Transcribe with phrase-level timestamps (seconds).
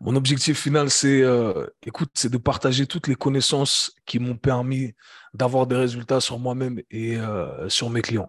[0.00, 4.94] Mon objectif final, c'est, euh, écoute, c'est de partager toutes les connaissances qui m'ont permis
[5.34, 8.28] d'avoir des résultats sur moi-même et euh, sur mes clients.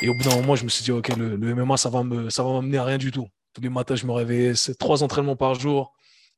[0.00, 2.30] Et au bout d'un moment, je me suis dit, OK, le, MMA, ça va me,
[2.30, 3.26] ça va m'amener à rien du tout.
[3.52, 5.92] Tous les matins, je me réveillais, c'est trois entraînements par jour,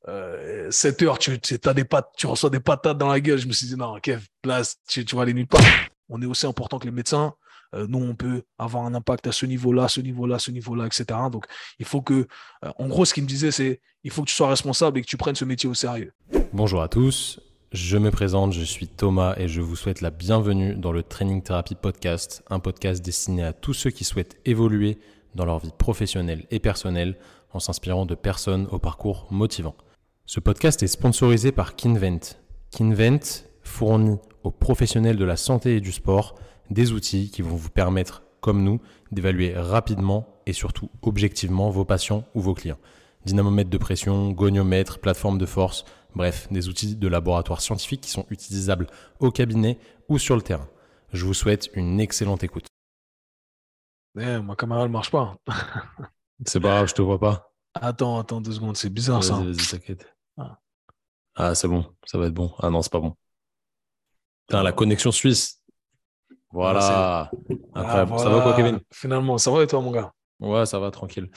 [0.08, 3.38] euh, 7 heures, tu, tu, as des pattes, tu reçois des patates dans la gueule.
[3.38, 5.60] Je me suis dit, non, Kev, place, tu, tu vas aller nulle part.
[6.08, 7.34] On est aussi important que les médecins.
[7.74, 11.04] Euh, nous, on peut avoir un impact à ce niveau-là, ce niveau-là, ce niveau-là, etc.
[11.30, 11.46] Donc,
[11.78, 12.26] il faut que,
[12.64, 15.02] euh, en gros, ce qu'il me disait, c'est, il faut que tu sois responsable et
[15.02, 16.12] que tu prennes ce métier au sérieux.
[16.52, 17.40] Bonjour à tous.
[17.72, 21.40] Je me présente, je suis Thomas et je vous souhaite la bienvenue dans le Training
[21.40, 24.98] Therapy Podcast, un podcast destiné à tous ceux qui souhaitent évoluer
[25.36, 27.16] dans leur vie professionnelle et personnelle
[27.52, 29.76] en s'inspirant de personnes au parcours motivant.
[30.26, 32.36] Ce podcast est sponsorisé par Kinvent.
[32.72, 36.34] Kinvent fournit aux professionnels de la santé et du sport
[36.70, 38.80] des outils qui vont vous permettre, comme nous,
[39.12, 42.78] d'évaluer rapidement et surtout objectivement vos patients ou vos clients.
[43.26, 45.84] Dynamomètre de pression, goniomètre, plateforme de force,
[46.14, 48.86] bref, des outils de laboratoire scientifique qui sont utilisables
[49.18, 50.68] au cabinet ou sur le terrain.
[51.12, 52.66] Je vous souhaite une excellente écoute.
[54.18, 55.36] Eh, ma caméra ne marche pas.
[56.46, 57.52] c'est pas grave, je te vois pas.
[57.74, 59.34] Attends, attends deux secondes, c'est bizarre ça.
[59.34, 60.12] Vas-y, t'inquiète.
[60.36, 60.58] Ah,
[61.36, 62.52] ah c'est bon, ça va être bon.
[62.58, 63.14] Ah non, c'est pas bon.
[64.46, 65.59] Putain, la connexion suisse,
[66.52, 67.30] voilà.
[67.74, 68.18] Incroyable.
[68.18, 68.80] Ça va quoi, Kevin?
[68.92, 70.12] Finalement, ça va et toi, mon gars?
[70.40, 71.28] Ouais, ça va, tranquille.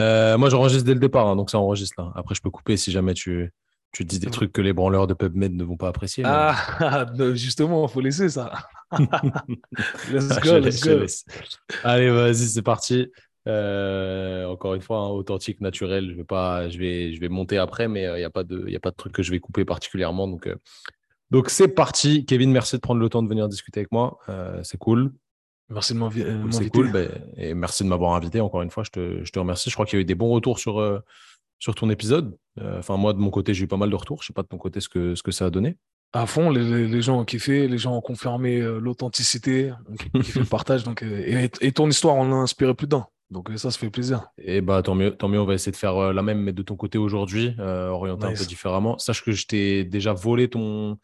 [0.00, 2.12] Euh, moi, j'enregistre dès le départ, hein, donc ça enregistre là.
[2.14, 3.52] Après, je peux couper si jamais tu,
[3.92, 6.24] tu dis des trucs que les branleurs de PubMed ne vont pas apprécier.
[6.26, 8.52] Ah, justement, il faut laisser ça.
[10.10, 11.04] let's go, let's go.
[11.84, 13.10] Allez, vas-y, c'est parti.
[13.46, 16.10] Euh, encore une fois, hein, authentique, naturel.
[16.10, 18.42] Je vais pas, je vais, je vais monter après, mais il euh, n'y a pas
[18.42, 20.26] de, il a pas de truc que je vais couper particulièrement.
[20.26, 20.48] Donc,
[21.30, 22.24] donc c'est parti.
[22.24, 24.18] Kevin, merci de prendre le temps de venir discuter avec moi.
[24.28, 25.12] Euh, c'est cool.
[25.68, 26.28] Merci de m'inviter.
[26.28, 26.92] Euh, c'est cool.
[26.92, 28.84] Ben, et merci de m'avoir invité encore une fois.
[28.84, 29.68] Je te, je te remercie.
[29.68, 31.00] Je crois qu'il y a eu des bons retours sur, euh,
[31.58, 32.36] sur ton épisode.
[32.60, 34.22] Enfin, moi, de mon côté, j'ai eu pas mal de retours.
[34.22, 35.76] Je sais pas de ton côté ce que, ce que ça a donné.
[36.12, 39.72] À fond, les, les gens ont kiffé, les gens ont confirmé l'authenticité,
[40.14, 40.84] ont kiffé le partage.
[40.84, 43.06] Donc, et, et, ton histoire en a inspiré plus d'un.
[43.30, 44.28] Donc ça, ça fait plaisir.
[44.38, 45.40] Et bah tant mieux, tant mieux.
[45.40, 48.34] On va essayer de faire la même, mais de ton côté aujourd'hui, euh, orienté un
[48.34, 48.98] peu différemment.
[48.98, 50.98] Sache que je t'ai déjà volé ton,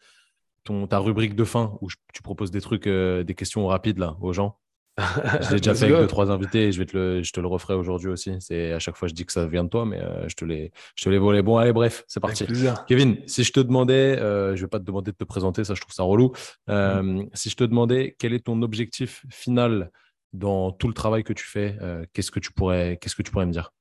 [0.63, 4.15] ton, ta rubrique de fin où tu proposes des trucs, euh, des questions rapides là,
[4.21, 4.57] aux gens.
[4.97, 7.39] je l'ai déjà fait avec deux, trois invités et je, vais te le, je te
[7.39, 8.35] le referai aujourd'hui aussi.
[8.39, 10.45] C'est à chaque fois je dis que ça vient de toi, mais euh, je te
[10.45, 10.71] l'ai,
[11.17, 11.41] volé.
[11.41, 12.45] Bon, allez, bref, c'est parti.
[12.87, 15.73] Kevin, si je te demandais, euh, je vais pas te demander de te présenter, ça
[15.73, 16.31] je trouve ça relou.
[16.67, 17.23] Mm.
[17.33, 19.91] Si je te demandais quel est ton objectif final
[20.33, 21.77] dans tout le travail que tu fais,
[22.13, 23.71] qu'est-ce que tu pourrais, qu'est-ce que tu pourrais me dire?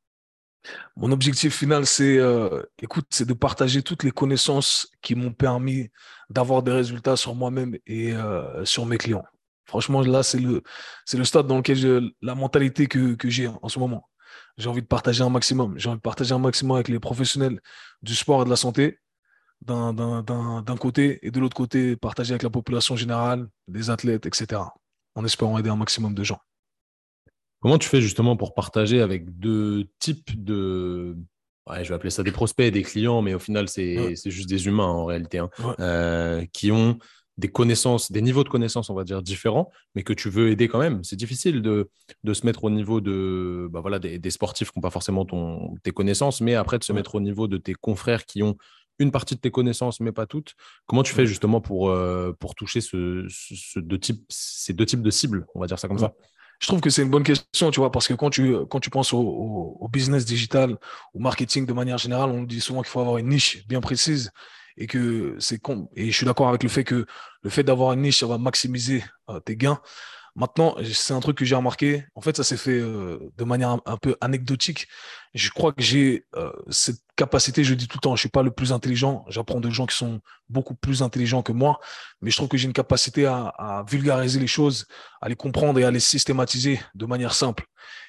[0.96, 5.90] Mon objectif final, c'est, euh, écoute, c'est de partager toutes les connaissances qui m'ont permis
[6.30, 9.24] d'avoir des résultats sur moi-même et euh, sur mes clients.
[9.64, 10.62] Franchement, là, c'est le,
[11.04, 14.08] c'est le stade dans lequel j'ai la mentalité que, que j'ai en ce moment.
[14.58, 15.78] J'ai envie de partager un maximum.
[15.78, 17.60] J'ai envie de partager un maximum avec les professionnels
[18.02, 18.98] du sport et de la santé,
[19.62, 24.60] d'un, d'un côté, et de l'autre côté, partager avec la population générale, les athlètes, etc.,
[25.15, 26.39] en espérant aider un maximum de gens.
[27.61, 31.17] Comment tu fais justement pour partager avec deux types de.
[31.71, 34.87] je vais appeler ça des prospects, des clients, mais au final, c'est juste des humains
[34.87, 36.99] en réalité, hein, euh, qui ont
[37.39, 40.69] des connaissances, des niveaux de connaissances, on va dire, différents, mais que tu veux aider
[40.69, 41.03] quand même.
[41.03, 41.89] C'est difficile de,
[42.25, 45.75] de, se mettre au niveau de, bah voilà, des, sportifs qui n'ont pas forcément ton,
[45.83, 48.56] tes connaissances, mais après de se mettre au niveau de tes confrères qui ont
[48.98, 50.54] une partie de tes connaissances, mais pas toutes.
[50.86, 55.03] Comment tu fais justement pour, euh, pour toucher ce, ce, deux types, ces deux types
[55.03, 56.12] de cibles, on va dire ça comme ça?
[56.62, 58.88] Je trouve que c'est une bonne question, tu vois, parce que quand tu, quand tu
[58.88, 60.78] penses au, business digital,
[61.12, 64.31] au marketing de manière générale, on dit souvent qu'il faut avoir une niche bien précise
[64.76, 65.91] et que c'est con.
[65.97, 67.04] Et je suis d'accord avec le fait que
[67.42, 69.81] le fait d'avoir une niche, ça va maximiser euh, tes gains.
[70.34, 72.04] Maintenant, c'est un truc que j'ai remarqué.
[72.15, 74.88] En fait, ça s'est fait euh, de manière un, peu anecdotique.
[75.34, 78.43] Je crois que j'ai euh, cette capacité, je dis tout le temps, je suis pas
[78.43, 79.26] le plus intelligent.
[79.28, 81.81] J'apprends de gens qui sont beaucoup plus intelligents que moi,
[82.22, 84.87] mais je trouve que j'ai une capacité à, vulgariser les choses,
[85.20, 87.66] à les comprendre et à les systématiser de manière simple.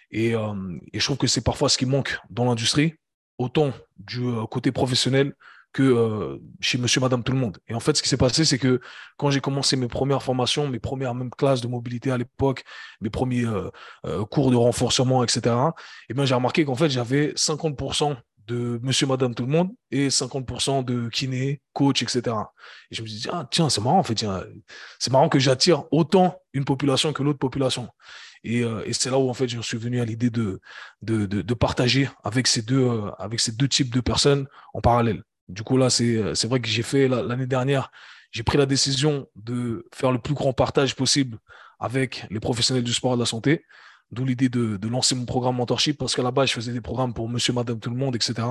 [0.09, 2.95] Et, euh, et je trouve que c'est parfois ce qui manque dans l'industrie,
[3.37, 5.33] autant du côté professionnel
[5.73, 7.57] que euh, chez monsieur, madame, tout le monde.
[7.67, 8.79] Et en fait, ce qui s'est passé, c'est que
[9.17, 12.63] quand j'ai commencé mes premières formations, mes premières même classes de mobilité à l'époque,
[13.01, 13.69] mes premiers euh,
[14.05, 18.15] euh, cours de renforcement, etc., et eh bien, j'ai remarqué qu'en fait, j'avais 50%
[18.45, 22.35] de monsieur, madame, tout le monde et 50% de kiné, coach, etc.
[22.91, 24.23] Et je me suis dit, ah, tiens, c'est marrant, en fait,
[24.99, 27.89] c'est marrant que j'attire autant une population que l'autre population.
[28.43, 30.59] Et, c'est là où, en fait, je suis venu à l'idée de
[31.01, 35.23] de, de, de, partager avec ces, deux, avec ces deux types de personnes en parallèle.
[35.49, 37.91] Du coup, là, c'est vrai que j'ai fait l'année dernière,
[38.31, 41.37] j'ai pris la décision de faire le plus grand partage possible
[41.79, 43.65] avec les professionnels du sport et de la santé.
[44.11, 47.13] D'où l'idée de, lancer mon programme mentorship parce qu'à la base, je faisais des programmes
[47.13, 48.47] pour monsieur, madame, tout le monde, etc.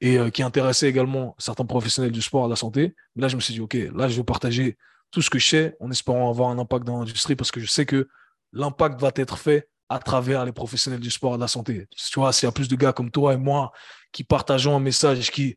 [0.00, 2.94] Et qui intéressaient également certains professionnels du sport, à la santé.
[3.14, 4.76] Mais là, je me suis dit, OK, là, je veux partager
[5.10, 7.66] tout ce que je sais en espérant avoir un impact dans l'industrie parce que je
[7.66, 8.08] sais que
[8.52, 11.86] l'impact va être fait à travers les professionnels du sport et de la santé.
[11.94, 13.72] Tu vois, s'il y a plus de gars comme toi et moi
[14.12, 15.54] qui partageons un message qui, euh,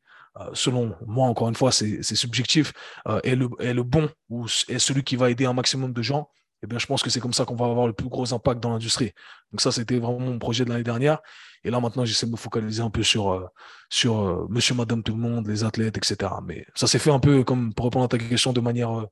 [0.53, 2.74] selon moi, encore une fois, c'est subjectif,
[3.07, 6.01] euh, est, le, est le bon ou est celui qui va aider un maximum de
[6.01, 6.30] gens,
[6.62, 8.59] eh bien, je pense que c'est comme ça qu'on va avoir le plus gros impact
[8.59, 9.13] dans l'industrie.
[9.51, 11.19] Donc ça, c'était vraiment mon projet de l'année dernière.
[11.63, 13.47] Et là, maintenant, j'essaie de me focaliser un peu sur, euh,
[13.89, 16.31] sur monsieur, madame, tout le monde, les athlètes, etc.
[16.44, 19.06] Mais ça s'est fait un peu, comme pour répondre à ta question, de manière...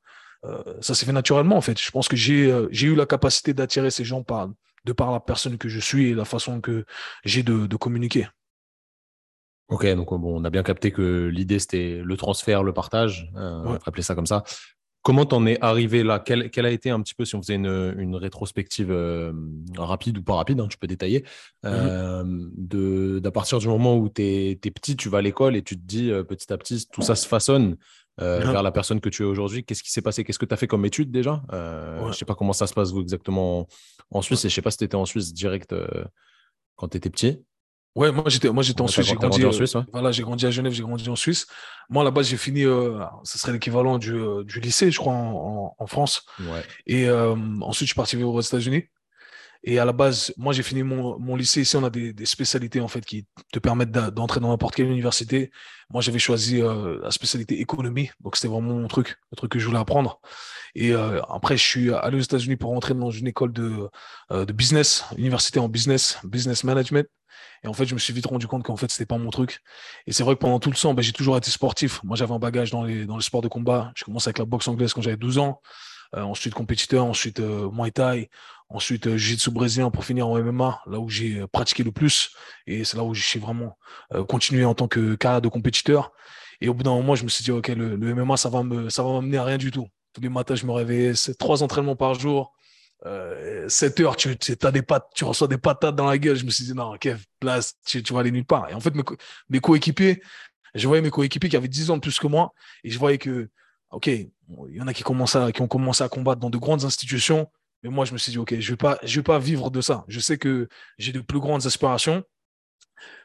[0.82, 1.80] ça s'est fait naturellement, en fait.
[1.80, 4.50] Je pense que j'ai eu la capacité d'attirer ces gens par,
[4.88, 6.86] de par la personne que je suis et la façon que
[7.24, 8.28] j'ai de, communiquer.
[9.70, 13.62] Ok, donc bon, on a bien capté que l'idée c'était le transfert, le partage, euh,
[13.66, 14.44] on va appeler ça comme ça.
[15.02, 16.20] Comment t'en es arrivé là?
[16.20, 19.32] Quelle, a été un petit peu, si on faisait une, rétrospective euh,
[19.78, 21.24] rapide ou pas rapide, hein, tu peux détailler,
[21.66, 25.62] euh, de, d'à partir du moment où tu es, petit, tu vas à l'école et
[25.62, 27.78] tu te dis petit à petit, tout ça se façonne.
[28.20, 29.64] Euh, vers la personne que tu es aujourd'hui.
[29.64, 30.24] Qu'est-ce qui s'est passé?
[30.24, 31.44] Qu'est-ce que tu as fait comme étude déjà?
[31.54, 33.68] Euh, Je ne sais pas comment ça se passe vous exactement
[34.10, 35.88] en Suisse et je ne sais pas si tu étais en Suisse direct euh,
[36.76, 37.44] quand tu étais petit.
[37.98, 39.08] Ouais, moi j'étais, moi j'étais en Suisse.
[39.08, 39.76] J'ai grandi, en Suisse.
[39.92, 41.48] Voilà, j'ai grandi à Genève, j'ai grandi en Suisse.
[41.90, 44.14] Moi là-bas j'ai fini, ce serait l'équivalent du,
[44.46, 46.24] du, lycée, je crois, en, en France.
[46.40, 46.64] Ouais.
[46.86, 48.86] Et ensuite je suis parti vivre aux États-Unis.
[49.64, 51.62] Et à la base, moi, j'ai fini mon, mon, lycée.
[51.62, 54.88] Ici, on a des, des, spécialités en fait qui te permettent d'entrer dans n'importe quelle
[54.88, 55.52] université.
[55.90, 59.60] Moi, j'avais choisi euh, la spécialité économie, donc c'était vraiment mon truc, le truc que
[59.60, 60.22] je voulais apprendre.
[60.76, 63.90] Et euh, après, je suis allé aux États-Unis pour rentrer dans une école de,
[64.32, 67.08] euh, de business, université en business, business management.
[67.64, 69.62] Et en fait, je me suis vite rendu compte qu'en fait, c'était pas mon truc.
[70.06, 72.04] Et c'est vrai que pendant tout le temps, ben, j'ai toujours été sportif.
[72.04, 73.92] Moi, j'avais un bagage dans les, dans le sport de combat.
[73.96, 75.62] Je commencé avec la boxe anglaise quand j'avais 12 ans.
[76.14, 78.30] ensuite, compétiteur, ensuite Muay Thai,
[78.70, 82.32] Ensuite, euh, jiu-jitsu brésilien pour finir en MMA, là où j'ai euh, pratiqué le plus.
[82.66, 83.78] Et c'est là où j'ai vraiment
[84.14, 86.12] euh, continué en tant que carrière de compétiteur.
[86.60, 89.04] Et au bout d'un moment, je me suis dit, OK, le, MMA, ça va ça
[89.04, 89.88] va m'amener à rien du tout.
[90.14, 92.57] Tous les matins, je me réveillais, c'est trois entraînements par jour.
[93.06, 96.36] Euh, 7 heures, tu, as des pattes, tu reçois des patates dans la gueule.
[96.36, 98.70] Je me suis dit, non, Kev, place, tu, vas aller nulle part.
[98.70, 98.94] Et en fait,
[99.50, 100.22] mes, coéquipiers,
[100.74, 102.54] je voyais mes coéquipiers qui avaient 10 ans de plus que moi.
[102.84, 103.50] Et je voyais que,
[103.92, 104.30] OK, il
[104.70, 107.50] y en a qui, qui ont commencé à combattre dans de grandes institutions.
[107.84, 109.82] Mais moi, je me suis dit, OK, je ne vais, pas, vais pas vivre de
[109.82, 110.04] ça.
[110.08, 110.68] Je sais que
[110.98, 112.24] j'ai de plus grandes aspirations.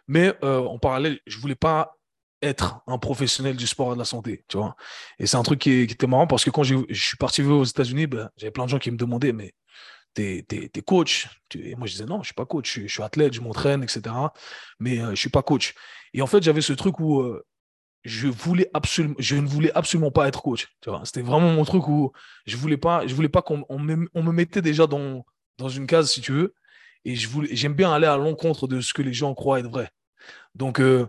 [0.07, 1.97] Mais euh, en parallèle, je ne voulais pas
[2.43, 4.77] être un professionnel du sport et de la santé, tu vois.
[5.19, 8.09] Et c'est un truc qui, était marrant parce que quand je suis parti aux États-Unis,
[8.09, 9.55] ben, j'avais plein de gens qui me demandaient, mais
[10.15, 11.29] t'es es, coach
[11.77, 14.03] moi, je disais, non, je ne suis pas coach, je, suis athlète, je m'entraîne, etc.
[14.79, 15.75] Mais euh, je suis pas coach.
[16.15, 17.45] Et en fait, j'avais ce truc où euh,
[18.05, 20.69] je voulais absolument, je ne voulais absolument pas être coach.
[21.05, 22.13] C'était vraiment mon truc où
[22.47, 25.25] je voulais pas, voulais pas qu'on me, on me mettait déjà dans,
[25.59, 26.55] dans une case, si tu veux.
[27.05, 29.91] Et j'aime bien aller à l'encontre de ce que les gens croient être vrai.
[30.55, 31.07] Donc, euh,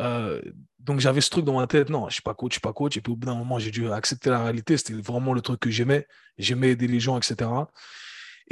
[0.00, 0.40] euh,
[0.78, 1.88] donc j'avais ce truc dans ma tête.
[1.90, 2.96] Non, je suis pas coach, je suis pas coach.
[2.96, 4.76] Et puis au bout d'un moment, j'ai dû accepter la réalité.
[4.76, 6.06] C'était vraiment le truc que j'aimais.
[6.38, 7.48] J'aimais aider les gens, etc.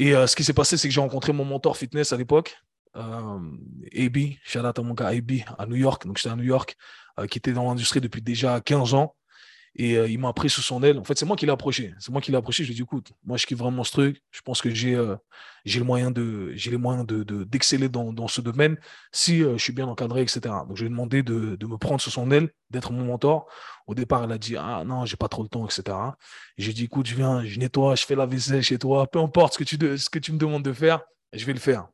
[0.01, 2.57] Et euh, ce qui s'est passé, c'est que j'ai rencontré mon mentor fitness à l'époque,
[2.95, 6.07] AB, shout out à mon AB à New York.
[6.07, 6.77] Donc j'étais à New York.
[7.21, 9.15] Euh, qui était dans l'industrie depuis déjà 15 ans.
[9.77, 10.99] Et euh, il m'a pris sous son aile.
[10.99, 11.95] En fait, c'est moi qui l'ai approché.
[12.01, 12.65] C'est moi qui l'ai approché.
[12.65, 14.23] Je lui ai dit, écoute, moi, je kiffe vraiment ce truc.
[14.31, 15.17] Je pense que j'ai euh,
[15.65, 18.77] le moyen de j'ai les moyens de, d'exceller dans, ce domaine
[19.13, 20.41] si je suis bien encadré, etc.
[20.67, 23.47] Donc, je lui ai demandé de, de me prendre sous son aile, d'être mon mentor.
[23.87, 25.97] Au départ, elle a dit, ah non, j'ai pas trop le temps, etc.
[26.59, 29.55] j'ai dit, écoute, je viens, je nettoie, je fais la vaisselle chez toi, peu importe
[29.55, 31.01] ce que tu, ce que tu me demandes de faire,
[31.33, 31.89] je vais le faire.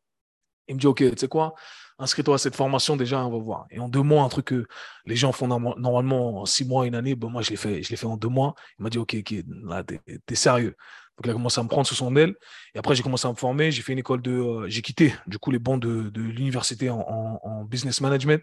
[0.68, 1.54] Il me dit, OK, tu sais quoi?
[1.98, 3.66] Inscris-toi à cette formation, déjà, on va voir.
[3.70, 4.66] Et en deux mois, un truc que
[5.06, 7.90] les gens font normalement en six mois, une année, ben moi, je l'ai fait, je
[7.90, 8.54] l'ai fait en deux mois.
[8.78, 9.34] Il m'a dit, OK, ok,
[9.64, 10.76] là, t'es, es sérieux.
[11.16, 12.34] Donc, il a commencé à me prendre sous son aile.
[12.74, 13.70] Et après, j'ai commencé à me former.
[13.70, 17.64] J'ai fait une école de, euh, j'ai quitté, du coup, les bancs de, l'université en,
[17.64, 18.42] business management.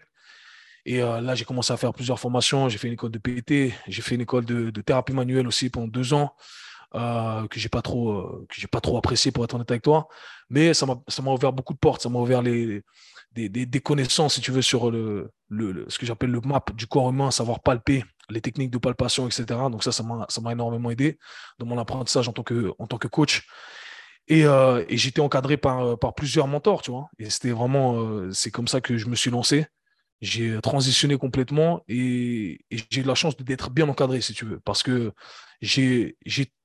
[0.86, 2.68] Et euh, là, j'ai commencé à faire plusieurs formations.
[2.68, 3.72] J'ai fait une école de PT.
[3.86, 6.34] J'ai fait une école de thérapie manuelle aussi pendant deux ans.
[6.94, 10.06] Euh, que j'ai pas trop que j'ai pas trop apprécié pour être honnête avec toi
[10.48, 12.84] mais ça m'a ça m'a ouvert beaucoup de portes ça m'a ouvert les
[13.34, 16.86] des, des, connaissances, si tu veux, sur le, le, ce que j'appelle le map du
[16.86, 19.44] corps humain, savoir palper les techniques de palpation, etc.
[19.70, 21.18] Donc ça, ça m'a énormément aidé
[21.58, 23.46] dans mon apprentissage en tant que, en tant que coach.
[24.28, 27.08] Et, euh, et j'étais encadré par, par plusieurs mentors, tu vois.
[27.18, 29.66] Et c'était vraiment, euh, c'est comme ça que je me suis lancé.
[30.24, 34.58] J'ai transitionné complètement et, et j'ai eu la chance d'être bien encadré, si tu veux,
[34.60, 35.12] parce que
[35.60, 36.16] j'ai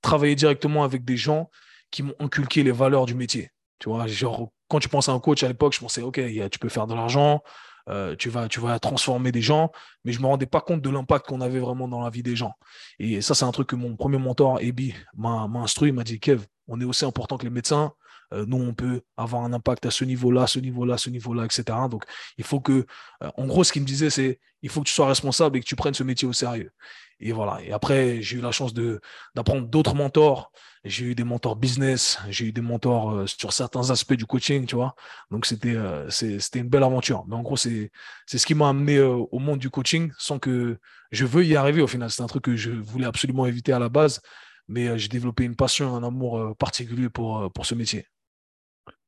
[0.01, 1.49] travaillé directement avec des gens
[1.91, 3.51] qui m'ont inculqué les valeurs du métier.
[3.79, 6.59] Tu vois, genre, quand tu penses à un coach à l'époque, je pensais, OK, tu
[6.59, 7.41] peux faire de l'argent,
[7.89, 9.71] euh, tu, vas, tu vas transformer des gens,
[10.05, 12.23] mais je ne me rendais pas compte de l'impact qu'on avait vraiment dans la vie
[12.23, 12.53] des gens.
[12.97, 15.89] Et ça, c'est un truc que mon premier mentor, Ebi, m'a instruit.
[15.89, 17.93] Il m'a dit, Kev, on est aussi important que les médecins,
[18.31, 21.63] nous, on peut avoir un impact à ce niveau-là, ce niveau-là, ce niveau-là, etc.
[21.89, 22.03] Donc,
[22.37, 22.85] il faut que,
[23.21, 25.65] en gros, ce qu'il me disait, c'est il faut que tu sois responsable et que
[25.65, 26.71] tu prennes ce métier au sérieux.
[27.19, 27.61] Et voilà.
[27.63, 30.51] Et après, j'ai eu la chance d'apprendre d'autres mentors.
[30.85, 34.65] J'ai eu des mentors business, j'ai eu des mentors euh, sur certains aspects du coaching,
[34.65, 34.95] tu vois.
[35.29, 37.25] Donc, c'était euh, c'était une belle aventure.
[37.27, 37.91] Mais en gros, c'est
[38.27, 40.77] ce qui m'a amené euh, au monde du coaching sans que
[41.11, 42.09] je veuille y arriver au final.
[42.09, 44.21] C'est un truc que je voulais absolument éviter à la base.
[44.69, 48.05] Mais j'ai développé une passion, un amour particulier pour ce métier.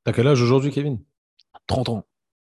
[0.03, 0.99] T'as quel âge aujourd'hui, Kevin?
[1.67, 2.07] 30 ans.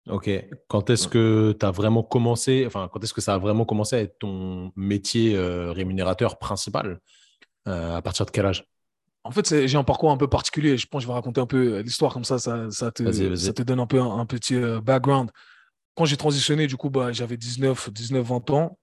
[0.07, 0.29] Ok.
[0.67, 3.95] Quand est-ce que tu as vraiment commencé, enfin, quand est-ce que ça a vraiment commencé
[3.95, 6.99] à être ton métier euh, rémunérateur principal
[7.67, 8.65] euh, À partir de quel âge?
[9.23, 10.77] En fait, j'ai un parcours un peu particulier.
[10.77, 13.53] Je pense que je vais raconter un peu l'histoire comme ça, ça, ça, te, ça,
[13.53, 15.29] te, donne un peu un, petit euh, background.
[15.95, 18.79] Quand j'ai transitionné, du coup, bah, j'avais 19, 19, 20 ans.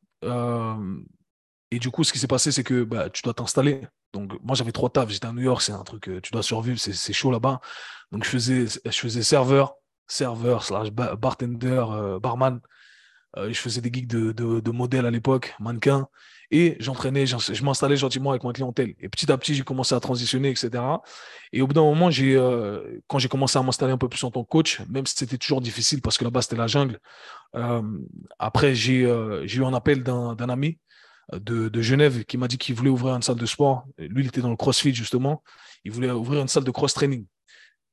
[1.77, 3.87] Et du coup, ce qui s'est passé, c'est que bah, tu dois t'installer.
[4.13, 5.11] Donc, moi, j'avais trois tafs.
[5.11, 7.61] J'étais à New York, c'est un truc, tu dois survivre, c'est chaud là-bas.
[8.13, 9.75] Donc, je faisais, je faisais serveur
[10.07, 12.61] serveur, slash bartender, euh, barman.
[13.37, 16.09] Euh, je faisais des gigs de, de, modèle à l'époque, mannequin.
[16.53, 18.95] Et j'entraînais, je m'installais gentiment avec ma clientèle.
[19.01, 20.83] Et petit à petit, j'ai commencé à transitionner, etc.
[21.53, 24.23] Et au bout d'un moment, j'ai, euh, quand j'ai commencé à m'installer un peu plus
[24.23, 27.01] en tant que coach, même si c'était toujours difficile parce que là-bas, c'était la jungle,
[28.39, 30.79] après, j'ai eu un appel d'un, ami
[31.33, 33.87] de, Genève qui m'a dit qu'il voulait ouvrir une salle de sport.
[33.99, 35.43] Lui, il était dans le CrossFit, justement.
[35.85, 37.27] Il voulait ouvrir une salle de cross-training.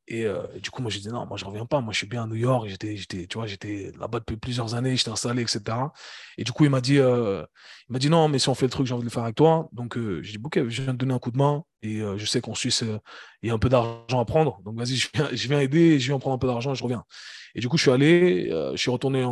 [0.07, 1.79] Et euh, du coup, moi, j'ai dit non, moi, je reviens pas.
[1.79, 2.67] Moi, je suis bien à New York.
[2.67, 4.95] J'étais, j'étais, là-bas depuis plusieurs années.
[4.95, 5.77] J'étais installé, etc.
[6.37, 7.45] Et du coup, il m'a dit, euh,
[7.89, 9.69] dit non, mais si on fait le truc, j'ai envie de le faire avec toi.
[9.71, 11.63] Donc, euh, j'ai dit, ok, je viens de donner un coup de main.
[11.81, 12.83] Et je sais qu'en Suisse,
[13.41, 14.61] il y a un peu d'argent à prendre.
[14.63, 15.99] Donc, vas-y, je viens, aider.
[15.99, 17.03] Je viens prendre un peu d'argent et je reviens.
[17.55, 19.25] Et du coup, je suis allé, je suis retourné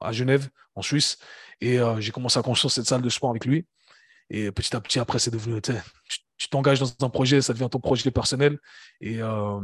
[0.00, 1.18] à Genève, en Suisse.
[1.60, 3.66] Et j'ai commencé à construire cette salle de sport avec lui.
[4.30, 5.60] Et petit à petit, après, c'est devenu,
[6.40, 8.58] tu t'engages dans un projet, ça devient ton projet personnel.
[9.02, 9.60] Et, euh,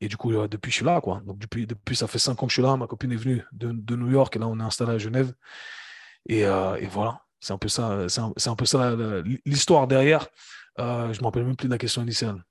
[0.00, 1.02] et du coup, euh, depuis, je suis là.
[1.02, 1.20] Quoi.
[1.26, 2.74] Donc, depuis, depuis, ça fait cinq ans que je suis là.
[2.78, 5.34] Ma copine est venue de, de New York et là, on est installé à Genève.
[6.26, 8.96] Et, euh, et voilà, c'est un peu ça, c'est un, un, peu ça
[9.44, 10.26] l'histoire derrière.
[10.78, 12.42] je ne me rappelle même plus de la question initiale.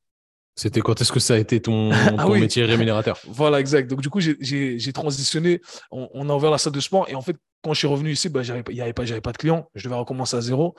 [0.55, 3.19] C'était quand est-ce que ça a été ton, ah métier rémunérateur?
[3.27, 3.89] Voilà, exact.
[3.89, 5.59] Donc, du coup, j'ai transitionné.
[5.89, 7.09] On, a ouvert la salle de sport.
[7.09, 9.71] Et en fait, quand je suis revenu ici, bah, j'avais pas, pas de clients.
[9.73, 10.75] Je devais recommencer à zéro.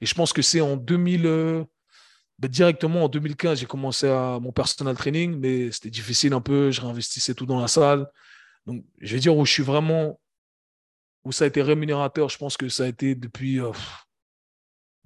[0.00, 1.66] Et je pense que c'est en 2000.
[2.38, 6.70] Bah, directement en 2015, j'ai commencé à mon personal training, mais c'était difficile un peu.
[6.70, 8.06] Je réinvestissais tout dans la salle.
[8.66, 10.20] Donc, je vais dire où je suis vraiment,
[11.24, 13.58] où ça a été rémunérateur, je pense que ça a été depuis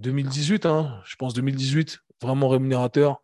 [0.01, 3.23] 2018, euh, hein, je pense 2018, vraiment rémunérateur.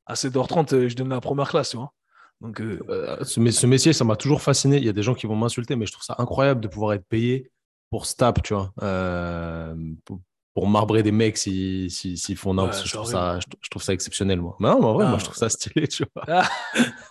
[0.06, 1.92] À 7h30, euh, je donnais la première classe, tu vois.
[2.40, 4.76] Donc, euh, euh, ce, métier, ça m'a toujours fasciné.
[4.76, 6.94] Il y a des gens qui vont m'insulter, mais je trouve ça incroyable de pouvoir
[6.94, 7.50] être payé
[7.90, 8.72] pour stap, tu vois
[10.66, 14.40] marbrer des mecs s'ils si, si, font n'importe je, trouve ça, je, trouve ça exceptionnel,
[14.40, 14.56] moi.
[14.60, 16.24] Mais non, mais en vrai, moi, je trouve ça stylé, tu vois.
[16.26, 16.48] Ah.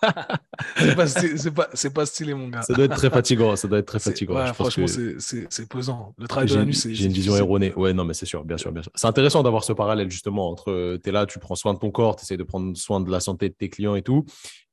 [0.78, 2.62] c'est pas, pas, pas, stylé, mon gars.
[2.64, 3.56] Ça doit être très fatigant.
[3.56, 4.36] Ça doit être très fatigant.
[4.36, 6.14] Ouais, franchement, c'est pesant.
[6.18, 6.94] Le travail de la nuit, c'est.
[6.94, 7.74] J'ai une vision erronée.
[7.76, 8.92] Ouais, non, mais c'est sûr, bien sûr, bien sûr.
[8.96, 11.92] C'est intéressant d'avoir ce parallèle, justement, entre tu es là, tu prends soin de ton
[11.92, 14.26] corps, tu essaies de prendre soin de la santé de tes clients et tout.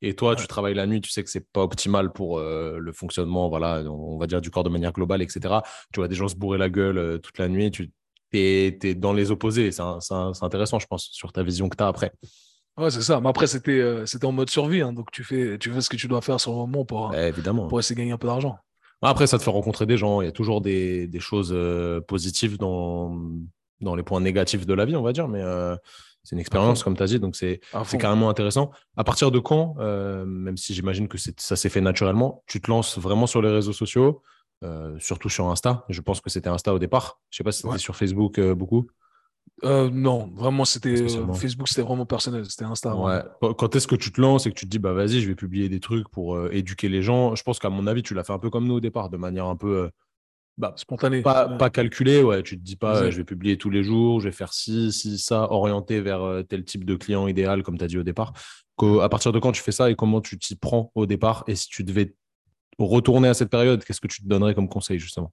[0.05, 2.93] Et toi, tu travailles la nuit, tu sais que c'est pas optimal pour euh, le
[2.93, 5.55] fonctionnement, voilà, on va dire du corps de manière globale, etc.
[5.93, 7.91] Tu vois des gens se bourrer la gueule euh, toute la nuit, tu
[8.37, 9.71] tu es, dans les opposés.
[9.73, 9.83] C'est
[10.43, 12.13] intéressant, je pense, sur ta vision que tu as après.
[12.77, 13.21] Ouais, c'est ça.
[13.21, 14.81] Mais après, c'était euh, en mode survie.
[14.81, 14.93] Hein.
[14.93, 17.69] donc, tu fais, tu fais ce que tu dois faire sur le moment pour, évidemment.
[17.69, 18.59] pour essayer de gagner un peu d'argent.
[19.01, 20.23] Après, ça te fait rencontrer des gens.
[20.23, 23.17] Il y a toujours des, des choses euh, positives dans,
[23.81, 25.29] dans les points négatifs de la vie, on va dire.
[25.29, 25.77] Mais euh,
[26.23, 27.21] c'est une expérience, comme tu as dit.
[27.21, 27.61] Donc, c'est
[27.99, 28.71] carrément intéressant.
[28.97, 32.99] À partir de quand, même si j'imagine que ça s'est fait naturellement, tu te lances
[32.99, 34.23] vraiment sur les réseaux sociaux?
[34.65, 35.85] Euh, surtout sur Insta.
[35.89, 37.21] Je pense que c'était Insta au départ.
[37.31, 38.87] Je sais pas si c'était sur Facebook euh, beaucoup.
[39.63, 40.97] euh, Non, vraiment, c'était
[41.35, 43.01] Facebook, c'était vraiment personnel, c'était Instagram.
[43.43, 43.53] Ouais.
[43.59, 45.35] Quand est-ce que tu te lances et que tu te dis, bah vas-y, je vais
[45.35, 48.33] publier des trucs pour éduquer les gens Je pense qu'à mon avis, tu l'as fait
[48.33, 49.91] un peu comme nous au départ, de manière un peu
[50.57, 51.23] bah, spontanée.
[51.23, 52.43] Pas, pas calculée, ouais.
[52.43, 55.19] Tu te dis pas, je vais publier tous les jours, je vais faire ci, ci,
[55.19, 58.33] ça, orienté vers tel type de client idéal, comme tu as dit au départ.
[59.01, 61.55] À partir de quand tu fais ça et comment tu t'y prends au départ Et
[61.55, 62.15] si tu devais
[62.79, 65.33] retourner à cette période, qu'est-ce que tu te donnerais comme conseil, justement?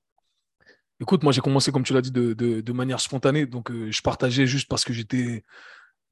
[0.99, 3.47] Écoute, moi, j'ai commencé, comme tu l'as dit, de, manière spontanée.
[3.47, 5.43] Donc, euh, je partageais juste parce que j'étais,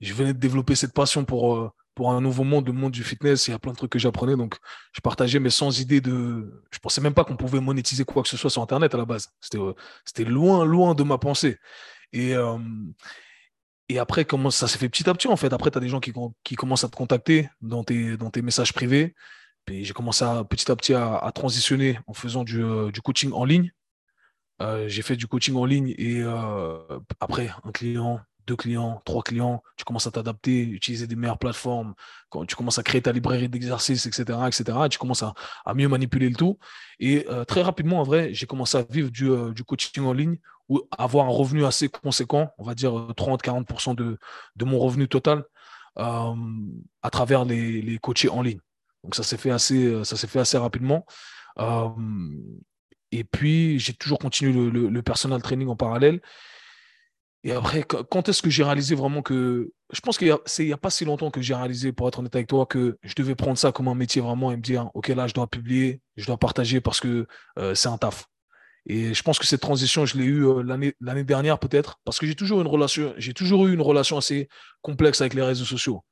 [0.01, 3.03] je venais de développer cette passion pour, euh, pour un nouveau monde, le monde du
[3.03, 3.47] fitness.
[3.47, 4.35] Il y a plein de trucs que j'apprenais.
[4.35, 4.57] Donc,
[4.93, 6.63] je partageais, mais sans idée de.
[6.71, 9.05] Je pensais même pas qu'on pouvait monétiser quoi que ce soit sur Internet à la
[9.05, 9.29] base.
[9.41, 9.73] C'était, euh,
[10.05, 11.57] c'était loin, loin de ma pensée.
[12.11, 12.33] Et,
[13.89, 15.53] et après, comment ça s'est fait petit à petit, en fait.
[15.53, 16.11] Après, tu as des gens qui,
[16.43, 19.13] qui commencent à te contacter dans tes, dans tes messages privés.
[19.69, 23.71] J'ai commencé petit à petit à, transitionner en faisant du, du coaching en ligne.
[24.61, 26.77] Euh, j'ai fait du coaching en ligne et euh,
[27.19, 31.93] après, un client, deux clients, trois clients, tu commences à t'adapter, utiliser des meilleures plateformes,
[32.29, 35.33] quand tu commences à créer ta librairie d'exercices, etc., etc., tu commences à,
[35.75, 36.57] mieux manipuler le tout.
[36.99, 40.81] Et euh, très rapidement, en vrai, j'ai commencé à vivre du, coaching en ligne ou
[40.97, 44.17] avoir un revenu assez conséquent, on va dire 30-40% de,
[44.55, 45.43] de, mon revenu total
[45.95, 48.59] à travers les, les coachés en ligne.
[49.03, 51.05] Donc ça s'est fait assez, ça s'est fait assez rapidement.
[53.11, 56.21] Et puis, j'ai toujours continué le, personal training en parallèle.
[57.43, 59.71] Et après, quand est-ce que j'ai réalisé vraiment que.
[59.91, 62.47] Je pense qu'il n'y a, pas si longtemps que j'ai réalisé, pour être honnête avec
[62.47, 65.25] toi, que je devais prendre ça comme un métier vraiment et me dire OK, là,
[65.25, 67.27] je dois publier, je dois partager parce que
[67.57, 68.25] euh, c'est un taf.
[68.85, 70.63] Et je pense que cette transition, je l'ai eue euh,
[70.99, 72.61] l'année dernière peut-être, parce que j'ai toujours,
[73.35, 74.49] toujours eu une relation assez
[74.81, 76.03] complexe avec les réseaux sociaux.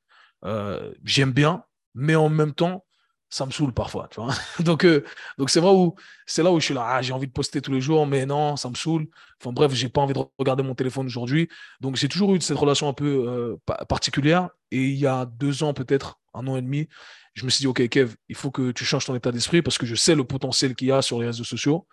[0.44, 1.62] Euh, j'aime bien,
[1.94, 2.84] mais en même temps,
[3.30, 4.08] ça me saoule parfois,
[4.60, 5.04] donc, euh,
[5.36, 5.94] donc c'est vrai où
[6.26, 8.24] c'est là où je suis là, ah, j'ai envie de poster tous les jours, mais
[8.24, 9.06] non, ça me saoule.
[9.40, 11.48] Enfin bref, j'ai pas envie de regarder mon téléphone aujourd'hui.
[11.80, 14.48] Donc j'ai toujours eu cette relation un peu euh, particulière.
[14.70, 16.88] Et il y a deux ans, peut-être un an et demi,
[17.34, 19.78] je me suis dit, ok, Kev, il faut que tu changes ton état d'esprit parce
[19.78, 21.86] que je sais le potentiel qu'il y a sur les réseaux sociaux.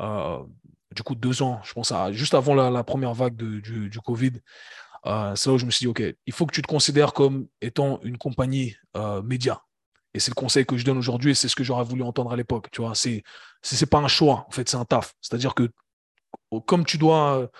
[0.00, 0.38] Euh,
[0.94, 4.32] du coup, deux ans, je pense à juste avant la, première vague du, du, Covid.
[5.04, 7.46] C'est là où je me suis dit, OK, il faut que tu te considères comme
[7.60, 8.76] étant une compagnie
[9.24, 9.62] média.
[10.14, 12.32] Et c'est le conseil que je donne aujourd'hui et c'est ce que j'aurais voulu entendre
[12.32, 12.70] à l'époque.
[12.70, 13.22] Tu vois, c'est,
[13.62, 15.12] c'est, pas un choix, en fait, c'est un taf.
[15.20, 15.68] C'est-à-dire que
[16.66, 17.50] comme tu dois,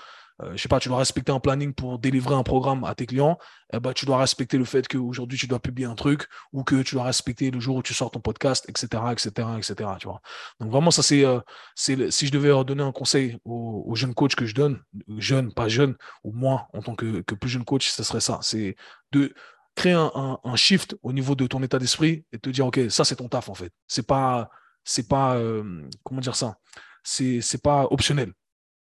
[0.43, 3.07] euh, je sais pas, tu dois respecter un planning pour délivrer un programme à tes
[3.07, 3.39] clients,
[3.73, 6.83] eh ben, tu dois respecter le fait qu'aujourd'hui tu dois publier un truc ou que
[6.83, 9.91] tu dois respecter le jour où tu sors ton podcast, etc., etc., etc.
[10.01, 10.21] Tu vois.
[10.61, 11.41] Donc vraiment, ça c'est, euh,
[11.77, 14.83] c'est si je devais donner un conseil aux, jeunes coachs que je donne,
[15.19, 18.41] jeunes, pas jeunes, ou moi en tant que, que plus jeune coach, ce serait ça.
[18.43, 18.77] C'est
[19.13, 19.33] de
[19.75, 23.17] créer un, shift au niveau de ton état d'esprit et te dire, OK, ça, c'est
[23.17, 23.73] ton taf, en fait.
[23.87, 24.49] C'est pas,
[24.85, 26.59] c'est pas, euh, comment dire ça?
[27.03, 28.33] C'est, c'est pas optionnel.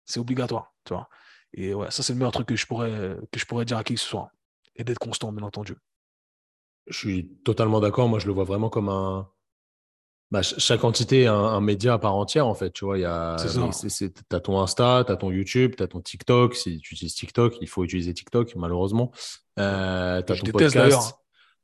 [0.06, 1.10] C'est obligatoire, tu vois.
[1.58, 3.84] Et ouais, ça, c'est le meilleur truc que je pourrais, que je pourrais dire à
[3.84, 4.32] qui que ce soit.
[4.76, 5.76] Et d'être constant, bien entendu.
[6.86, 8.08] Je suis totalement d'accord.
[8.08, 9.28] Moi, je le vois vraiment comme un,
[10.30, 12.72] bah, chaque entité est un, média à part entière, en fait.
[12.72, 16.02] Tu vois, il y a, as ton Insta, tu as ton YouTube, tu as ton
[16.02, 16.56] TikTok.
[16.56, 19.12] Si tu utilises TikTok, il faut utiliser TikTok, malheureusement.
[19.58, 21.16] Euh, tu as ton podcast.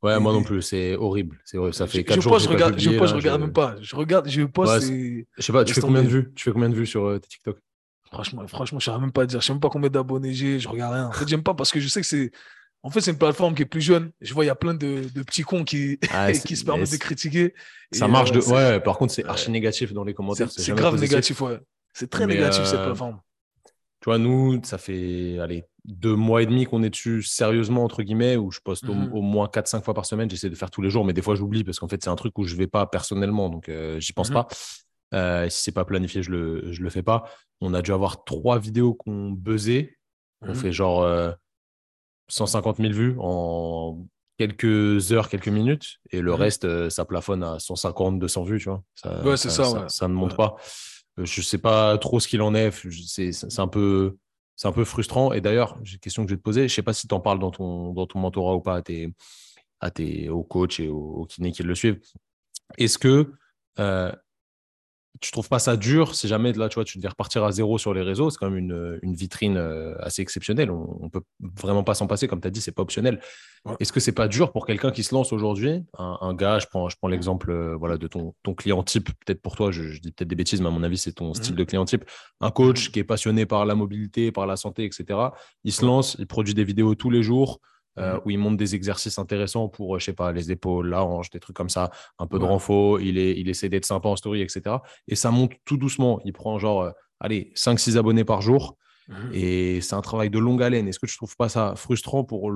[0.02, 1.40] Ouais, moi non plus, c'est horrible.
[1.54, 1.74] horrible.
[1.74, 3.76] Ça fait 4 jours je, regarde, je, je regarde même pas.
[3.80, 4.92] Je regarde, je poste.
[4.92, 6.34] je sais pas, tu fais combien de vues?
[6.36, 7.58] Tu fais combien de vues sur euh, TikTok?
[8.14, 9.42] Franchement, franchement, je ne même pas dire.
[9.42, 10.60] Je sais même pas combien d'abonnés j'ai.
[10.60, 11.08] Je regarde rien.
[11.08, 12.32] En fait, j'aime pas parce que je sais que c'est
[12.86, 14.12] en fait, c'est une plateforme qui est plus jeune.
[14.20, 16.98] Je vois, il y a plein de, petits cons qui, ah, qui se permettent de
[16.98, 17.54] critiquer.
[17.94, 18.42] Ça marche de.
[18.42, 20.52] Ouais, par contre, c'est archi négatif dans les commentaires.
[20.52, 21.60] C'est grave négatif, ouais.
[21.94, 23.20] C'est très négatif, cette euh, plateforme.
[24.02, 28.04] Tu vois, nous, ça fait allez, deux mois et demi qu'on est dessus sérieusement, entre
[28.04, 29.12] guillemets, où je poste au, mhm.
[29.22, 30.30] moins 4-5 fois par semaine.
[30.30, 32.16] J'essaie de faire tous les jours, mais des fois, j'oublie parce qu'en fait, c'est un
[32.16, 34.34] truc où je ne vais pas personnellement, donc euh, j'y pense mhm.
[34.34, 34.48] pas.
[35.14, 37.24] Euh, si c'est pas planifié, je le, je le fais pas.
[37.62, 39.98] On a dû avoir trois vidéos qu'on buzzé.
[40.42, 40.56] On mhm.
[40.56, 41.36] fait genre
[42.28, 44.06] 150 000 vues en
[44.38, 46.38] quelques heures, quelques minutes, et le mhm.
[46.38, 48.84] reste, euh, ça plafonne à 150, 200 vues, tu vois.
[48.96, 50.56] Ça, ouais, c'est ça, ça, ne monte pas.
[51.20, 52.72] Euh, je ne sais pas trop ce qu'il en est.
[53.06, 54.18] C'est un peu.
[54.56, 55.34] C'est un peu frustrant.
[55.34, 56.62] Et d'ailleurs, j'ai une question que je vais te poser.
[56.62, 58.76] Je ne sais pas si tu en parles dans ton, dans ton mentorat ou pas
[58.76, 59.12] à tes,
[59.80, 62.00] à tes, aux coachs et aux, kinés qui le suivent.
[62.78, 63.34] Est-ce que
[63.80, 64.12] euh,
[65.22, 67.78] tu trouves pas ça dur si jamais là tu vois tu devais repartir à zéro
[67.78, 68.30] sur les réseaux?
[68.30, 70.72] C'est quand même une, une vitrine euh, assez exceptionnelle.
[70.72, 71.22] On, ne peut
[71.62, 73.20] vraiment pas s'en passer comme tu as dit c'est pas optionnel.
[73.80, 75.84] Est-ce que c'est pas dur pour quelqu'un qui se lance aujourd'hui?
[75.98, 79.42] Un, gars je prends je prends l'exemple euh, voilà de ton, ton client type peut-être
[79.42, 81.60] pour toi je, dis peut-être des bêtises mais à mon avis c'est ton style mhm.
[81.60, 82.06] de client type.
[82.42, 82.92] Un coach mhm.
[82.92, 85.20] qui est passionné par la mobilité par la santé etc
[85.64, 87.60] il se lance il produit des vidéos tous les jours
[88.00, 88.22] euh, mmh.
[88.26, 91.30] où il monte des exercices intéressants pour, euh, je sais pas, les épaules, la hanche,
[91.30, 94.16] des trucs comme ça, un peu de renfort, il, est, il essaie d'être sympa en
[94.16, 94.78] story, etc.
[95.08, 96.20] Et ça monte tout doucement.
[96.26, 98.78] Il prend genre, euh, allez, 5-6 abonnés par jour.
[99.10, 99.30] Mhm.
[99.34, 100.88] Et c'est un travail de longue haleine.
[100.88, 102.50] Est-ce que tu ne trouves pas ça frustrant pour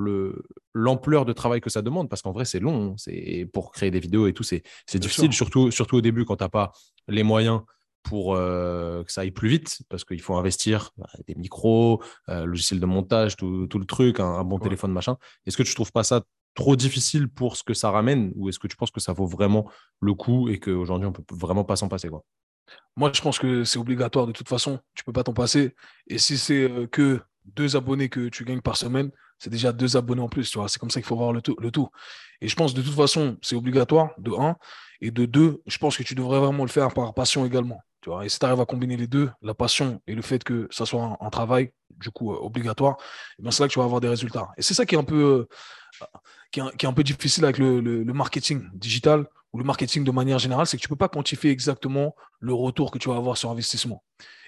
[0.74, 2.10] l'ampleur de travail que ça demande?
[2.10, 2.92] Parce qu'en vrai, c'est long.
[2.92, 2.96] Hein.
[2.98, 4.64] C'est pour créer des vidéos et tout, c'est
[4.96, 6.72] difficile, surtout, surtout au début quand tu n'as pas
[7.08, 7.62] les moyens
[8.08, 12.46] pour euh, que ça aille plus vite, parce qu'il faut investir bah, des micros, euh,
[12.46, 15.18] logiciel de montage, tout, le truc, un, bon téléphone, machin.
[15.46, 16.22] Est-ce que tu ne trouves pas ça
[16.56, 19.28] trop difficile pour ce que ça ramène ou est-ce que tu penses que ça vaut
[19.28, 22.24] vraiment le coup et qu'aujourd'hui on peut vraiment pas s'en passer quoi?
[22.96, 24.80] Moi, je pense que c'est obligatoire de toute façon.
[24.96, 25.76] Tu peux pas t'en passer.
[26.08, 29.98] Et si c'est euh, que deux abonnés que tu gagnes par semaine, c'est déjà deux
[29.98, 30.50] abonnés en plus.
[30.50, 31.90] Tu vois, c'est comme ça qu'il faut voir le tout, le tout.
[32.40, 34.56] Et je pense de toute façon, c'est obligatoire, de un.
[35.02, 37.80] Et de deux, je pense que tu devrais vraiment le faire par passion également.
[38.24, 40.86] Et si tu arrives à combiner les deux, la passion et le fait que ça
[40.86, 42.98] soit un, travail, du coup, euh, obligatoire,
[43.40, 44.50] eh c'est là que tu vas avoir des résultats.
[44.58, 45.48] Et c'est ça qui est un peu,
[46.02, 46.06] euh,
[46.52, 50.40] qui, est, un peu difficile avec le, le marketing digital ou le marketing de manière
[50.40, 53.38] générale, c'est que tu ne peux pas quantifier exactement le retour que tu vas avoir
[53.38, 54.04] sur investissement.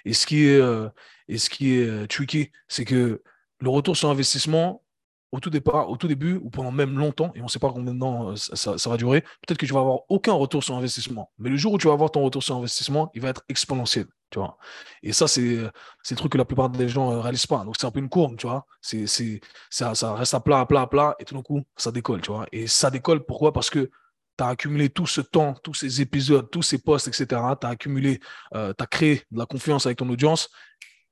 [0.06, 0.90] Et ce qui est, euh,
[1.28, 3.22] et ce qui est euh, tricky, c'est que
[3.60, 4.84] le retour sur investissement,
[5.32, 7.72] au tout départ, au tout début, ou pendant même longtemps, et on ne sait pas
[7.72, 10.76] combien de temps euh, ça, va durer, peut-être que tu vas avoir aucun retour sur
[10.76, 11.32] investissement.
[11.38, 14.06] Mais le jour où tu vas avoir ton retour sur investissement, il va être exponentiel.
[14.32, 14.58] Tu vois.
[15.02, 17.64] Et ça, c'est le truc que la plupart des gens ne réalisent pas.
[17.64, 18.68] Donc, c'est un peu une courbe, tu vois.
[18.82, 22.22] Ça, ça reste à plat, à plat, à plat, et tout d'un coup, ça décolle,
[22.22, 22.46] tu vois.
[22.52, 23.54] Et ça décolle, pourquoi?
[23.54, 23.90] Parce que
[24.38, 27.26] tu as accumulé tout ce temps, tous ces épisodes, tous ces posts, etc.
[27.60, 28.20] Tu as accumulé,
[28.56, 30.50] euh, tu as créé de la confiance avec ton audience.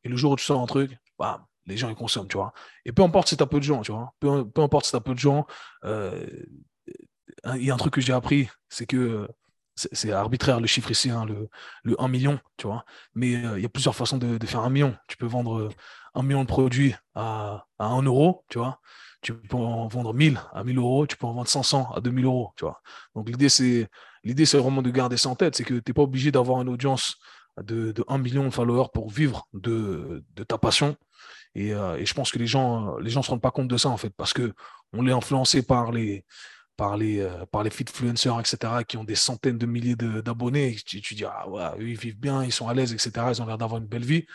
[0.04, 2.54] Et le jour où tu sors un truc, bah, les gens ils consomment, tu vois.
[2.86, 4.14] Et peu importe si tu as peu de gens, tu vois.
[4.20, 5.46] Peu, peu importe si tu as peu de gens,
[5.86, 6.26] euh,
[7.56, 9.28] il y a un truc que j'ai appris, c'est que
[9.76, 11.50] c'est arbitraire le chiffre ici, hein, le,
[11.84, 12.84] le, 1 million, tu vois.
[13.14, 14.96] Mais euh, il y a plusieurs façons de, faire un million.
[15.08, 15.70] Tu peux vendre
[16.16, 18.80] un million de produits à, à 1 euro, tu vois
[19.22, 22.26] tu peux en vendre 1000 à 1000 euros, tu peux en vendre 500 à 2000
[22.26, 22.82] euros, tu vois.
[23.16, 23.90] Donc l'idée, c'est,
[24.24, 26.62] l'idée, c'est vraiment de garder ça en tête, c'est que tu n'es pas obligé d'avoir
[26.62, 27.18] une audience
[27.62, 30.96] de, de 1 million de followers pour vivre de, de ta passion.
[31.58, 33.78] Et, euh, et, je pense que les gens les gens se rendent pas compte de
[33.78, 36.24] ça, en fait, parce qu'on est influencé par les,
[36.78, 40.78] par les, euh, par les influenceurs, etc., qui ont des centaines de milliers d'abonnés.
[40.86, 43.48] Tu, dis, ah ouais, eux, ils vivent bien, ils sont à l'aise, etc., ils ont
[43.48, 44.26] l'air d'avoir une belle vie.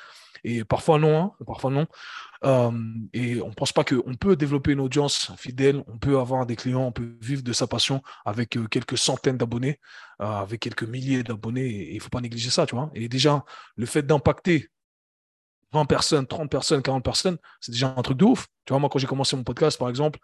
[0.45, 1.87] Et parfois non, hein, parfois non.
[2.45, 2.73] Euh,
[3.13, 6.57] et on ne pense pas qu'on peut développer une audience fidèle, on peut avoir des
[6.57, 9.79] clients, on peut vivre de sa passion avec euh, quelques centaines d'abonnés,
[10.19, 11.91] avec quelques milliers d'abonnés.
[11.91, 12.91] Il ne faut pas négliger ça, tu vois.
[12.95, 13.45] Et déjà,
[13.77, 14.69] le fait d'impacter
[15.73, 18.47] 20 personnes, 30 personnes, 40 personnes, c'est déjà un truc de ouf.
[18.65, 20.19] Tu vois, moi, quand j'ai commencé mon podcast, par exemple,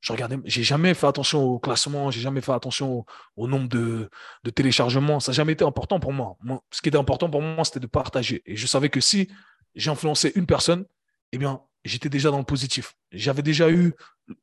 [0.00, 3.04] je regardais, j'ai jamais fait attention au classement, j'ai jamais fait attention
[3.36, 4.08] au, nombre de,
[4.54, 5.20] téléchargements.
[5.20, 6.36] Ça n'a jamais été important pour moi.
[6.70, 8.42] Ce qui était important pour moi, c'était de partager.
[8.46, 9.28] Et je savais que si
[9.74, 10.84] j'ai influencé une personne,
[11.32, 12.94] eh bien, j'étais déjà dans le positif.
[13.10, 13.94] J'avais déjà eu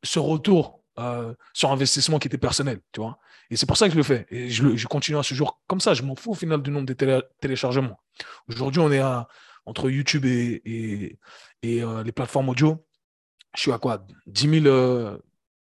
[0.04, 3.20] ce retour euh, sur investissement qui était personnel, tu vois.
[3.50, 4.26] Et c'est pour ça que je le fais.
[4.30, 5.94] Et je, continue à ce jour comme ça.
[5.94, 8.00] Je m'en fous au final du nombre de téléchargements.
[8.50, 9.28] Aujourd'hui, on est à,
[9.66, 10.62] entre YouTube et,
[11.64, 12.86] et, euh, les plateformes audio.
[13.56, 14.06] Je suis à quoi?
[14.28, 15.18] 10 000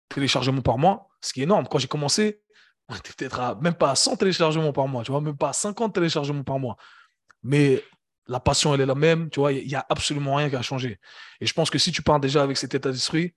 [0.10, 1.68] téléchargements par mois, ce qui est énorme.
[1.70, 2.42] Quand j'ai commencé,
[2.90, 5.50] on était peut-être à même pas à 100 téléchargements par mois, tu vois, même pas
[5.50, 6.78] à 50 téléchargements par mois.
[7.44, 7.84] Mais
[8.28, 10.62] la passion, elle est la même, tu vois, il n'y a absolument rien qui a
[10.62, 11.00] changé.
[11.42, 13.34] Et je pense que si tu pars déjà avec cet état d'esprit,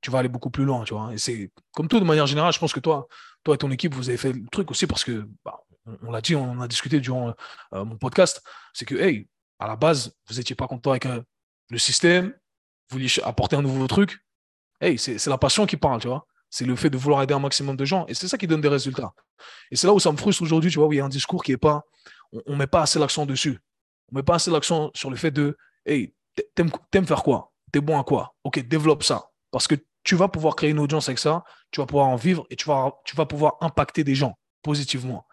[0.00, 1.12] tu vas aller beaucoup plus loin, tu vois.
[1.12, 3.08] Et c'est comme tout, de manière générale, je pense que toi,
[3.42, 5.60] toi et ton équipe, vous avez fait le truc aussi parce que, bah,
[6.02, 7.34] on, l'a dit, on en a discuté durant
[7.72, 11.22] euh, mon podcast, c'est que, hey, à la base, vous n'étiez pas content avec euh,
[11.70, 12.26] le système,
[12.90, 14.18] vous vouliez apporter un nouveau truc,
[14.80, 16.26] hey, c'est la passion qui parle, tu vois.
[16.50, 18.06] C'est le fait de vouloir aider un maximum de gens.
[18.06, 19.12] Et c'est ça qui donne des résultats.
[19.70, 21.10] Et c'est là où ça me frustre aujourd'hui, tu vois, où il y a un
[21.10, 21.82] discours qui est pas.
[22.46, 23.58] On ne met pas assez l'accent dessus.
[24.10, 26.14] On ne met pas assez l'accent sur le fait de Hey,
[26.54, 27.52] t'aimes faire quoi?
[27.72, 28.34] T'es bon à quoi?
[28.44, 29.30] Ok, développe ça.
[29.50, 32.46] Parce que tu vas pouvoir créer une audience avec ça, tu vas pouvoir en vivre
[32.50, 35.26] et tu vas, tu vas pouvoir impacter des gens positivement.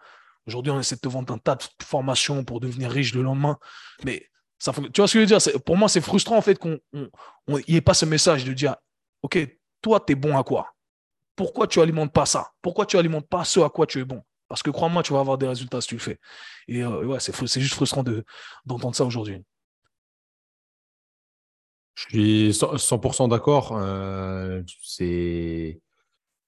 [0.46, 3.58] Aujourd'hui, on essaie de te vendre un tas de formations pour devenir riche le lendemain.
[4.04, 4.28] Mais
[4.58, 5.62] ça, tu vois ce que je veux dire?
[5.64, 6.78] Pour moi, c'est frustrant en fait qu'on
[7.48, 8.76] n'y ait pas ce message de dire
[9.22, 9.38] OK,
[9.82, 10.74] toi, tu es bon à quoi?
[11.34, 12.52] Pourquoi tu alimentes pas ça?
[12.62, 15.20] Pourquoi tu alimentes pas ce à quoi tu es bon Parce que crois-moi, tu vas
[15.20, 16.18] avoir des résultats si tu le fais.
[16.68, 18.04] Et euh, ouais, c'est, juste frustrant
[18.64, 19.42] d'entendre ça aujourd'hui.
[21.94, 23.72] Je suis 100% d'accord.
[23.72, 25.80] Euh, c'est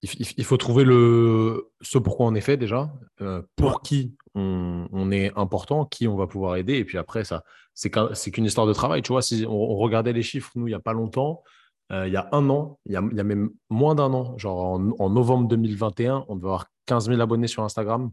[0.02, 5.32] il, faut trouver le ce pourquoi on est fait déjà, euh, pour qui on, est
[5.37, 6.74] important, qui on va pouvoir aider.
[6.74, 7.42] Et puis après, ça,
[7.74, 9.02] c'est qu'une histoire de travail.
[9.02, 11.42] Tu vois, si on, on regardait les chiffres, nous, il n'y a pas longtemps,
[11.90, 15.11] euh, il y a un an, il y a, même moins d'un an, genre en,
[15.11, 18.11] novembre 2021, on devait avoir 15 000 abonnés sur Instagram.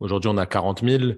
[0.00, 1.12] Aujourd'hui, on a 40 000.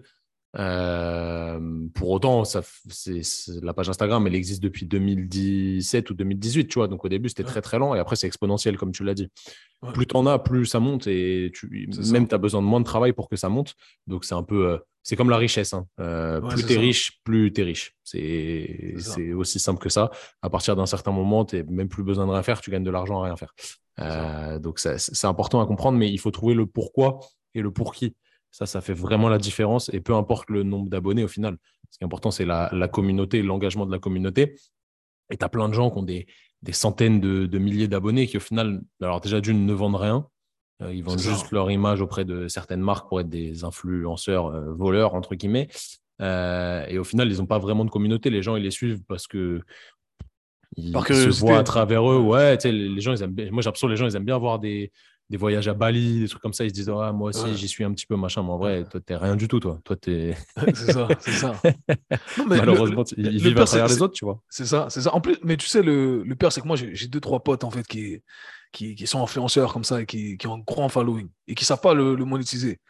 [0.59, 1.59] Euh,
[1.95, 3.21] pour autant, ça, c'est,
[3.63, 6.89] la page Instagram, elle existe depuis 2017 ou 2018, tu vois.
[6.89, 9.29] Donc au début, c'était très très lent et après, c'est exponentiel, comme tu l'as dit.
[9.93, 12.81] Plus tu en as, plus ça monte et tu, même tu as besoin de moins
[12.81, 13.75] de travail pour que ça monte.
[14.07, 15.75] Donc c'est un peu, euh, c'est comme la richesse.
[15.75, 15.87] Hein.
[16.01, 17.95] Euh, plus tu es riche, plus tu es riche.
[18.03, 20.11] C'est, c'est aussi simple que ça.
[20.41, 22.85] À partir d'un certain moment, tu n'as même plus besoin de rien faire, tu gagnes
[22.85, 24.61] de l'argent à rien faire.
[24.61, 27.21] donc c'est important à comprendre, mais il faut trouver le pourquoi
[27.55, 28.15] et le pour qui.
[28.57, 29.91] Ça, ça fait vraiment la différence.
[29.93, 31.59] Et peu importe le nombre d'abonnés au final.
[31.91, 34.57] Ce qui est important, c'est la, communauté, l'engagement de la communauté.
[35.31, 36.27] Et tu as plein de gens qui ont des,
[36.73, 40.27] centaines de, milliers d'abonnés qui, au final, alors déjà d'une, ne vendent rien.
[40.81, 44.73] Euh, ils vendent juste leur image auprès de certaines marques pour être des influenceurs euh,
[44.73, 45.69] voleurs, entre guillemets.
[46.23, 48.31] Euh, et au final, ils n'ont pas vraiment de communauté.
[48.31, 49.61] Les gens, ils les suivent parce que
[50.79, 52.21] ils se voient à travers eux.
[52.21, 54.59] Ouais, les gens, ils aiment Moi, j'ai l'impression que les gens, ils aiment bien voir
[54.59, 54.93] des,
[55.29, 57.67] des voyages à Bali, des trucs comme ça, ils se disent ah, moi aussi j'y
[57.67, 59.79] suis un petit peu machin, mais en vrai, toi t'es rien du tout, toi.
[59.85, 60.37] Toi t'es.
[60.75, 61.61] c'est ça, c'est ça.
[62.47, 64.41] Malheureusement, ils vivent à travers les autres, tu vois.
[64.49, 65.15] C'est ça, c'est ça.
[65.15, 67.65] En plus, mais tu sais, le, le pire, c'est que moi j'ai deux, trois potes
[67.65, 68.23] en fait qui,
[68.73, 71.65] qui, qui, sont influenceurs comme ça et qui, qui ont un grand following et qui
[71.65, 72.81] savent pas le, le monétiser.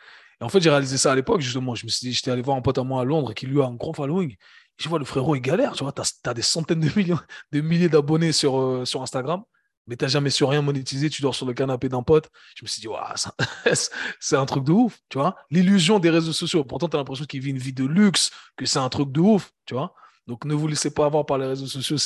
[0.41, 1.75] Et en fait, j'ai réalisé ça à l'époque, justement.
[1.75, 3.61] Je me suis dit, j'étais allé voir un pote à moi à Londres qui lui
[3.63, 4.37] a un grand following.
[4.77, 5.93] je vois le frérot, il galère, tu vois.
[5.93, 7.19] Tu as, des centaines de millions,
[7.53, 9.43] de milliers d'abonnés sur, euh, sur Instagram
[9.87, 12.31] mais t'as jamais su rien monétiser, tu dors sur le canapé d'un pote.
[12.57, 12.89] Je me suis dit,
[14.21, 15.37] c'est un truc de ouf, tu vois.
[15.51, 16.65] L'illusion des réseaux sociaux.
[16.65, 19.21] Pourtant, tu as l'impression qu'il vit une vie de luxe, que c'est un truc de
[19.21, 19.95] ouf, tu vois.
[20.27, 21.97] Donc, ne vous laissez pas avoir par les réseaux sociaux,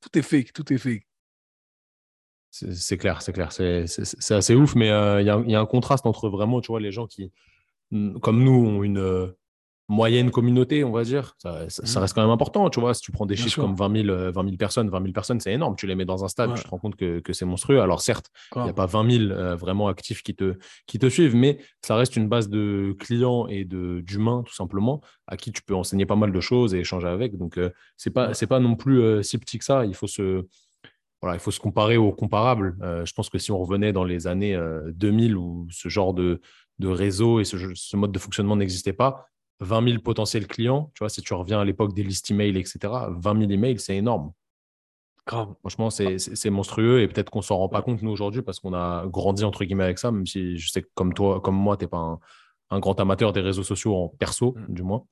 [0.00, 1.06] tout est fake, tout est fake.
[2.50, 3.50] C'est clair, c'est clair.
[3.52, 6.92] C'est assez ouf, mais euh, il y, a un contraste entre vraiment, tu vois, les
[6.92, 7.32] gens qui,
[8.20, 9.36] comme nous, ont une, euh,
[9.88, 11.98] moyenne communauté, on va dire, ça, mmh.
[11.98, 12.70] reste quand même important.
[12.70, 15.40] Tu vois, si tu prends des chiffres comme 20 000, 20 personnes, 20 000 personnes,
[15.40, 15.76] c'est énorme.
[15.76, 17.80] Tu les mets dans un stade, tu te rends compte que, c'est monstrueux.
[17.80, 21.08] Alors certes, il n'y a pas 20 000 euh, vraiment actifs qui te, qui te
[21.08, 25.62] suivent, mais ça reste une base de clients et d'humains, tout simplement, à qui tu
[25.62, 27.36] peux enseigner pas mal de choses et échanger avec.
[27.36, 29.84] Donc, euh, c'est pas, c'est pas non plus euh, si petit que ça.
[29.84, 30.46] Il faut se,
[31.20, 32.76] voilà, il faut se comparer aux comparables.
[33.04, 36.40] je pense que si on revenait dans les années 2000 où ce genre de,
[36.78, 39.26] de réseau et ce, ce mode de fonctionnement n'existait pas,
[39.60, 42.78] 20 000 potentiels clients, tu vois, si tu reviens à l'époque des listes emails, etc.,
[43.10, 44.32] 20 000 emails, c'est énorme.
[45.26, 45.54] Grave.
[45.60, 49.06] Franchement, c'est monstrueux et peut-être qu'on s'en rend pas compte nous aujourd'hui parce qu'on a
[49.06, 51.84] grandi entre guillemets avec ça, même si je sais que comme toi, comme moi, tu
[51.84, 52.18] n'es pas
[52.70, 54.74] un, grand amateur des réseaux sociaux en perso, mm.
[54.74, 55.06] du moins.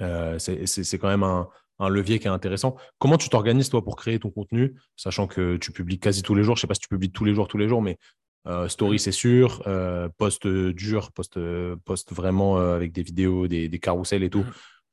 [0.00, 2.76] Euh, c'est quand même un, un, levier qui est intéressant.
[2.98, 6.42] Comment tu t'organises toi pour créer ton contenu, sachant que tu publies quasi tous les
[6.42, 7.98] jours Je sais pas si tu publies tous les jours, tous les jours, mais
[8.46, 9.62] euh, story, c'est sûr.
[9.66, 11.38] Euh, post dur, post,
[11.84, 14.52] post vraiment euh, avec des vidéos, des, des carousels et tout, mmh.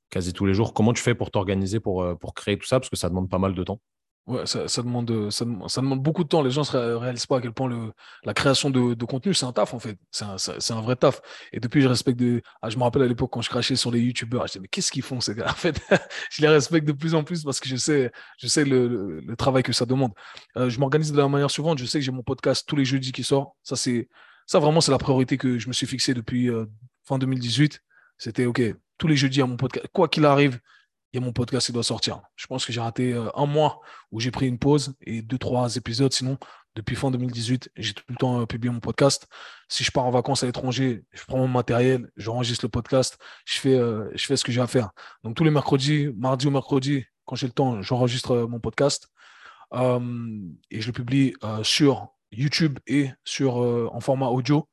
[0.09, 0.73] quasi tous les jours.
[0.73, 2.79] Comment tu fais pour t'organiser, pour, pour créer tout ça?
[2.79, 3.79] Parce que ça demande pas mal de temps.
[4.27, 6.41] Ouais, ça, demande, ça, ça, demande beaucoup de temps.
[6.41, 7.93] Les gens ne réalisent pas à quel point le,
[8.25, 9.97] la création de, de contenu, c'est un taf, en fait.
[10.11, 10.35] C'est un,
[10.77, 11.21] un, vrai taf.
[11.53, 12.21] Et depuis, je respecte.
[12.61, 14.67] Ah, je me rappelle à l'époque quand je crachais sur les YouTubeurs, je disais, mais
[14.67, 15.81] qu'est-ce qu'ils font, ces gars En fait,
[16.29, 19.35] je les respecte de plus en plus parce que je sais, je sais le, le,
[19.37, 20.11] travail que ça demande.
[20.57, 21.77] Euh, je m'organise de la manière suivante.
[21.77, 23.55] Je sais que j'ai mon podcast tous les jeudis qui sort.
[23.63, 24.09] Ça, c'est,
[24.45, 26.65] ça vraiment, c'est la priorité que je me suis fixée depuis euh,
[27.05, 27.81] fin 2018.
[28.17, 28.61] C'était OK,
[28.97, 29.87] tous les jeudis à mon podcast.
[29.93, 30.59] Quoi qu'il arrive,
[31.19, 32.21] mon podcast qui doit sortir.
[32.35, 33.79] Je pense que j'ai raté euh, un mois
[34.11, 36.11] où j'ai pris une pause et deux, trois épisodes.
[36.13, 36.37] Sinon,
[36.75, 39.27] depuis fin 2018, j'ai tout le temps euh, publié mon podcast.
[39.67, 43.59] Si je pars en vacances à l'étranger, je prends mon matériel, j'enregistre le podcast, je
[43.59, 44.91] fais, euh, ce que j'ai à faire.
[45.23, 49.09] Donc, tous les mercredis, mardi ou mercredi, quand j'ai le temps, j'enregistre mon podcast
[49.73, 54.69] et je le publie sur YouTube et sur, en format audio.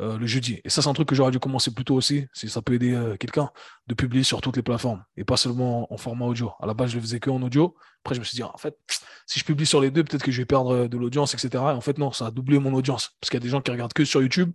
[0.00, 0.60] Euh, le jeudi.
[0.64, 2.74] Et ça, c'est un truc que j'aurais dû commencer plus tôt aussi, si ça peut
[2.74, 3.50] aider euh, quelqu'un,
[3.86, 6.50] de publier sur toutes les plateformes et pas seulement en format audio.
[6.60, 7.76] À la base, je le faisais que en audio.
[8.02, 8.76] Après, je me suis dit, en fait,
[9.26, 11.48] si je publie sur les deux, peut-être que je vais perdre euh, de l'audience, etc.
[11.52, 13.12] Et en fait, non, ça a doublé mon audience.
[13.20, 14.52] Parce qu'il y a des gens qui regardent que sur YouTube,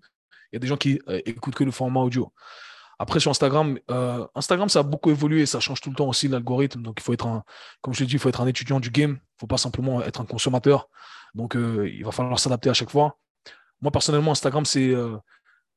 [0.52, 2.34] il y a des gens qui écoutent que le format audio.
[2.98, 3.78] Après, sur Instagram,
[4.34, 6.82] Instagram, ça a beaucoup évolué, ça change tout le temps aussi l'algorithme.
[6.82, 7.44] Donc, il faut être un,
[7.82, 9.12] comme je l'ai dit, il faut être un étudiant du game.
[9.12, 10.90] Il ne faut pas simplement être un consommateur.
[11.36, 13.16] Donc, il va falloir s'adapter à chaque fois.
[13.82, 15.18] Moi, personnellement, Instagram, c'est, euh,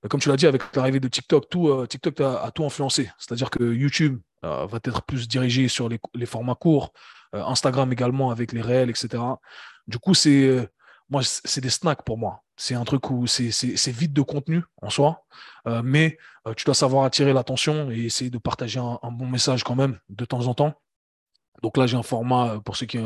[0.09, 3.11] comme tu l'as dit, avec l'arrivée de TikTok, euh, TikTok a, tout influencé.
[3.19, 6.93] C'est-à-dire que YouTube euh, va être plus dirigé sur les, formats courts,
[7.33, 9.23] Instagram également avec les réels, etc.
[9.87, 10.69] Du coup, c'est
[11.09, 12.43] moi, c'est des snacks pour moi.
[12.57, 15.25] C'est un truc où c'est vide de contenu en soi,
[15.83, 16.19] mais
[16.57, 20.27] tu dois savoir attirer l'attention et essayer de partager un, bon message quand même de
[20.27, 20.75] temps en temps.
[21.63, 22.99] Donc là, j'ai un format pour ceux qui,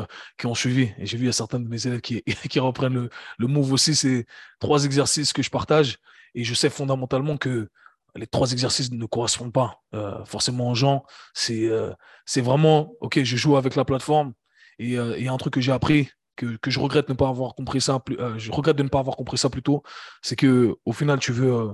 [0.45, 3.47] ont suivi, et j'ai vu à certains de mes élèves qui, qui reprennent le, le
[3.47, 4.25] move aussi, c'est
[4.59, 5.97] trois exercices que je partage,
[6.35, 7.69] et je sais fondamentalement que
[8.17, 11.05] les trois exercices ne correspondent pas euh, forcément aux gens.
[11.33, 11.93] C'est euh,
[12.37, 14.33] vraiment, OK, je joue avec la plateforme,
[14.79, 17.17] et euh, il y a un truc que j'ai appris, que, je regrette de ne
[17.17, 17.99] pas avoir compris ça,
[18.37, 19.81] je regrette de ne pas avoir compris ça plus tôt,
[20.21, 21.71] c'est que au final, tu veux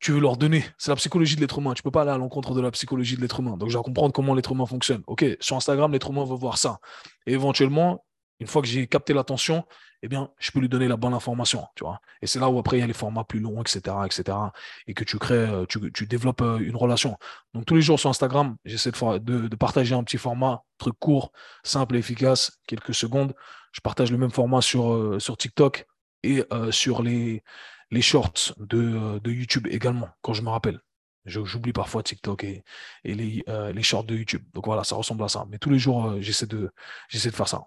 [0.00, 0.64] tu veux leur donner.
[0.78, 1.74] C'est la psychologie de l'être humain.
[1.74, 3.56] Tu peux pas aller à l'encontre de la psychologie de l'être humain.
[3.56, 5.02] Donc, je dois comprendre comment l'être humain fonctionne.
[5.06, 6.78] OK, sur Instagram, l'être humain veut voir ça.
[7.26, 8.04] Et éventuellement,
[8.40, 9.64] une fois que j'ai capté l'attention,
[10.02, 12.00] eh bien, je peux lui donner la bonne information, tu vois.
[12.22, 14.38] Et c'est là où après, il y a les formats plus longs, etc., etc.,
[14.86, 17.18] et que tu crées, euh, tu, tu développes euh, une relation.
[17.52, 21.32] Donc, tous les jours sur Instagram, j'essaie de, de, partager un petit format, truc court,
[21.62, 23.34] simple et efficace, quelques secondes.
[23.72, 25.86] Je partage le même format sur, euh, sur TikTok
[26.22, 27.42] et sur les,
[27.90, 30.80] les shorts de, de, YouTube également, quand je me rappelle.
[31.26, 32.62] J'oublie parfois TikTok et,
[33.04, 34.42] et les, les shorts de YouTube.
[34.54, 35.46] Donc voilà, ça ressemble à ça.
[35.50, 36.70] Mais tous les jours, j'essaie de,
[37.08, 37.66] j'essaie de faire ça.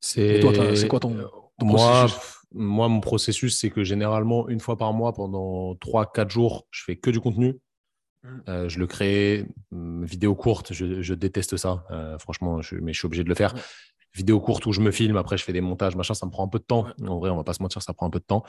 [0.00, 0.40] C'est
[0.88, 1.16] quoi ton,
[1.62, 2.36] moi, processus?
[2.52, 6.96] moi, mon processus, c'est que généralement, une fois par mois, pendant 3-4 jours, je fais
[6.96, 7.58] que du contenu.
[8.48, 12.98] Euh, je le crée, mmh, vidéo courte, je, déteste ça, euh, franchement, je, mais je
[12.98, 13.54] suis obligé de le faire.
[14.14, 16.44] Vidéo courte où je me filme, après je fais des montages, machin, ça me prend
[16.44, 16.86] un peu de temps.
[17.06, 18.44] En vrai, on va pas se mentir, ça prend un peu de temps.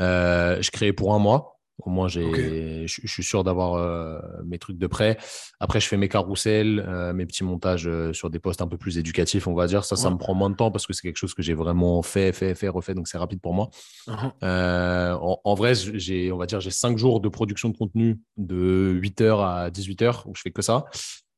[0.00, 1.50] Euh, je crée pour un mois.
[1.78, 5.18] Au moins, j'ai, je, suis sûr d'avoir euh, mes trucs de près.
[5.58, 8.96] Après, je fais mes carousels, euh, mes petits montages sur des postes un peu plus
[8.96, 9.84] éducatifs, on va dire.
[9.84, 12.00] Ça, ça me prend moins de temps parce que c'est quelque chose que j'ai vraiment
[12.02, 12.94] fait, fait, fait, refait.
[12.94, 13.70] Donc, c'est rapide pour moi.
[14.06, 15.18] Uh-huh.
[15.44, 19.44] En, vrai, j'ai, on va dire, j'ai 5 jours de production de contenu de 8h
[19.44, 20.84] à 18h où je fais que ça.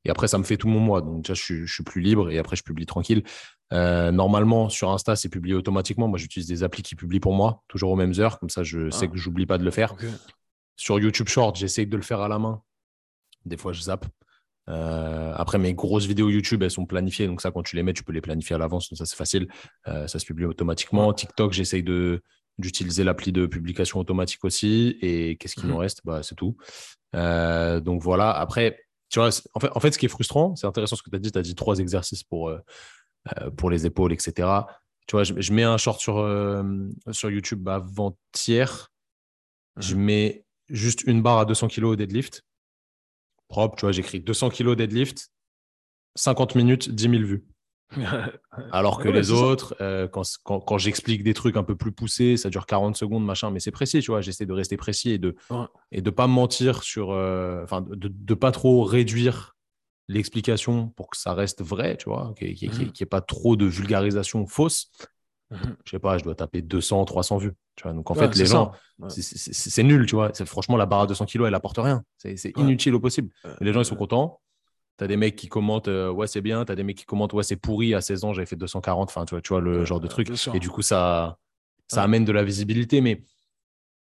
[0.07, 1.01] Et après, ça me fait tout mon mois.
[1.01, 3.25] Donc, déjà, je suis, plus libre et après, je publie tranquille.
[3.73, 6.09] Euh, normalement, sur Insta, c'est publié automatiquement.
[6.09, 8.39] Moi, j'utilise des applis qui publient pour moi, toujours aux mêmes heures.
[8.39, 9.09] Comme ça, je sais ah.
[9.09, 9.95] que j'oublie pas de le faire.
[10.77, 12.63] Sur YouTube Short, j'essaie de le faire à la main.
[13.45, 14.07] Des fois, je zappe.
[14.69, 17.27] Euh, après, mes grosses vidéos YouTube, elles sont planifiées.
[17.27, 18.93] Donc, ça, quand tu les mets, tu peux les planifier à l'avance.
[18.95, 19.49] Ça, c'est facile.
[19.89, 21.13] Euh, ça se publie automatiquement.
[21.13, 22.23] TikTok, j'essaye de,
[22.59, 24.97] d'utiliser l'appli de publication automatique aussi.
[25.01, 25.81] Et qu'est-ce qu'il nous mhm.
[25.81, 26.03] reste?
[26.05, 26.57] Bah, C'est tout.
[27.13, 28.31] donc, voilà.
[28.31, 31.11] Après, tu vois, en fait, en fait, ce qui est frustrant, c'est intéressant ce que
[31.11, 31.33] tu as dit.
[31.33, 32.53] Tu as dit trois exercices pour,
[33.57, 34.49] pour les épaules, etc.
[35.07, 36.63] Tu vois, je, mets un short sur, euh,
[37.13, 38.91] sur YouTube avant-hier.
[39.77, 40.03] Je mhm.
[40.03, 42.43] mets juste une barre à 200 kg au deadlift.
[43.49, 45.31] Propre, tu vois, j'écris 200 kg deadlift,
[46.17, 47.45] 50 minutes, 10 000 vues.
[48.73, 52.67] Alors que les autres, euh, quand, j'explique des trucs un peu plus poussés, ça dure
[52.67, 54.23] 40 secondes, machin, mais c'est précis, tu vois.
[54.23, 57.13] J'essaie de rester précis et de ne et de pas mentir sur.
[57.13, 59.56] Euh, enfin, de ne pas trop réduire
[60.09, 63.07] l'explication pour que ça reste vrai, tu vois, qu'il n'y ait, mmh.
[63.07, 64.91] pas trop de vulgarisation fausse.
[65.51, 65.57] Mmh.
[65.85, 67.53] Je sais pas, je dois taper 200, 300 vues.
[67.77, 68.73] Tu vois Donc en fait, les gens,
[69.09, 70.33] c'est nul, tu vois.
[70.45, 72.03] Franchement, la barre à 200 kilos, elle apporte rien.
[72.17, 73.31] C'est inutile au possible.
[73.61, 74.41] les gens, ils sont contents.
[74.99, 76.65] Tu as des mecs qui commentent euh, ouais, c'est bien.
[76.65, 77.95] Tu as des mecs qui commentent ouais, c'est pourri.
[77.95, 79.11] À 16 ans, j'avais fait 240.
[79.11, 80.31] Enfin, tu vois, tu vois le genre de truc.
[80.55, 81.37] Et du coup, ça,
[81.87, 83.03] ça amène de la visibilité.
[83.03, 83.23] Mais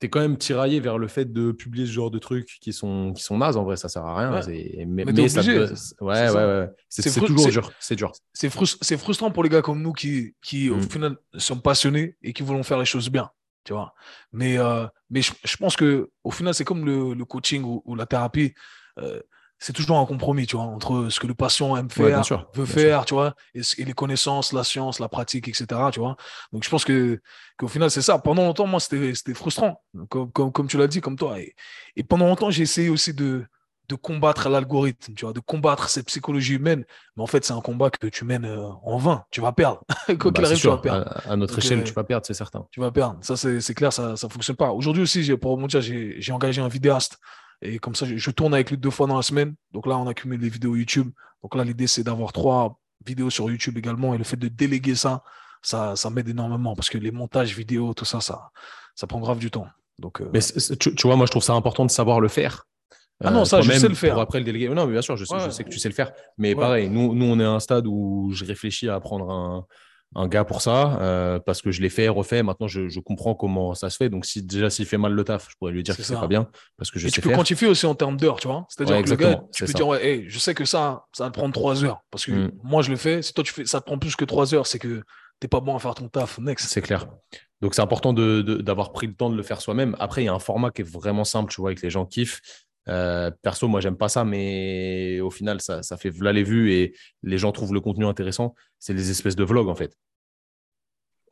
[0.00, 2.72] tu es quand même tiraillé vers le fait de publier ce genre de trucs qui
[2.72, 3.56] sont, qui sont nazes.
[3.56, 4.40] En vrai, ça sert à rien.
[4.86, 5.68] Mais, mais, ça Ouais,
[6.00, 6.70] ouais, ouais.
[6.88, 7.72] C'est toujours dur.
[7.78, 8.12] C'est dur.
[8.32, 8.48] C'est
[8.96, 10.90] frustrant pour les gars comme nous qui, qui au mm.
[10.90, 13.30] final, sont passionnés et qui voulons faire les choses bien.
[13.62, 13.92] Tu vois
[14.32, 18.06] mais euh, mais je, pense que au final, c'est comme le, le coaching ou, la
[18.06, 18.54] thérapie.
[18.98, 19.20] Euh,
[19.62, 22.22] c'est toujours un compromis, tu vois, entre ce que le patient aime faire,
[22.54, 26.16] veut faire, tu vois, et, les connaissances, la science, la pratique, etc., tu vois.
[26.52, 27.20] Donc, je pense que
[27.58, 28.18] qu'au final, c'est ça.
[28.18, 31.38] Pendant longtemps, moi, c'était frustrant, comme, comme, tu l'as dit, comme toi.
[31.38, 31.54] Et,
[31.94, 33.44] et pendant longtemps, j'ai essayé aussi de,
[33.90, 36.86] de combattre l'algorithme, tu vois, de combattre cette psychologie humaine.
[37.18, 39.24] Mais en fait, c'est un combat que tu mènes euh, en vain.
[39.30, 39.82] Tu vas perdre.
[40.06, 41.20] Quoi bah, qu'il arrive, tu vas perdre.
[41.28, 42.66] À, notre échelle, euh, tu vas perdre, c'est certain.
[42.70, 43.18] Tu vas perdre.
[43.20, 44.70] Ça, c'est clair, ça ne fonctionne pas.
[44.70, 47.18] Aujourd'hui aussi, pour mon dire, j'ai engagé un vidéaste
[47.62, 49.54] et comme ça, je, tourne avec lui deux fois dans la semaine.
[49.72, 51.10] Donc là, on accumule des vidéos YouTube.
[51.42, 54.14] Donc là, l'idée, c'est d'avoir trois vidéos sur YouTube également.
[54.14, 55.22] Et le fait de déléguer ça,
[55.62, 58.50] ça, ça m'aide énormément parce que les montages vidéo, tout ça, ça,
[58.94, 59.68] ça prend grave du temps.
[59.98, 62.66] Donc, euh, mais tu, vois, moi, je trouve ça important de savoir le faire.
[63.22, 64.14] Ah non, ça, euh, je sais le faire.
[64.14, 64.70] Pour après le déléguer.
[64.70, 66.12] Non, mais bien sûr, je sais, je sais que tu sais le faire.
[66.38, 69.66] Mais pareil, nous, nous, on est à un stade où je réfléchis à prendre un,
[70.16, 72.42] un gars pour ça euh, parce que je l'ai fait, refait.
[72.42, 74.08] Maintenant, je, comprends comment ça se fait.
[74.08, 76.26] Donc, si déjà s'il fait mal le taf, je pourrais lui dire que c'est pas
[76.26, 78.66] bien parce que je Et tu peux quantifier aussi en termes d'heures, tu vois.
[78.68, 81.34] C'est-à-dire que le gars, tu peux dire ouais, je sais que ça, ça va te
[81.34, 82.52] prendre trois heures parce que mm.
[82.62, 83.22] moi je le fais.
[83.22, 85.02] Si toi tu fais, ça te prend plus que trois heures, c'est que
[85.38, 86.38] t'es pas bon à faire ton taf.
[86.38, 86.68] Next.
[86.68, 87.06] C'est clair.
[87.60, 89.94] Donc, c'est important d'avoir de, pris le temps de le faire soi-même.
[89.98, 92.06] Après, il y a un format qui est vraiment simple, tu vois, avec les gens
[92.06, 92.40] kiffent.
[92.88, 96.72] Euh, perso, moi, j'aime pas ça, mais au final, ça, ça fait là les vues
[96.72, 98.54] et les gens trouvent le contenu intéressant.
[98.78, 99.96] C'est les espèces de vlogs, en fait.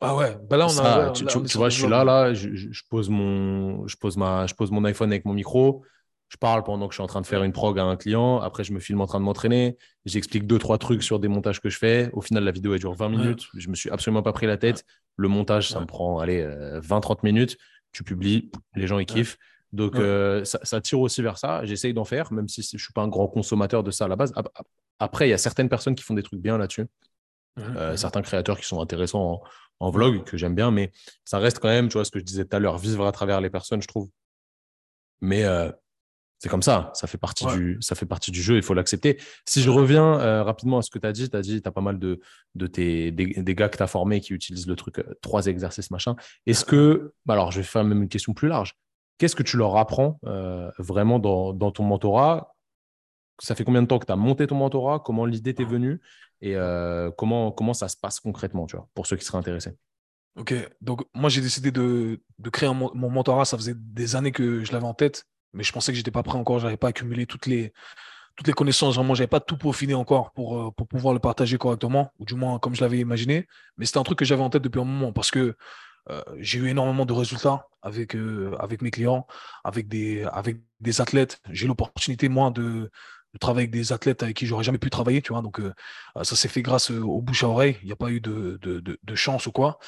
[0.01, 1.11] Ah ouais, bah là, on a.
[1.11, 1.25] tu,
[1.57, 5.11] vois, je suis là, là, je, pose mon, je, pose ma, je pose mon iPhone
[5.11, 5.83] avec mon micro,
[6.29, 8.39] je parle pendant que je suis en train de faire une prog à un client.
[8.39, 9.77] Après, je me filme en train de m'entraîner.
[10.05, 12.09] J'explique deux, trois trucs sur des montages que je fais.
[12.13, 13.47] Au final, la vidéo, elle dure 20 minutes.
[13.57, 14.85] Je me suis absolument pas pris la tête.
[15.17, 17.57] Le montage, ça me prend, allez, 20-30 euh, minutes.
[17.91, 19.37] Tu publies, les gens, ils kiffent.
[19.71, 21.63] Donc, euh, ça, tire aussi vers ça.
[21.65, 24.07] J'essaye d'en faire, même si je ne suis pas un grand consommateur de ça à
[24.07, 24.33] la base.
[24.97, 26.87] Après, il y a certaines personnes qui font des trucs bien là-dessus.
[27.59, 29.41] Euh, certains créateurs qui sont intéressants
[29.79, 30.91] en, vlog, que j'aime bien, mais
[31.25, 33.11] ça reste quand même, tu vois, ce que je disais tout à l'heure, vivre à
[33.11, 34.09] travers les personnes, je trouve.
[35.21, 35.69] Mais euh,
[36.39, 39.19] c'est comme ça, ça fait partie, du, ça fait partie du jeu, il faut l'accepter.
[39.45, 41.71] Si je reviens rapidement à ce que tu as dit, tu as dit tu as
[41.71, 42.21] pas mal de,
[42.55, 46.15] de tes, des, gars que tu as formés qui utilisent le truc trois exercices, machin.
[46.45, 48.75] Est-ce que, bah alors je vais faire même une question plus large,
[49.19, 52.55] qu'est-ce que tu leur apprends euh, vraiment dans, ton mentorat?
[53.39, 54.99] Ça fait combien de temps que tu as monté ton mentorat?
[55.05, 56.01] Comment l'idée t'est venue?
[56.41, 56.55] Et
[57.17, 59.75] comment, comment ça se passe concrètement, tu vois, pour ceux qui seraient intéressés?
[60.35, 64.71] Ok, donc moi j'ai décidé de, créer mon mentorat, ça faisait des années que je
[64.71, 66.59] l'avais en tête mais je pensais que j'étais pas prêt encore.
[66.59, 67.73] J'avais pas accumulé toutes les,
[68.55, 68.95] connaissances.
[68.95, 72.35] Vraiment, j'avais pas tout peaufiné encore pour, euh, pour pouvoir le partager correctement, ou du
[72.35, 73.47] moins comme je l'avais imaginé.
[73.77, 75.55] Mais c'était un truc que j'avais en tête depuis un moment parce que
[76.09, 79.27] euh, j'ai eu énormément de résultats avec, euh, mes clients,
[79.63, 80.25] avec des,
[80.99, 81.41] athlètes.
[81.49, 82.91] J'ai l'opportunité, moi, de,
[83.39, 85.41] travailler avec des athlètes avec qui j'aurais jamais pu travailler, tu vois.
[85.41, 85.61] Donc,
[86.23, 87.77] ça s'est fait grâce au bouche à oreille.
[87.83, 89.79] Il n'y a pas eu de, de, de, chance ou quoi.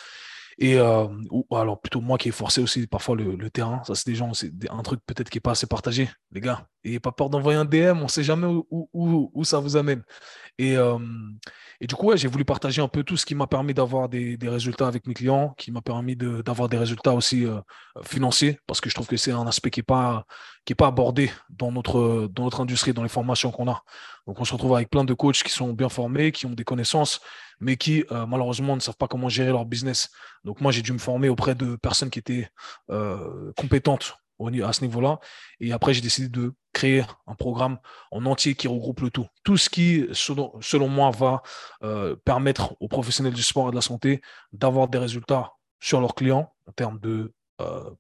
[0.58, 3.82] Et euh, ou, alors plutôt moi qui ai forcé aussi parfois le, terrain.
[3.86, 6.68] Ça, c'est des gens, c'est un truc peut-être qui n'est pas assez partagé, les gars.
[6.84, 9.78] Et pas peur d'envoyer un DM, on ne sait jamais où, où, où, ça vous
[9.78, 10.04] amène.
[10.58, 10.98] Et, euh,
[11.80, 14.10] et du coup, ouais, j'ai voulu partager un peu tout ce qui m'a permis d'avoir
[14.10, 17.60] des, des, résultats avec mes clients, qui m'a permis d'avoir des résultats aussi euh,
[18.04, 20.26] financiers, parce que je trouve que c'est un aspect qui n'est pas,
[20.66, 23.84] qui est pas abordé dans notre, dans notre industrie, dans les formations qu'on a.
[24.28, 26.64] Donc on se retrouve avec plein de coachs qui sont bien formés, qui ont des
[26.64, 27.20] connaissances,
[27.60, 30.10] mais qui euh, malheureusement ne savent pas comment gérer leur business.
[30.44, 32.50] Donc moi, j'ai dû me former auprès de personnes qui étaient
[32.90, 34.18] euh, compétentes
[34.64, 35.20] à ce niveau-là.
[35.60, 37.78] Et après, j'ai décidé de créer un programme
[38.12, 39.28] en entier qui regroupe le tout.
[39.44, 41.44] Tout ce qui, selon, selon moi, va
[41.84, 44.22] euh, permettre aux professionnels du sport et de la santé
[44.54, 47.34] d'avoir des résultats sur leurs clients en termes de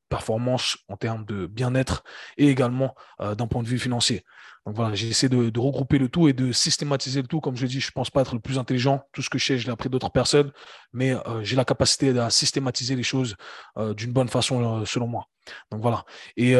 [0.09, 2.03] performance, en termes de bien-être
[2.37, 4.23] et également d'un point de vue financier.
[4.65, 7.41] Donc voilà, j'ai essayé de, regrouper le tout et de systématiser le tout.
[7.41, 9.01] Comme je dit, je ne pense pas être le plus intelligent.
[9.11, 10.51] Tout ce que je sais, je l'ai appris d'autres personnes,
[10.93, 13.35] mais euh, j'ai la capacité à systématiser les choses
[13.77, 15.25] euh, d'une bonne façon, euh, selon moi.
[15.71, 16.05] Donc voilà.
[16.37, 16.55] Et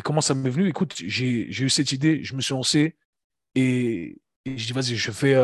[0.00, 0.68] comment ça m'est venu?
[0.68, 2.96] Écoute, j'ai eu cette idée, je me suis lancé
[3.56, 4.18] et,
[4.56, 5.34] je dis, vas-y, je fais,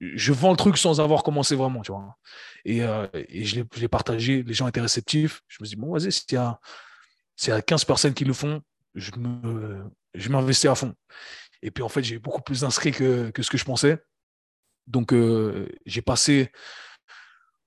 [0.00, 2.16] je vends le truc sans avoir commencé vraiment, tu vois.
[2.64, 5.42] Et, et je l'ai partagé, les gens étaient réceptifs.
[5.48, 6.58] Je me suis dit, bon, vas-y, s'il y a,
[7.46, 8.62] y a 15 personnes qui le font,
[8.94, 10.94] je me, je m'investis à fond.
[11.62, 13.98] Et puis en fait, j'ai beaucoup plus d'inscrits que, que, ce que je pensais.
[14.86, 16.50] Donc euh, j'ai passé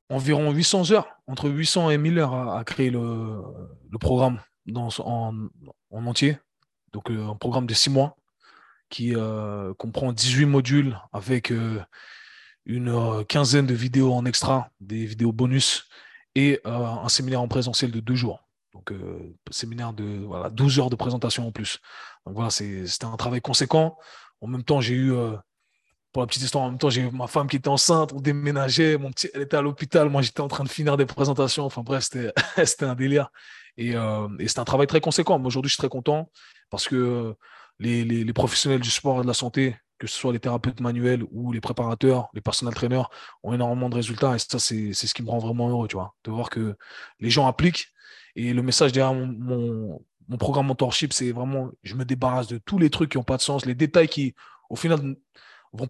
[0.09, 3.41] environ 800 heures, entre 800 et 1000 heures à, créer le,
[3.89, 5.33] le programme dans, en,
[5.89, 6.37] en, entier.
[6.91, 8.17] Donc euh, un programme de 6 mois
[8.95, 11.51] qui euh, comprend 18 modules avec
[12.65, 15.89] une quinzaine de vidéos en extra, des vidéos bonus
[16.35, 18.45] et un séminaire en présentiel de deux jours.
[18.75, 21.79] Donc, euh, séminaire de voilà, 12 heures de présentation en plus.
[22.25, 23.97] Donc voilà, c'était un travail conséquent.
[24.41, 25.35] En même temps, j'ai eu, euh,
[26.11, 28.19] pour la petite histoire, en même temps, j'ai eu ma femme qui était enceinte, on
[28.19, 31.65] déménageait, mon petit, elle était à l'hôpital, moi j'étais en train de finir des présentations.
[31.65, 32.31] Enfin bref, c'était
[32.85, 33.29] un délire.
[33.77, 35.39] Et, euh, et c'était un travail très conséquent.
[35.39, 36.29] Mais aujourd'hui, je suis très content
[36.69, 37.35] parce que
[37.79, 41.51] les, professionnels du sport et de la santé, que ce soit les thérapeutes manuels ou
[41.51, 43.09] les préparateurs, les personnels traîneurs,
[43.43, 44.35] ont énormément de résultats.
[44.35, 46.75] Et ça, c'est ce qui me rend vraiment heureux, tu vois, de voir que
[47.19, 47.87] les gens appliquent
[48.35, 52.77] et le message derrière mon, mon, programme mentorship, c'est vraiment, je me débarrasse de tous
[52.77, 54.35] les trucs qui n'ont pas de sens, les détails qui,
[54.69, 55.15] au final,
[55.71, 55.87] vont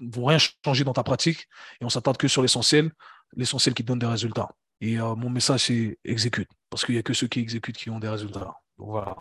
[0.00, 1.48] vont, rien changer dans ta pratique.
[1.80, 2.90] Et on s'attarde que sur l'essentiel,
[3.36, 4.50] l'essentiel qui donne des résultats.
[4.80, 6.50] Et euh, mon message, c'est exécute.
[6.68, 8.54] Parce qu'il n'y a que ceux qui exécutent qui ont des résultats.
[8.76, 9.16] voilà.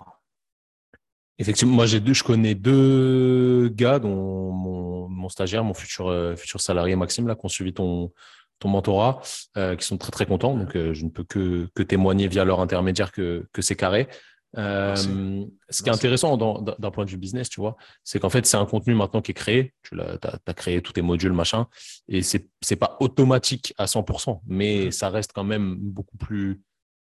[1.39, 6.35] Effectivement, moi, j'ai deux, je connais deux gars, dont mon, mon stagiaire, mon futur, euh,
[6.35, 8.11] futur salarié Maxime, là, qui ont suivi ton,
[8.63, 9.21] ton mentorat,
[9.57, 10.55] euh, qui sont très très contents.
[10.55, 14.07] Donc, euh, je ne peux que, que, témoigner via leur intermédiaire que, que c'est carré.
[14.55, 14.95] Euh,
[15.69, 18.57] ce qui est intéressant d'un point de vue business, tu vois, c'est qu'en fait, c'est
[18.57, 19.73] un contenu maintenant qui est créé.
[19.81, 21.67] Tu as, as, créé tous tes modules, machin,
[22.07, 26.61] et c'est n'est pas automatique à 100%, mais ça reste quand même beaucoup plus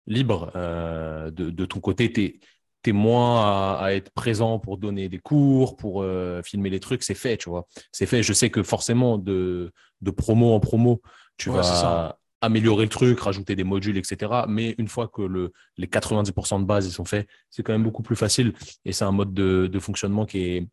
[0.08, 2.40] libre de, de, ton côté.
[2.84, 6.06] Tu es, moins à, être présent pour donner des cours, pour
[6.44, 7.04] filmer les trucs.
[7.04, 7.68] C'est fait, tu vois.
[7.92, 8.24] C'est fait.
[8.24, 9.72] Je sais que forcément, de,
[10.02, 11.02] de promo en promo,
[11.38, 14.44] tu vas améliorer le truc, rajouter des modules, etc.
[14.48, 17.84] Mais une fois que le, les 90% de base ils sont faits, c'est quand même
[17.84, 18.54] beaucoup plus facile.
[18.86, 20.68] Et c'est un mode de, de fonctionnement qui est,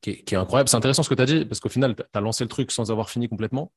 [0.00, 0.68] qui est, qui est incroyable.
[0.68, 2.72] C'est intéressant ce que tu as dit, parce qu'au final, tu as lancé le truc
[2.72, 3.72] sans avoir fini complètement.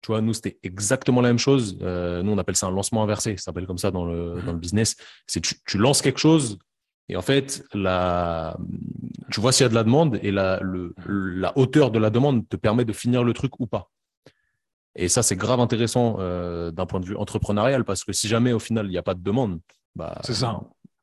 [0.00, 1.76] Tu vois, nous, c'était exactement la même chose.
[1.82, 3.36] Euh, nous, on appelle ça un lancement inversé.
[3.36, 4.44] Ça s'appelle comme ça dans le, mhm.
[4.44, 4.94] dans le business.
[5.26, 6.58] C'est tu, tu lances quelque chose
[7.08, 8.56] et en fait, la,
[9.30, 12.10] tu vois s'il y a de la demande et la, le, la hauteur de la
[12.10, 13.90] demande te permet de finir le truc ou pas.
[14.94, 18.52] Et ça, c'est grave intéressant euh, d'un point de vue entrepreneurial parce que si jamais
[18.52, 19.60] au final il n'y a pas de demande,
[19.94, 20.60] bah, c'est ça.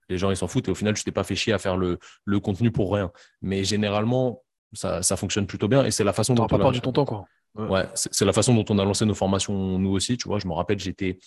[0.09, 1.77] Les gens ils s'en foutent et au final tu t'es pas fait chier à faire
[1.77, 3.11] le, le contenu pour rien.
[3.41, 4.43] Mais généralement,
[4.73, 7.05] ça, ça fonctionne plutôt bien et c'est la façon dont on pas perdu ton temps
[7.05, 7.25] quoi.
[7.55, 10.17] Ouais, c'est la façon dont on a lancé nos formations nous aussi.
[10.17, 11.19] Tu vois, je me rappelle, j'étais,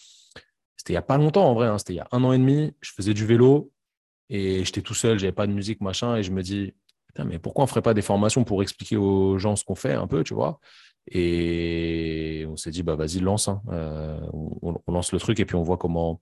[0.76, 2.32] c'était il y a pas longtemps en vrai, hein, c'était il y a un an
[2.32, 2.74] et demi.
[2.82, 3.72] Je faisais du vélo,
[4.30, 6.74] et j'étais tout seul, j'avais pas de musique, machin, et je me dis,
[7.24, 10.06] mais pourquoi on ferait pas des formations pour expliquer aux gens ce qu'on fait un
[10.06, 10.60] peu, tu vois?
[11.10, 13.62] Et on s'est dit, bah vas-y, lance, hein.
[13.70, 16.20] euh, on, lance le truc et puis on voit comment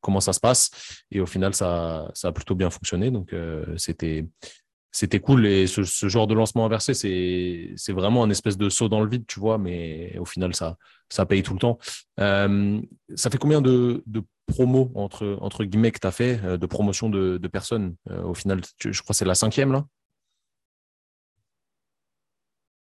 [0.00, 0.70] comment ça se passe.
[1.10, 3.10] Et au final, ça, ça a plutôt bien fonctionné.
[3.10, 4.28] Donc, euh, c'était
[4.96, 5.46] c'était cool.
[5.46, 9.26] Et ce, genre de lancement inversé, c'est vraiment un espèce de saut dans le vide,
[9.26, 10.78] tu vois, mais au final, ça,
[11.10, 11.78] ça paye tout le temps.
[12.18, 12.80] Euh,
[13.14, 16.64] ça fait combien de, de promos, entre, entre guillemets, que tu as fait, euh, de
[16.64, 19.84] promotion de, de personnes euh, Au final, je crois que c'est la cinquième, là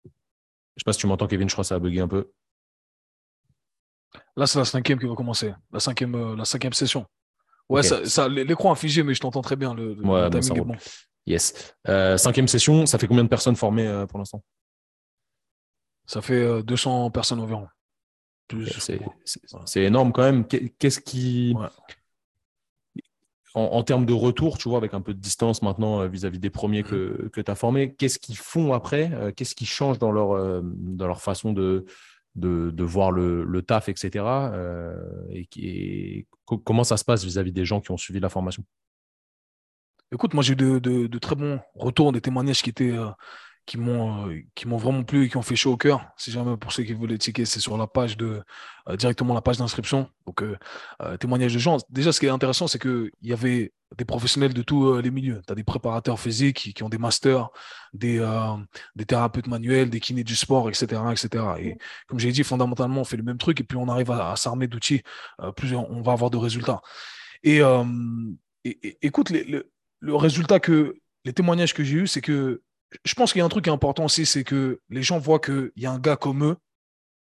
[0.05, 2.31] Je sais pas si tu m'entends, Kevin, je crois que ça a bugué un peu.
[4.37, 7.07] Là, c'est la cinquième qui va commencer, la cinquième, la cinquième session.
[7.71, 9.73] Ouais, ça, l'écran a figé, mais je t'entends très bien.
[9.73, 10.77] Le, ouais, bon.
[11.27, 11.75] Yes.
[11.89, 14.43] Euh, cinquième session, ça fait combien de personnes formées euh, pour l'instant?
[16.07, 17.67] Ça fait 200 euh, personnes environ.
[18.77, 20.47] C'est énorme quand même.
[20.47, 21.55] Qu'est-ce qui.
[23.55, 26.83] En, termes de retour, tu vois, avec un peu de distance maintenant vis-à-vis des premiers
[26.83, 29.11] que, que tu as formés, qu'est-ce qu'ils font après?
[29.35, 31.87] Qu'est-ce qui change dans leur, dans leur façon de,
[32.35, 34.27] de, voir le, taf, etc.
[35.31, 38.63] et, et, comment ça se passe vis-à-vis des gens qui ont suivi la formation?
[40.13, 43.11] Écoute, moi j'ai eu de, très bons retours, des témoignages qui étaient euh,
[43.77, 46.07] euh, qui m'ont vraiment plu et qui ont fait chaud au cœur.
[46.17, 48.43] Si jamais pour ceux qui veulent les tickets, c'est sur la page de
[48.89, 50.09] euh, directement la page d'inscription.
[50.27, 50.45] Donc
[51.19, 51.79] témoignages de gens.
[51.91, 55.43] Déjà, ce qui est intéressant, c'est qu'il y avait des professionnels de tous les milieux.
[55.45, 57.49] Tu as des préparateurs physiques qui, ont des masters,
[57.93, 58.25] des,
[58.95, 61.03] des thérapeutes manuels, des kinés du sport, etc.
[61.11, 61.45] etc.
[61.59, 64.37] Et comme j'ai dit, fondamentalement, on fait le même truc et puis on arrive à,
[64.37, 65.03] s'armer d'outils,
[65.57, 66.81] plus on va avoir de résultats.
[67.43, 67.61] Et,
[69.03, 69.63] écoute, les,
[70.07, 72.63] le résultat que les témoignages que j'ai eus, c'est que
[73.05, 75.41] je pense qu'il y a un truc qui important aussi, c'est que les gens voient
[75.41, 76.57] qu'il y a un gars comme eux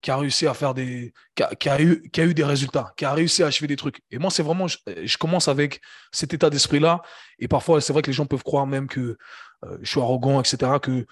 [0.01, 1.13] qui a réussi à faire des.
[1.35, 4.01] Qui a, eu, qui a eu des résultats, qui a réussi à achever des trucs.
[4.09, 4.67] Et moi, c'est vraiment.
[4.67, 7.01] Je, commence avec cet état d'esprit-là.
[7.37, 9.17] Et parfois, c'est vrai que les gens peuvent croire même que
[9.65, 11.05] euh, je suis arrogant, etc., que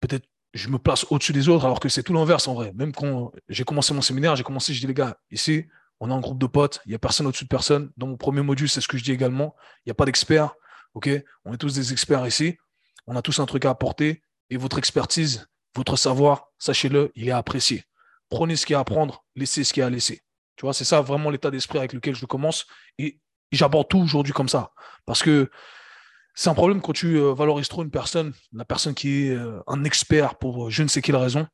[0.00, 2.72] peut-être je me place au-dessus des autres, alors que c'est tout l'inverse en vrai.
[2.74, 5.66] Même quand j'ai commencé mon séminaire, j'ai commencé, je dis les gars, ici,
[6.00, 7.90] on a un groupe de potes, il n'y a personne au-dessus de personne.
[7.96, 9.56] Dans mon premier module, c'est ce que je dis également.
[9.84, 10.54] Il n'y a pas d'experts.
[10.94, 12.56] On est tous des experts ici.
[13.06, 14.22] On a tous un truc à apporter.
[14.50, 17.84] Et votre expertise, votre savoir, sachez-le, il est apprécié.
[18.30, 20.22] Prenez ce qu'il y a à prendre, laissez ce qu'il y a à laisser.
[20.56, 22.66] Tu vois, c'est ça vraiment l'état d'esprit avec lequel je commence.
[22.98, 23.20] Et
[23.52, 24.72] j'aborde tout aujourd'hui comme ça.
[25.06, 25.50] Parce que
[26.34, 29.60] c'est un problème quand tu euh, valorises trop une personne, la personne qui est euh,
[29.66, 31.46] un expert pour euh, je ne sais quelle raison.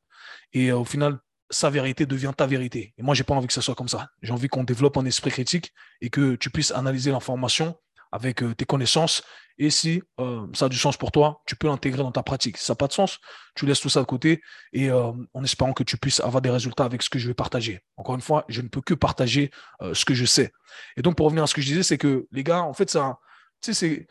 [0.53, 1.19] Et au final,
[1.49, 2.93] sa vérité devient ta vérité.
[2.97, 4.09] Et moi, j'ai pas envie que ça soit comme ça.
[4.21, 7.75] J'ai envie qu'on développe un esprit critique et que tu puisses analyser l'information
[8.15, 9.23] avec euh, tes connaissances.
[9.57, 12.57] Et si euh, ça a du sens pour toi, tu peux l'intégrer dans ta pratique.
[12.57, 13.19] Si ça n'a pas de sens,
[13.55, 14.41] tu laisses tout ça de côté
[14.73, 17.33] et euh, en espérant que tu puisses avoir des résultats avec ce que je vais
[17.33, 17.81] partager.
[17.95, 19.51] Encore une fois, je ne peux que partager
[19.93, 20.51] ce que je sais.
[20.97, 22.89] Et donc, pour revenir à ce que je disais, c'est que les gars, en fait,
[22.89, 23.17] ça,
[23.61, 24.07] c'est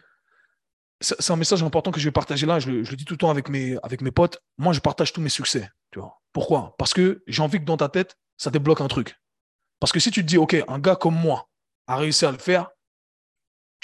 [1.01, 2.59] c'est un message important que je vais partager là.
[2.59, 3.79] Je le, dis tout le temps avec mes,
[4.15, 4.43] potes.
[4.57, 5.69] Moi, je partage tous mes succès.
[6.33, 6.75] Pourquoi?
[6.79, 9.17] Parce que j'ai envie que dans ta tête, ça débloque un truc.
[9.81, 11.49] Parce que si tu te dis, OK, un gars comme moi
[11.87, 12.71] a réussi à le faire,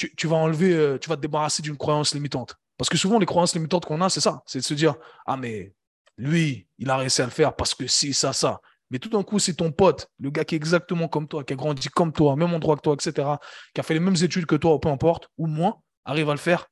[0.08, 2.56] tu, vas enlever, euh, tu vas te débarrasser d'une croyance limitante.
[2.76, 4.42] Parce que souvent, les croyances limitantes qu'on a, c'est ça.
[4.46, 4.94] C'est de se dire,
[5.26, 5.74] ah, mais
[6.16, 8.60] lui, il a réussi à le faire parce que si, ça, ça.
[8.90, 11.52] Mais tout d'un coup, c'est ton pote, le gars qui est exactement comme toi, qui
[11.52, 13.28] a grandi comme toi, même endroit que toi, etc.,
[13.74, 16.38] qui a fait les mêmes études que toi, peu importe, ou moins, arrive à le
[16.38, 16.66] faire.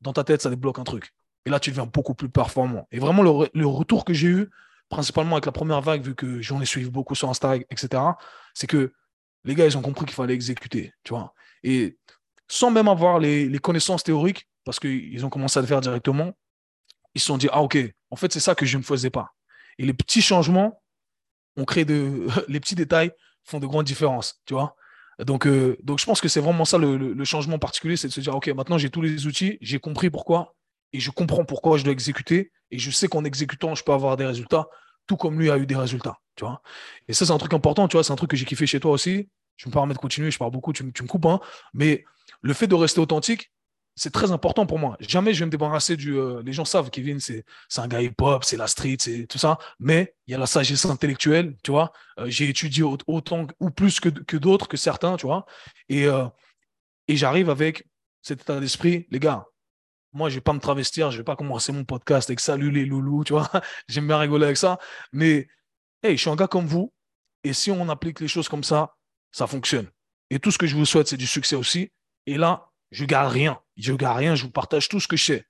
[0.00, 1.14] Dans ta tête, ça débloque un truc.
[1.46, 2.86] Et là, tu deviens beaucoup plus performant.
[2.90, 4.50] Et vraiment, le, retour que j'ai eu,
[4.90, 8.02] principalement avec la première vague, vu que j'en ai suivi beaucoup sur Insta, etc.,
[8.52, 8.92] c'est que
[9.44, 11.34] les gars, ils ont compris qu'il fallait exécuter, tu vois.
[11.62, 11.98] Et
[12.50, 16.32] sans même avoir les, connaissances théoriques, parce qu'ils ont commencé à le faire directement,
[17.14, 17.78] ils se sont dit, ah ok,
[18.10, 19.32] en fait c'est ça que je ne faisais pas.
[19.78, 20.82] Et les petits changements
[21.56, 22.26] ont créé de...
[22.48, 23.12] les petits détails
[23.44, 24.74] font de grandes différences, tu vois.
[25.20, 28.20] Donc, euh, donc je pense que c'est vraiment ça le, changement particulier, c'est de se
[28.20, 30.56] dire, ok, maintenant j'ai tous les outils, j'ai compris pourquoi,
[30.92, 34.16] et je comprends pourquoi je dois exécuter, et je sais qu'en exécutant, je peux avoir
[34.16, 34.66] des résultats,
[35.06, 36.62] tout comme lui a eu des résultats, tu vois.
[37.06, 38.80] Et ça, c'est un truc important, tu vois, c'est un truc que j'ai kiffé chez
[38.80, 39.28] toi aussi.
[39.56, 41.38] Je me permets de continuer, je parle beaucoup, tu, tu me coupes, hein,
[41.74, 42.04] mais
[42.42, 43.50] le fait de rester authentique,
[43.96, 44.96] c'est très important pour moi.
[45.00, 46.16] Jamais je vais me débarrasser du.
[46.16, 47.44] Euh, les gens savent, Kevin, c'est
[47.76, 49.58] un gars hip-hop, c'est la street, c'est tout ça.
[49.78, 51.92] Mais il y a la sagesse intellectuelle, tu vois.
[52.18, 55.44] Euh, j'ai étudié autant ou plus que, que d'autres, que certains, tu vois.
[55.88, 56.26] Et, euh,
[57.08, 57.86] et j'arrive avec
[58.22, 59.44] cet état d'esprit, les gars.
[60.12, 62.84] Moi, je vais pas me travestir, je vais pas commencer mon podcast avec salut les
[62.84, 63.50] loulous, tu vois.
[63.88, 64.78] J'aime bien rigoler avec ça.
[65.12, 65.46] Mais,
[66.02, 66.92] hey, je suis un gars comme vous.
[67.44, 68.94] Et si on applique les choses comme ça,
[69.30, 69.88] ça fonctionne.
[70.30, 71.90] Et tout ce que je vous souhaite, c'est du succès aussi.
[72.26, 73.60] Et là, je garde rien.
[73.76, 75.46] Je garde rien, je vous partage tout ce que je sais.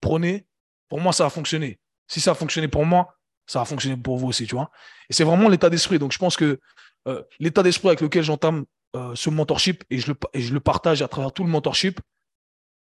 [0.00, 0.46] Prenez,
[0.88, 1.80] pour moi, ça a fonctionné.
[2.08, 4.70] Si ça a fonctionné pour moi, ça a fonctionné pour vous aussi, tu vois.
[5.10, 5.98] Et c'est vraiment l'état d'esprit.
[5.98, 6.60] Donc, je pense que
[7.08, 8.64] euh, l'état d'esprit avec lequel j'entame
[8.96, 12.00] euh, ce mentorship et je, le, et je le partage à travers tout le mentorship,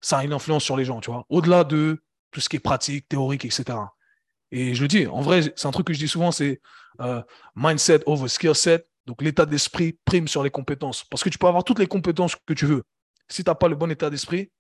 [0.02, 1.26] ça a une influence sur les gens, tu vois.
[1.30, 3.78] Au-delà de tout ce qui est pratique, théorique, etc.
[4.52, 6.62] Et je le dis, en vrai, c'est un truc que je dis souvent, c'est
[7.02, 7.22] euh,
[7.56, 8.88] mindset over skill set.
[9.06, 11.04] Donc l'état d'esprit prime sur les compétences.
[11.04, 12.84] Parce que tu peux avoir toutes les compétences que tu veux.
[13.28, 14.52] Si tu n'as pas le bon état d'esprit,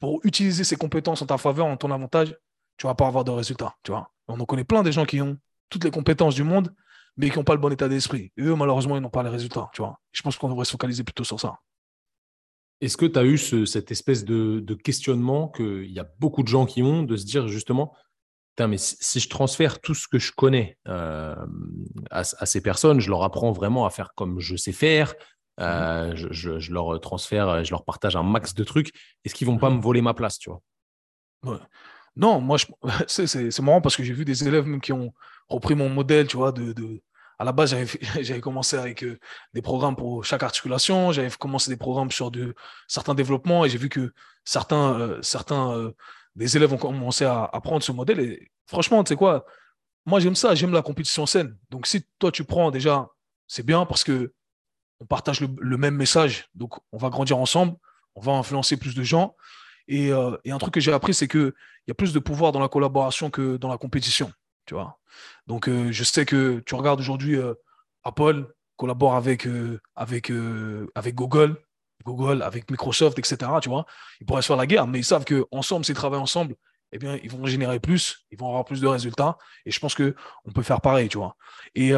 [0.00, 2.36] pour utiliser ces compétences en ta faveur, en ton avantage,
[2.76, 3.74] tu ne vas pas avoir de résultats.
[3.82, 5.38] Tu vois On en connaît plein des gens qui ont
[5.70, 6.74] toutes les compétences du monde,
[7.16, 8.32] mais qui n'ont pas le bon état d'esprit.
[8.38, 9.70] eux, malheureusement, ils n'ont pas les résultats.
[9.72, 11.58] Tu vois Je pense qu'on devrait se focaliser plutôt sur ça.
[12.82, 16.66] Est-ce que tu as eu cette espèce de, questionnement qu'il y a beaucoup de gens
[16.66, 17.94] qui ont, de se dire justement,
[18.60, 21.34] mais si je transfère tout ce que je connais euh,
[22.10, 25.14] à, ces personnes, je leur apprends vraiment à faire comme je sais faire,
[25.60, 28.92] euh, je, leur transfère, je leur partage un max de trucs,
[29.24, 31.60] est-ce qu'ils vont pas me mmh voler ma place, tu vois?
[32.16, 32.56] Non, moi,
[33.06, 35.12] c'est marrant parce que j'ai vu des élèves même qui ont
[35.48, 37.02] repris mon modèle, tu vois, de,
[37.38, 37.76] à la base,
[38.20, 39.18] j'avais commencé avec euh,
[39.52, 42.54] des programmes pour chaque articulation, j'avais commencé des programmes sur de,
[42.88, 44.12] certains développements et j'ai vu que
[44.44, 45.92] certains, euh, certains euh,
[46.34, 48.20] des élèves ont commencé à, apprendre ce modèle.
[48.20, 49.44] Et franchement, tu sais quoi,
[50.06, 51.56] moi j'aime ça, j'aime la compétition saine.
[51.70, 53.08] Donc si toi tu prends déjà,
[53.46, 54.32] c'est bien parce que
[55.00, 57.76] on partage le, même message, donc on va grandir ensemble,
[58.14, 59.36] on va influencer plus de gens.
[59.88, 60.08] Et,
[60.44, 61.52] et un truc que j'ai appris, c'est qu'il
[61.86, 64.32] y a plus de pouvoir dans la collaboration que dans la compétition.
[64.64, 64.98] Tu vois
[65.46, 67.54] donc, euh, je sais que tu regardes aujourd'hui euh,
[68.04, 70.30] Apple collabore avec, euh, avec,
[70.94, 71.56] avec Google,
[72.04, 73.50] Google, avec Microsoft, etc.
[73.62, 73.86] Tu vois,
[74.20, 76.56] ils pourraient se faire la guerre, mais ils savent qu'ensemble, s'ils travaillent ensemble,
[76.96, 79.38] eh bien, ils vont générer plus, ils vont avoir plus de résultats.
[79.64, 81.36] Et je pense qu'on peut faire pareil, tu vois.
[81.74, 81.92] Et,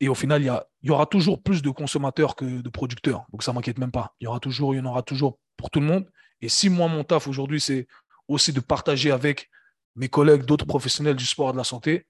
[0.00, 3.24] et au final, il y, aura toujours plus de consommateurs que de producteurs.
[3.32, 4.14] Donc, ça ne m'inquiète même pas.
[4.20, 6.10] Il y, aura toujours, il y en aura toujours pour tout le monde.
[6.40, 7.86] Et si moi, mon taf aujourd'hui, c'est
[8.28, 9.50] aussi de partager avec
[9.94, 12.06] mes collègues, d'autres professionnels du sport et de la santé,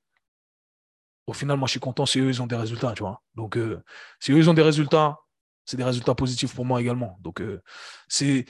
[1.26, 3.22] au final, moi, je suis content si eux, ils ont des résultats, tu vois.
[3.34, 3.82] Donc, euh,
[4.20, 5.18] si eux, ils ont des résultats,
[5.64, 7.18] c'est des résultats positifs pour moi également.
[7.20, 7.62] Donc, euh,
[8.08, 8.44] s'il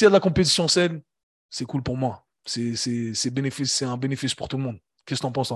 [0.00, 1.02] y a de la compétition saine,
[1.50, 2.26] c'est cool pour moi.
[2.44, 4.78] C'est bénéfice, c'est un bénéfice pour tout le monde.
[5.06, 5.52] Qu'est-ce que tu en penses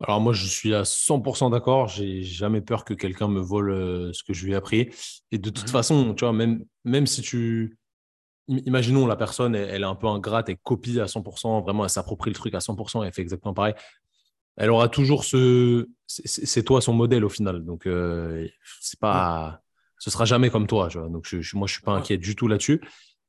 [0.00, 1.88] Alors moi, je suis à 100% d'accord.
[1.88, 4.90] J'ai jamais peur que quelqu'un me vole euh, ce que je lui ai appris.
[5.30, 5.72] Et de toute mhm.
[5.72, 7.78] façon, tu vois, même, même si tu...
[8.48, 11.90] Imaginons la personne, elle, elle est un peu ingrate, elle copie à 100%, vraiment, elle
[11.90, 13.74] s'approprie le truc à 100%, elle fait exactement pareil
[14.56, 15.88] elle aura toujours ce.
[16.06, 17.64] C'est toi son modèle au final.
[17.64, 18.46] Donc, euh,
[18.80, 19.60] c'est pas.
[19.98, 20.88] Ce sera jamais comme toi.
[20.88, 21.08] Tu vois.
[21.08, 22.80] Donc, je, moi, je suis pas inquiet du tout là-dessus.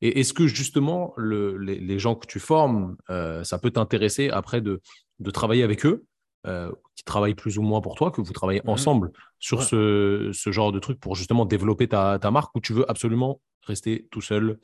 [0.04, 4.60] Et est-ce que justement, le, les, gens que tu formes, euh, ça peut t'intéresser après
[4.60, 4.82] de,
[5.20, 6.06] de, travailler avec eux,
[6.45, 10.32] euh, qui travaillent plus ou moins pour toi, que vous travaillez mmh ensemble sur ce,
[10.34, 14.08] ce, genre de truc pour justement développer ta, ta marque ou tu veux absolument rester
[14.12, 14.60] tout seul?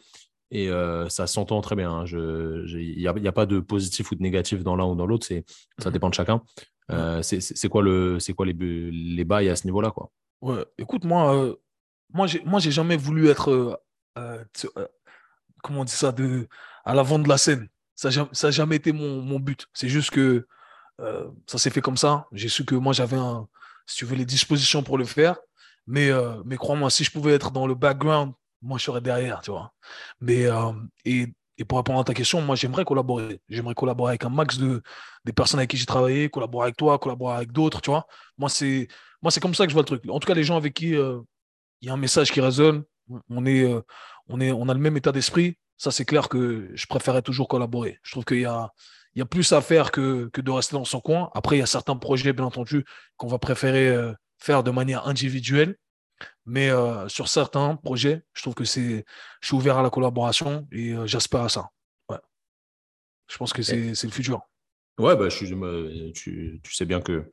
[0.51, 1.91] Et euh, ça s'entend très bien.
[1.91, 2.05] Hein.
[2.05, 5.27] Il n'y a, pas de positif ou de négatif dans l'un ou dans l'autre.
[5.27, 5.35] Ça
[5.85, 5.91] mhm.
[5.93, 6.41] dépend de chacun.
[6.91, 10.11] Euh, c'est quoi, le, quoi les, les bails à ce niveau-là quoi?
[10.41, 10.65] Ouais.
[10.79, 11.55] Écoute, moi, euh,
[12.13, 13.79] moi, j'ai jamais voulu être,
[15.63, 16.47] comment on dit ça, de,
[16.85, 17.67] à l'avant de la scène.
[17.95, 19.67] Ça n'a jamais été mon, but.
[19.73, 20.47] C'est juste que
[21.47, 22.27] ça s'est fait comme ça.
[22.31, 23.17] J'ai su que moi, j'avais,
[23.85, 25.37] si tu veux, les dispositions pour le faire.
[25.85, 26.09] Mais,
[26.45, 29.51] mais crois-moi, si je pouvais être dans le background moi, je serais derrière, tu.
[30.21, 30.71] Mais, euh,
[31.05, 31.27] et,
[31.67, 33.41] pour répondre à ta question, moi, j'aimerais collaborer.
[33.49, 34.81] J'aimerais collaborer avec un max de
[35.25, 38.07] des personnes avec qui j'ai travaillé, collaborer avec toi, collaborer avec d'autres, tu vois.
[38.37, 38.87] Moi, c'est
[39.21, 40.03] moi c'est comme ça que je vois le truc.
[40.09, 41.19] En tout cas, les gens avec qui euh,
[41.81, 42.83] il y a un message qui résonne,
[43.29, 43.81] on, est, euh,
[44.29, 45.57] on, est, on a le même état d'esprit.
[45.77, 47.99] Ça, c'est clair que je préférerais toujours collaborer.
[48.03, 48.71] Je trouve qu'il y a,
[49.15, 51.29] il y a plus à faire que, que de rester dans son coin.
[51.33, 52.85] Après, il y a certains projets, bien entendu,
[53.17, 55.75] qu'on va préférer faire de manière individuelle.
[56.45, 59.05] Mais euh, sur certains projets, je trouve que c'est,
[59.41, 61.69] je suis ouvert à la collaboration et euh, j'espère à ça.
[62.09, 62.17] Ouais.
[63.29, 64.41] Je pense que c'est, le futur.
[64.97, 67.31] Ouais, bah, je tu, tu, sais bien que,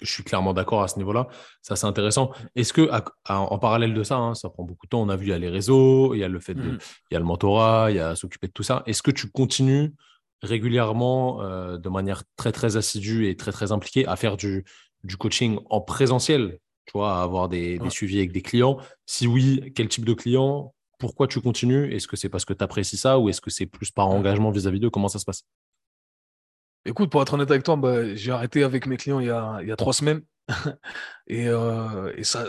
[0.00, 1.28] je suis clairement d'accord à ce niveau-là.
[1.62, 2.30] Ça, c'est intéressant.
[2.54, 2.90] Est-ce que,
[3.28, 5.32] en parallèle de ça, hein, ça prend beaucoup de temps, on a vu, il y
[5.32, 6.78] a les réseaux, il y a le fait de, mmh.
[7.10, 8.82] il y a le mentorat, il y a s'occuper de tout ça.
[8.86, 9.94] Est-ce que tu continues
[10.42, 14.64] régulièrement, euh, de manière très, très assidue et très, très impliquée, à faire du,
[15.04, 18.78] du coaching en présentiel tu vois, avoir des, suivis avec des clients?
[19.04, 20.74] Si oui, quel type de client?
[20.98, 21.94] Pourquoi tu continues?
[21.94, 24.50] Est-ce que c'est parce que tu apprécies ça ou est-ce que c'est plus par engagement
[24.50, 24.90] vis-à-vis d'eux?
[24.90, 25.44] Comment ça se passe?
[26.88, 29.76] Écoute, pour être honnête avec toi, bah, j'ai arrêté avec mes clients il y a,
[29.76, 30.22] trois semaines.
[31.26, 32.48] et, euh, ça,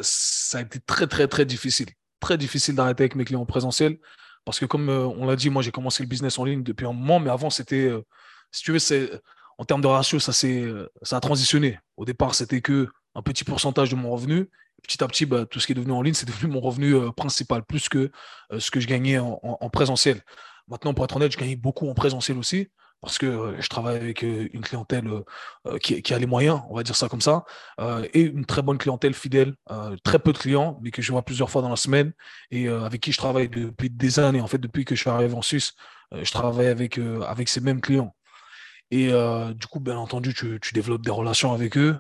[0.58, 1.90] a été très, très, très difficile.
[2.22, 3.98] Très difficile d'arrêter avec mes clients présentiels.
[4.46, 6.86] Parce que comme euh, on l'a dit, moi, j'ai commencé le business en ligne depuis
[6.86, 8.02] un moment, mais avant, c'était, euh,
[8.52, 9.22] si tu veux,
[9.58, 10.32] en termes de ratio, ça,
[11.12, 11.78] a transitionné.
[11.98, 14.50] Au départ, c'était que un petit pourcentage de mon revenu.
[14.84, 17.12] Petit à petit, bah, tout ce qui est devenu en ligne, c'est devenu mon revenu
[17.12, 18.10] principal, plus que
[18.58, 20.22] ce que je gagnais en, présentiel.
[20.70, 22.70] Maintenant, pour être honnête, je gagnais beaucoup en présentiel aussi.
[23.02, 25.10] Parce que je travaille avec une clientèle
[25.82, 27.45] qui, a les moyens, on va dire ça comme ça,
[28.14, 29.56] et une très bonne clientèle fidèle,
[30.04, 32.12] très peu de clients, mais que je vois plusieurs fois dans la semaine
[32.52, 34.41] et avec qui je travaille depuis des années.
[34.41, 35.74] En fait, depuis que je suis arrivé en Suisse,
[36.12, 38.16] je travaille avec, avec ces mêmes clients.
[38.91, 39.12] Et
[39.54, 41.97] du coup, bien entendu, tu, développes des relations avec eux,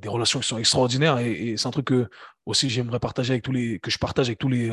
[0.00, 1.18] des relations qui sont extraordinaires.
[1.18, 2.08] Et, c'est un truc que
[2.46, 4.72] aussi j'aimerais partager avec tous les, que je partage avec tous les,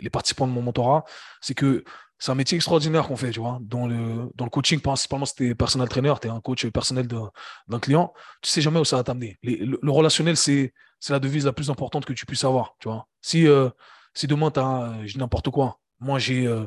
[0.00, 1.04] les participants de mon mentorat,
[1.40, 1.84] c'est que
[2.18, 3.58] c'est un métier extraordinaire qu'on fait, tu vois.
[3.62, 7.78] Dans le, coaching, principalement, si tu es personnel trainer, tu es un coach personnel d'un
[7.78, 8.12] client,
[8.42, 9.38] tu sais jamais où ça va t'amener.
[9.42, 10.72] Le, relationnel, c'est
[11.08, 13.06] la devise la plus importante que tu puisses avoir, tu vois.
[13.20, 13.70] Si, euh,
[14.14, 16.66] si demain, tu as, n'importe quoi, moi, j'ai euh,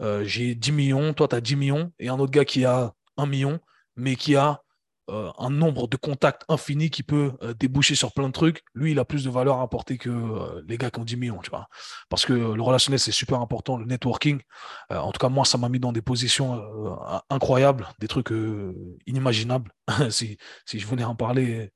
[0.00, 2.92] euh, j'ai 10 millions, toi, tu as 10 millions, et un autre gars qui a
[3.16, 3.58] 1 million,
[3.96, 4.62] mais qui a
[5.08, 8.90] euh, un nombre de contacts infini qui peut euh, déboucher sur plein de trucs, lui,
[8.90, 11.38] il a plus de valeur à apporter que euh, les gars qui ont 10 millions,
[11.38, 11.68] tu vois.
[12.08, 14.40] Parce que le relationnel, c'est super important, le networking.
[14.90, 16.60] en tout cas, moi, ça m'a mis dans des positions
[17.30, 18.32] incroyables, des trucs
[19.06, 19.70] inimaginables,
[20.10, 21.70] si, si, je venais en parler,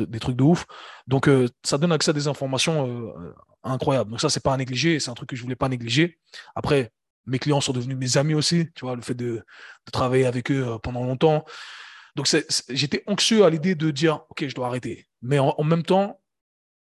[0.00, 0.66] des trucs de ouf.
[1.06, 1.30] Donc,
[1.62, 3.14] ça donne accès à des informations
[3.62, 4.10] incroyables.
[4.10, 6.18] Donc, ça, c'est pas à négliger, c'est un truc que je voulais pas négliger.
[6.56, 6.92] Après,
[7.26, 9.44] mes clients sont devenus mes amis aussi, tu vois, le fait de
[9.92, 11.44] travailler avec eux pendant longtemps.
[12.14, 12.28] Donc,
[12.68, 15.06] j'étais anxieux à l'idée de dire, OK, je dois arrêter.
[15.22, 16.20] Mais en, même temps,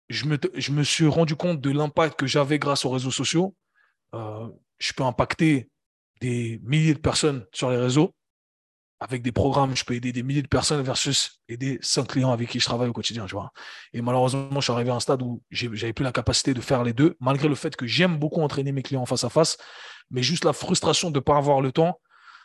[0.09, 3.55] je me, suis rendu compte de l'impact que j'avais grâce aux réseaux sociaux.
[4.15, 4.47] Euh,
[4.79, 5.69] je peux impacter
[6.19, 8.13] des milliers de personnes sur les réseaux.
[8.99, 12.49] Avec des programmes, je peux aider des milliers de personnes versus aider cinq clients avec
[12.49, 13.25] qui je travaille au quotidien.
[13.91, 16.83] Et malheureusement, je suis arrivé à un stade où j'avais plus la capacité de faire
[16.83, 19.57] les deux, malgré le fait que j'aime beaucoup entraîner mes clients face à face.
[20.09, 21.99] Mais juste la frustration de ne pas avoir le temps,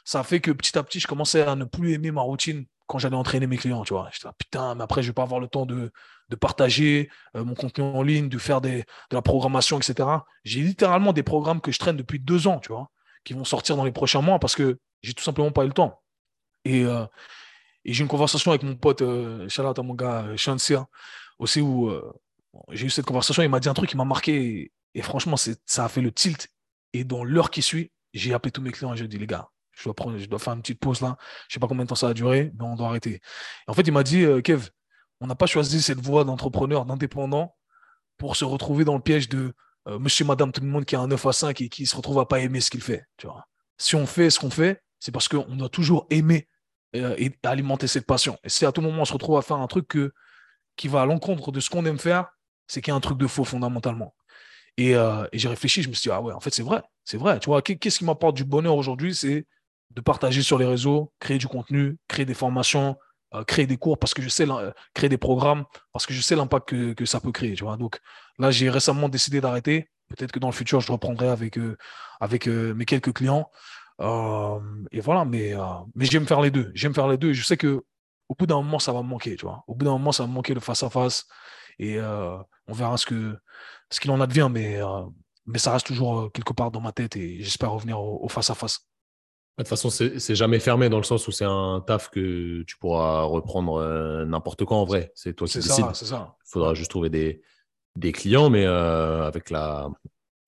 [0.09, 2.99] ça fait que petit à petit, je commençais à ne plus aimer ma routine quand
[2.99, 4.09] j'allais entraîner mes clients, tu vois.
[4.11, 5.93] J'étais putain, mais après, je vais pas avoir le temps de,
[6.31, 10.09] de partager euh, mon contenu en ligne, de faire de la programmation, etc.
[10.45, 12.91] J'ai littéralement des programmes que je traîne depuis deux ans, tu vois,
[13.23, 15.75] qui vont sortir dans les prochains mois parce que j'ai tout simplement pas eu le
[15.75, 16.01] temps.
[16.65, 17.05] Et, euh,
[17.85, 19.47] et j'ai une conversation avec mon pote, euh,
[19.85, 20.85] mon gars, euh,
[21.39, 21.93] aussi, où
[22.71, 23.43] j'ai eu cette conversation.
[23.43, 24.73] Il m'a dit un truc qui m'a marqué.
[24.95, 26.49] Et, franchement, ça a fait le tilt.
[26.95, 29.51] Et dans l'heure qui suit, j'ai appelé tous mes clients et j'ai dit, les gars,
[29.79, 31.17] je dois, faire une petite pause là.
[31.49, 33.21] Je sais pas combien de temps ça va durer, mais on doit arrêter.
[33.67, 34.69] en fait, il m'a dit, euh, Kev,
[35.21, 37.55] on n'a pas choisi cette voie d'entrepreneur, d'indépendant
[38.17, 39.53] pour se retrouver dans le piège de
[39.89, 41.97] euh, monsieur, madame, tout le monde qui a un 9 à 5 et qui se
[41.97, 43.05] retrouve à pas aimer ce qu'il fait.
[43.17, 43.47] Tu vois.
[43.77, 46.49] Si on fait ce qu'on fait, c'est parce qu'on doit toujours aimer
[46.97, 48.37] euh, et alimenter cette passion.
[48.43, 49.97] Et si à tout moment on se retrouve à faire un truc
[50.77, 52.27] qui va à l'encontre de ce qu'on aime faire,
[52.67, 54.15] c'est qu'il y a un truc de faux fondamentalement.
[54.77, 57.17] Et, et j'ai réfléchi, je me suis dit, ah ouais, en fait, c'est vrai, c'est
[57.17, 57.41] vrai.
[57.41, 59.47] Tu vois, qu'est-ce qui m'apporte du bonheur aujourd'hui C'est
[59.99, 62.97] de partager sur les réseaux, créer du contenu, créer des formations,
[63.35, 64.47] euh, créer des cours parce que je sais
[64.95, 67.55] créer des programmes parce que je sais l'impact que, ça peut créer.
[67.55, 67.77] Tu vois.
[67.77, 67.99] Donc
[68.39, 69.91] là, j'ai récemment décidé d'arrêter.
[70.09, 71.77] Peut-être que dans le futur, je reprendrai avec, euh,
[72.21, 73.51] avec euh, mes quelques clients.
[74.93, 75.55] et voilà, mais,
[75.97, 76.71] mais j'aime faire les deux.
[76.75, 77.33] J'aime faire les deux.
[77.33, 77.85] je sais que
[78.29, 79.35] au bout d'un moment, ça va me manquer.
[79.35, 79.65] Tu vois.
[79.67, 81.27] Au bout d'un moment, ça va me manquer le face-à-face.
[81.81, 83.37] et on verra ce qu'il
[83.91, 84.49] ce qu'il en advient.
[84.51, 84.79] Mais,
[85.47, 88.88] mais ça reste toujours quelque part dans ma tête et j'espère revenir au face-à-face.
[89.59, 92.77] De toute façon, c'est jamais fermé dans le sens où c'est un taf que tu
[92.79, 95.11] pourras reprendre euh, n'importe quand en vrai.
[95.17, 95.85] C'est toi qui décides.
[96.13, 97.43] Il faudra juste trouver des,
[97.97, 99.89] des clients, mais euh, avec la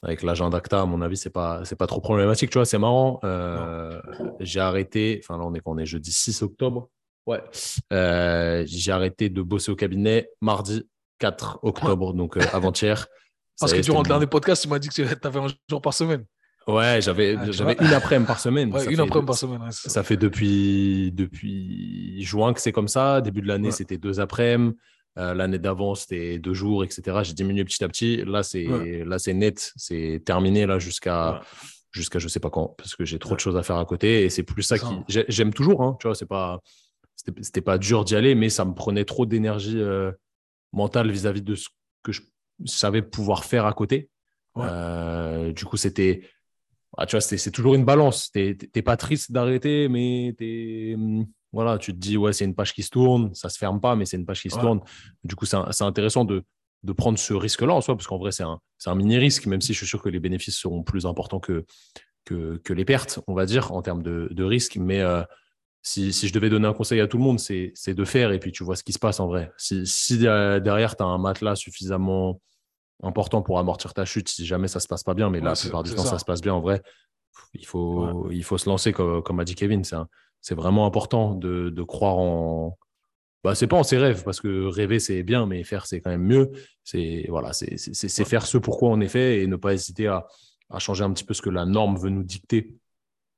[0.02, 2.50] avec l'agenda que à mon avis, c'est pas c'est pas trop problématique.
[2.50, 3.18] Tu vois, c'est marrant.
[3.24, 4.00] Euh,
[4.38, 5.20] j'ai arrêté.
[5.24, 6.88] Enfin là, on est on est jeudi 6 octobre.
[7.26, 7.42] Ouais.
[7.90, 10.84] j'ai arrêté de bosser au cabinet mardi
[11.18, 13.08] 4 octobre, donc avant-hier.
[13.58, 15.94] Parce que durant le dernier podcast, tu m'as dit que tu avais un jour par
[15.94, 16.24] semaine.
[16.66, 18.68] Ouais, j'avais ah, j'avais une après-midi par semaine.
[18.68, 19.60] une après-midi par semaine.
[19.70, 20.02] ça.
[20.02, 23.20] fait depuis, depuis juin que c'est comme ça.
[23.20, 24.76] Début de l'année, c'était deux après-midi.
[25.18, 27.18] Euh, l'année d'avant, c'était deux jours, etc.
[27.24, 28.18] J'ai diminué petit à petit.
[28.24, 29.72] Là, c'est là c'est net.
[29.76, 31.40] C'est terminé là jusqu'à
[31.92, 34.22] jusqu'à je sais pas quand parce que j'ai trop de choses à faire à côté
[34.22, 35.82] et c'est plus ça qui j'aime toujours.
[35.82, 36.60] Hein, tu vois, c'est pas
[37.42, 40.12] c'était pas dur d'y aller, mais ça me prenait trop d'énergie euh,
[40.72, 41.68] mentale vis-à-vis de ce
[42.02, 42.22] que je
[42.64, 44.08] savais pouvoir faire à côté.
[44.56, 46.22] Euh, du coup, c'était
[46.96, 48.30] ah, tu vois, c'est toujours une balance.
[48.32, 52.54] Tu n'es pas triste d'arrêter, mais es, hum, voilà, tu te dis, ouais, c'est une
[52.54, 54.80] page qui se tourne, ça se ferme pas, mais c'est une page qui se tourne.
[55.24, 56.44] Du coup, c'est intéressant de,
[56.82, 59.72] de, prendre ce risque-là en soi, parce qu'en vrai, c'est un, un mini-risque, même si
[59.72, 61.64] je suis sûr que les bénéfices seront plus importants que,
[62.24, 64.76] que, que les pertes, on va dire, en termes de, de risque.
[64.76, 65.22] Mais euh,
[65.82, 68.38] si, si, je devais donner un conseil à tout le monde, c'est de faire et
[68.38, 69.50] puis tu vois ce qui se passe en vrai.
[69.56, 72.40] Si, si derrière, tu as un matelas suffisamment
[73.02, 75.30] important pour amortir ta chute si jamais ça se passe pas bien.
[75.30, 76.18] Mais la plupart du temps, ça.
[76.18, 76.82] se passe bien en vrai.
[77.54, 79.82] Il faut, il faut se lancer, comme, comme a dit Kevin.
[80.40, 82.78] C'est vraiment important de, de, croire en.
[83.42, 86.10] Bah, c'est pas en ses rêves, parce que rêver, c'est bien, mais faire, c'est quand
[86.10, 86.50] même mieux.
[86.84, 90.26] C'est voilà, c'est faire ce pourquoi on est fait et ne pas hésiter à,
[90.68, 92.74] à changer un petit peu ce que la norme veut nous dicter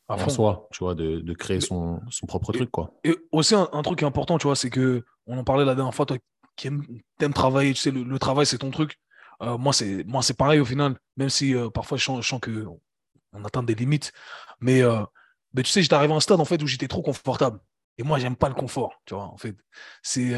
[0.08, 2.94] en soi, tu vois, de, créer son, propre truc, quoi.
[3.04, 6.06] Et aussi, un, truc important, tu vois, c'est que, on en parlait la dernière fois,
[6.06, 6.18] toi
[6.56, 8.98] qui aimes, travailler, tu sais, le, travail, c'est ton truc.
[9.42, 12.66] Euh, moi, c'est moi c'est pareil au final, même si euh, parfois je sens, que
[13.32, 14.12] on atteint des limites.
[14.60, 15.02] Mais, euh,
[15.54, 17.58] mais tu sais, j'étais arrivé à un stade en fait où j'étais trop confortable.
[17.98, 19.54] Et moi, j'aime pas le confort, tu vois, en fait.
[20.02, 20.32] C'est,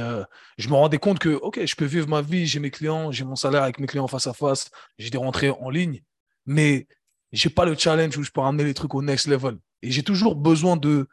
[0.58, 3.24] je me rendais compte que, OK, je peux vivre ma vie, j'ai mes clients, j'ai
[3.24, 6.02] mon salaire avec mes clients face à face, j'ai des rentrées en ligne,
[6.46, 6.88] mais
[7.32, 9.58] j'ai pas le challenge où je peux ramener les trucs au next level.
[9.82, 11.08] Et j'ai toujours besoin de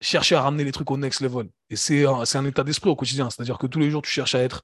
[0.00, 1.48] chercher à ramener les trucs au next level.
[1.68, 3.28] Et c'est un état d'esprit au quotidien.
[3.28, 4.62] C'est-à-dire que tous les jours, tu cherches à être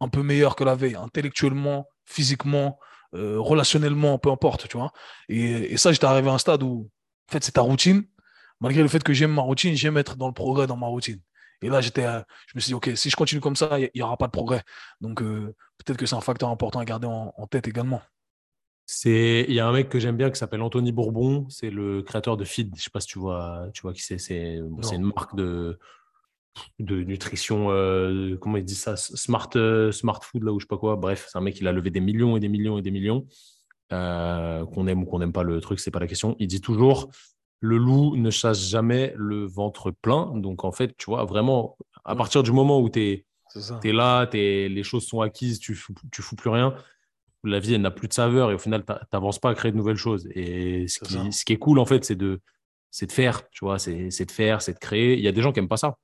[0.00, 2.78] un peu meilleur que la veille, intellectuellement, physiquement,
[3.14, 4.92] euh, relationnellement, peu importe, tu vois.
[5.28, 6.90] Et, et ça, j'étais arrivé à un stade où,
[7.28, 8.04] en fait, c'est ta routine.
[8.60, 11.20] Malgré le fait que j'aime ma routine, j'aime être dans le progrès dans ma routine.
[11.62, 13.90] Et là, j'étais, euh, je me suis dit, OK, si je continue comme ça, il
[13.94, 14.62] n'y aura pas de progrès.
[15.00, 18.02] Donc, euh, peut-être que c'est un facteur important à garder en, tête également.
[18.86, 22.02] C'est, il y a un mec que j'aime bien qui s'appelle Anthony Bourbon, c'est le
[22.02, 22.74] créateur de Feed.
[22.76, 24.18] Je sais pas si tu vois, tu vois qui c'est.
[24.18, 25.78] C'est, c'est une marque de,
[26.78, 30.68] de nutrition, euh, comment il dit ça, smart, euh, smart food, là ou je sais
[30.68, 30.96] pas quoi.
[30.96, 33.26] Bref, c'est un mec, il a levé des millions et des millions et des millions.
[33.92, 36.36] Euh, qu'on aime ou qu'on n'aime pas le truc, c'est pas la question.
[36.38, 37.10] Il dit toujours
[37.60, 40.32] le loup ne chasse jamais le ventre plein.
[40.36, 43.26] Donc en fait, tu vois, vraiment, à partir du moment où tu es,
[43.84, 46.74] es, là, es, les choses sont acquises, tu fous, tu fous plus rien.
[47.42, 49.72] La vie, elle n'a plus de saveur et au final, tu n'avances pas à créer
[49.72, 50.28] de nouvelles choses.
[50.34, 52.40] Et ce qui, ce qui, est cool, en fait, c'est de,
[53.00, 55.14] de faire, tu vois, c'est de faire, c'est de créer.
[55.14, 55.96] Il y a des gens qui n'aiment pas ça.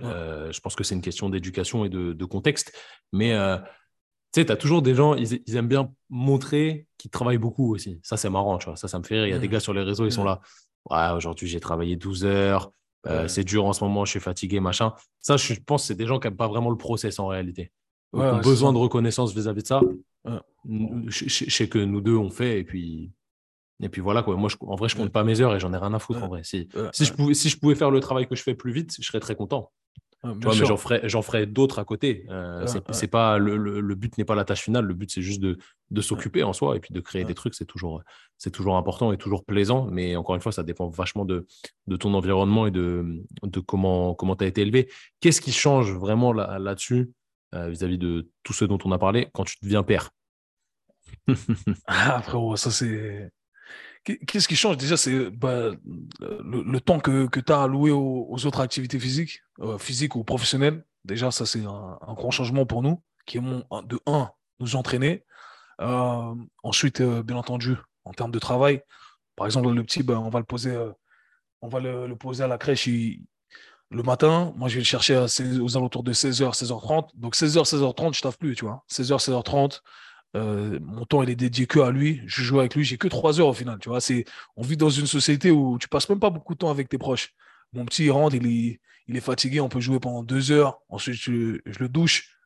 [0.00, 2.72] Euh, je pense que c'est une question d'éducation et de, contexte.
[3.12, 7.38] Mais euh, tu sais, tu as toujours des gens, ils, aiment bien montrer qu'ils travaillent
[7.38, 8.00] beaucoup aussi.
[8.02, 8.76] Ça, c'est marrant, tu vois.
[8.76, 9.26] Ça, ça me fait rire.
[9.26, 9.50] Il y a des mmh.
[9.50, 10.26] gars sur les réseaux, ils sont mmh.
[10.26, 10.40] là.
[10.90, 12.72] Ouais, aujourd'hui, j'ai travaillé 12 heures.
[13.06, 14.92] Euh, c'est dur en ce moment, je suis fatigué, machin.
[15.20, 17.72] Ça, je pense c'est des gens qui n'aiment pas vraiment le process en réalité.
[18.14, 19.80] Ils ont besoin de reconnaissance vis-à-vis de ça.
[21.08, 22.60] Je, sais que nous deux, on fait.
[22.60, 23.10] Et puis,
[23.80, 24.36] et puis voilà, quoi.
[24.36, 26.28] moi, en vrai, je compte pas mes heures et j'en ai rien à foutre en
[26.28, 26.44] vrai.
[26.44, 28.94] Si, si, je pouvais, si je pouvais faire le travail que je fais plus vite,
[29.00, 29.72] je serais très content.
[30.24, 32.26] Ah, mais j'en ferai, j'en ferai d'autres à côté.
[32.30, 34.84] Euh, c'est, pas le, le, but n'est pas la tâche finale.
[34.84, 35.58] Le but c'est juste de,
[35.90, 37.54] de s'occuper en soi et puis de créer des trucs.
[37.54, 38.02] C'est toujours,
[38.38, 39.88] c'est toujours important et toujours plaisant.
[39.90, 41.46] Mais encore une fois, ça dépend vachement de,
[41.88, 44.88] de ton environnement et de, de comment comment tu as été élevé.
[45.20, 47.10] Qu'est-ce qui change vraiment là, là-dessus
[47.54, 50.10] euh, vis-à-vis de tout ce dont on a parlé quand tu deviens père?
[51.86, 53.30] Ah frérot, ça c'est
[54.04, 54.96] Qu'est-ce qui change déjà?
[54.96, 55.70] C'est bah,
[56.20, 60.84] le, temps que, tu as alloué aux, autres activités physiques, euh, physiques ou professionnelles.
[61.04, 65.24] Déjà, ça, c'est un, grand changement pour nous, qui est de un, nous entraîner.
[65.80, 66.34] Euh,
[66.64, 68.82] ensuite, euh, bien entendu, en termes de travail,
[69.36, 70.76] par exemple, le petit, ben, on va le poser,
[71.60, 74.52] on va le, poser à la crèche le matin.
[74.56, 77.10] Moi, je vais le chercher aux alentours de 16h, 16h30.
[77.14, 78.84] Donc, 16h, 16h30, je taffe plus, tu vois.
[78.90, 79.80] 16h, 16h30,
[80.34, 82.22] euh, mon temps il est dédié que à lui.
[82.26, 83.78] Je joue avec lui, j'ai que trois heures au final.
[83.78, 84.24] Tu vois, c'est
[84.56, 86.98] on vit dans une société où tu passes même pas beaucoup de temps avec tes
[86.98, 87.30] proches.
[87.72, 90.80] Mon petit il rentre, il est, il est fatigué, on peut jouer pendant deux heures.
[90.88, 92.36] Ensuite, je, le douche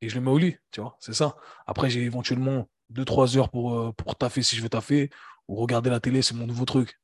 [0.00, 0.56] et je le mets au lit.
[0.70, 1.36] Tu vois, c'est ça.
[1.66, 5.10] Après, j'ai éventuellement deux trois heures pour euh, pour taffer si je veux taffer
[5.48, 6.98] ou regarder la télé, c'est mon nouveau truc.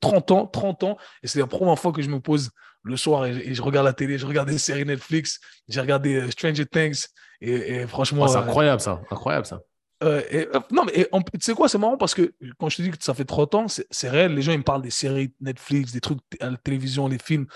[0.00, 2.50] 30 ans, 30 ans, et c'est la première fois que je me pose
[2.82, 5.38] le soir et, je regarde la télé, je regarde des séries Netflix,
[5.68, 7.06] j'ai regardé euh, Stranger Things,
[7.40, 8.24] et, franchement.
[8.24, 9.60] Oh, c'est incroyable ça, incroyable ça.
[10.02, 12.90] Euh, euh, non, mais tu sais quoi, c'est marrant parce que quand je te dis
[12.90, 14.34] que ça fait 30 ans, c'est réel.
[14.34, 17.46] Les gens, ils me parlent des séries Netflix, des trucs à la télévision, les films.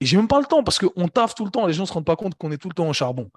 [0.00, 1.66] Et j'ai même pas le temps parce qu'on taffe tout le temps.
[1.66, 3.30] Les gens se rendent pas compte qu'on est tout le temps en charbon.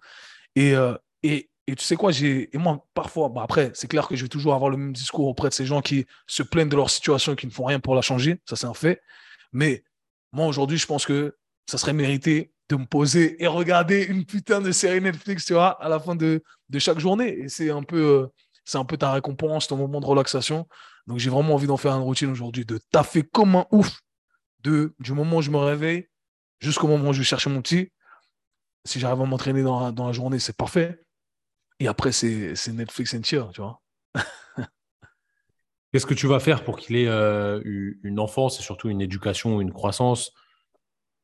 [0.55, 4.29] Et, euh, tu sais quoi, j'ai et moi, parfois, après, c'est clair que je vais
[4.29, 7.33] toujours avoir le même discours auprès de ces gens qui se plaignent de leur situation
[7.33, 8.39] et qui ne font rien pour la changer.
[8.45, 9.01] Ça, c'est un fait.
[9.51, 9.83] Mais
[10.31, 11.35] moi, aujourd'hui, je pense que
[11.69, 15.81] ça serait mérité de me poser et regarder une putain de série Netflix, tu vois,
[15.81, 17.39] à la fin de, de chaque journée.
[17.39, 18.29] Et c'est un peu
[18.67, 20.67] c'est un peu ta récompense, ton moment de relaxation.
[21.07, 24.01] Donc j'ai vraiment envie d'en faire une routine aujourd'hui, de taffer comme un ouf,
[24.59, 26.09] de, du moment où je me réveille
[26.59, 27.93] jusqu'au moment où je vais chercher mon petit.
[28.83, 30.99] Si j'arrive à m'entraîner dans, la journée, c'est parfait.
[31.79, 33.81] Et après, c'est Netflix and chill, tu vois.
[35.93, 39.61] Qu'est-ce que tu vas faire pour qu'il ait euh, une enfance et surtout une éducation,
[39.61, 40.33] une croissance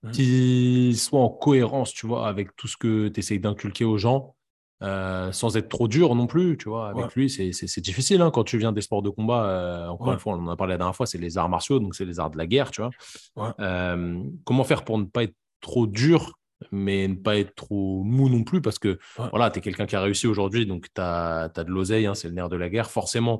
[0.04, 0.12] mmh.
[0.12, 4.38] qui soit en cohérence, tu vois, avec tout ce que tu essayes d'inculquer aux gens?
[4.84, 6.90] Euh, sans être trop dur non plus, tu vois.
[6.90, 9.46] Avec lui, c'est difficile hein, quand tu viens des sports de combat.
[9.46, 11.80] Euh, encore une fois, on en a parlé la dernière fois, c'est les arts martiaux,
[11.80, 13.56] donc c'est les arts de la guerre, tu vois.
[13.60, 16.34] Euh, comment faire pour ne pas être trop dur,
[16.72, 18.62] mais ne pas être trop mou non plus?
[18.62, 19.00] Parce que
[19.32, 22.16] voilà, tu es quelqu'un qui a réussi aujourd'hui, donc tu as, as, de l'oseille, hein,
[22.16, 22.92] c'est le nerf de la guerre.
[22.92, 23.40] Forcément,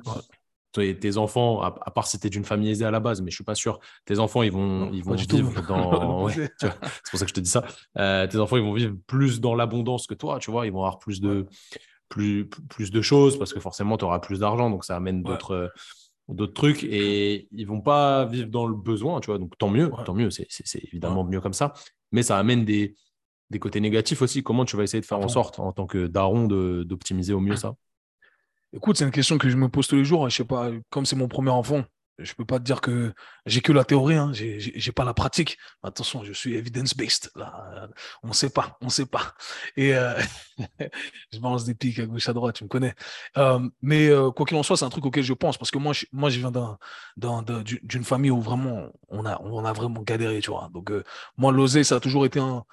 [0.74, 3.36] tes, enfants, à, part si tu es d'une famille aisée à la base, mais je
[3.36, 6.28] suis pas sûr, tes enfants, ils vont, ils vont vivre dans.
[6.28, 6.50] c'est
[7.10, 7.64] pour ça que je te dis ça.
[7.98, 10.66] Euh, tes enfants, ils vont vivre plus dans l'abondance que toi, tu vois.
[10.66, 11.46] Ils vont avoir plus de,
[12.08, 15.72] plus, plus de choses parce que forcément, tu auras plus d'argent, donc ça amène d'autres.
[16.28, 19.38] d'autres trucs et ils vont pas vivre dans le besoin, tu vois.
[19.38, 21.72] Donc tant mieux, tant mieux, c'est évidemment mieux comme ça.
[22.12, 22.94] Mais ça amène des,
[23.50, 24.42] des côtés négatifs aussi.
[24.42, 27.56] Comment tu vas essayer de faire en sorte, en tant que daron, d'optimiser au mieux
[27.56, 27.74] ça?
[28.74, 30.28] Écoute, c'est une question que je me pose tous les jours.
[30.28, 31.84] Je sais pas, comme c'est mon premier enfant,
[32.18, 33.12] je peux pas te dire que
[33.46, 34.32] j'ai que la théorie, hein.
[34.32, 35.58] j'ai pas la pratique.
[35.84, 37.30] Attention, je suis evidence-based.
[38.24, 39.34] On ne sait pas, on ne sait pas.
[39.76, 40.20] Et euh,
[41.32, 42.94] je balance des pics à gauche, à droite, tu me connais.
[43.36, 45.78] Euh, mais euh, quoi qu'il en soit, c'est un truc auquel je pense parce que
[45.78, 46.52] moi, je, moi, je viens
[47.16, 50.68] d'une famille où vraiment on a, on a vraiment galéré, tu vois.
[50.74, 50.92] Donc,
[51.36, 52.64] moi, l'oseille, ça a toujours été un,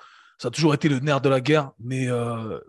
[0.41, 2.07] ça a toujours été le nerf de la guerre, mais,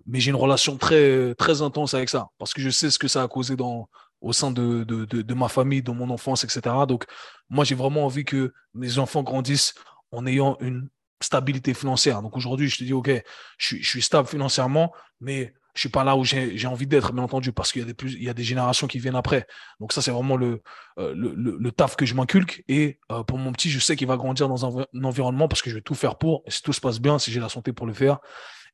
[0.04, 3.08] mais j'ai une relation très, très intense avec ça parce que je sais ce que
[3.08, 3.88] ça a causé dans,
[4.20, 6.60] au sein de, de, de, ma famille, de mon enfance, etc.
[6.86, 7.06] Donc,
[7.48, 9.72] moi, j'ai vraiment envie que mes enfants grandissent
[10.10, 10.90] en ayant une
[11.22, 12.20] stabilité financière.
[12.20, 13.10] Donc, aujourd'hui, je te dis, OK,
[13.56, 17.52] je suis stable financièrement, mais je suis pas là où j'ai envie d'être, bien entendu,
[17.52, 19.46] parce qu'il y a des plus, il y a des générations qui viennent après.
[19.80, 20.62] Donc ça, c'est vraiment le,
[20.98, 22.62] euh, le, le, taf que je m'inculque.
[22.68, 25.70] Et euh, pour mon petit, je sais qu'il va grandir dans un, environnement parce que
[25.70, 26.42] je vais tout faire pour.
[26.46, 28.18] Et si tout se passe bien, si j'ai la santé pour le faire,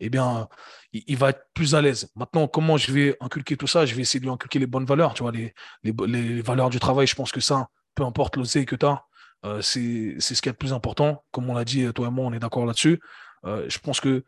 [0.00, 0.48] eh bien,
[0.92, 2.10] il, va être plus à l'aise.
[2.16, 3.86] Maintenant, comment je vais inculquer tout ça?
[3.86, 6.70] Je vais essayer de lui inculquer les bonnes valeurs, tu vois, les, les, les valeurs
[6.70, 7.06] du travail.
[7.06, 9.04] Je pense que ça, peu importe l'oseille que tu as,
[9.44, 11.24] euh, c'est ce qui est le plus important.
[11.30, 13.00] Comme on l'a dit, toi et moi, on est d'accord là-dessus.
[13.44, 14.24] Je pense que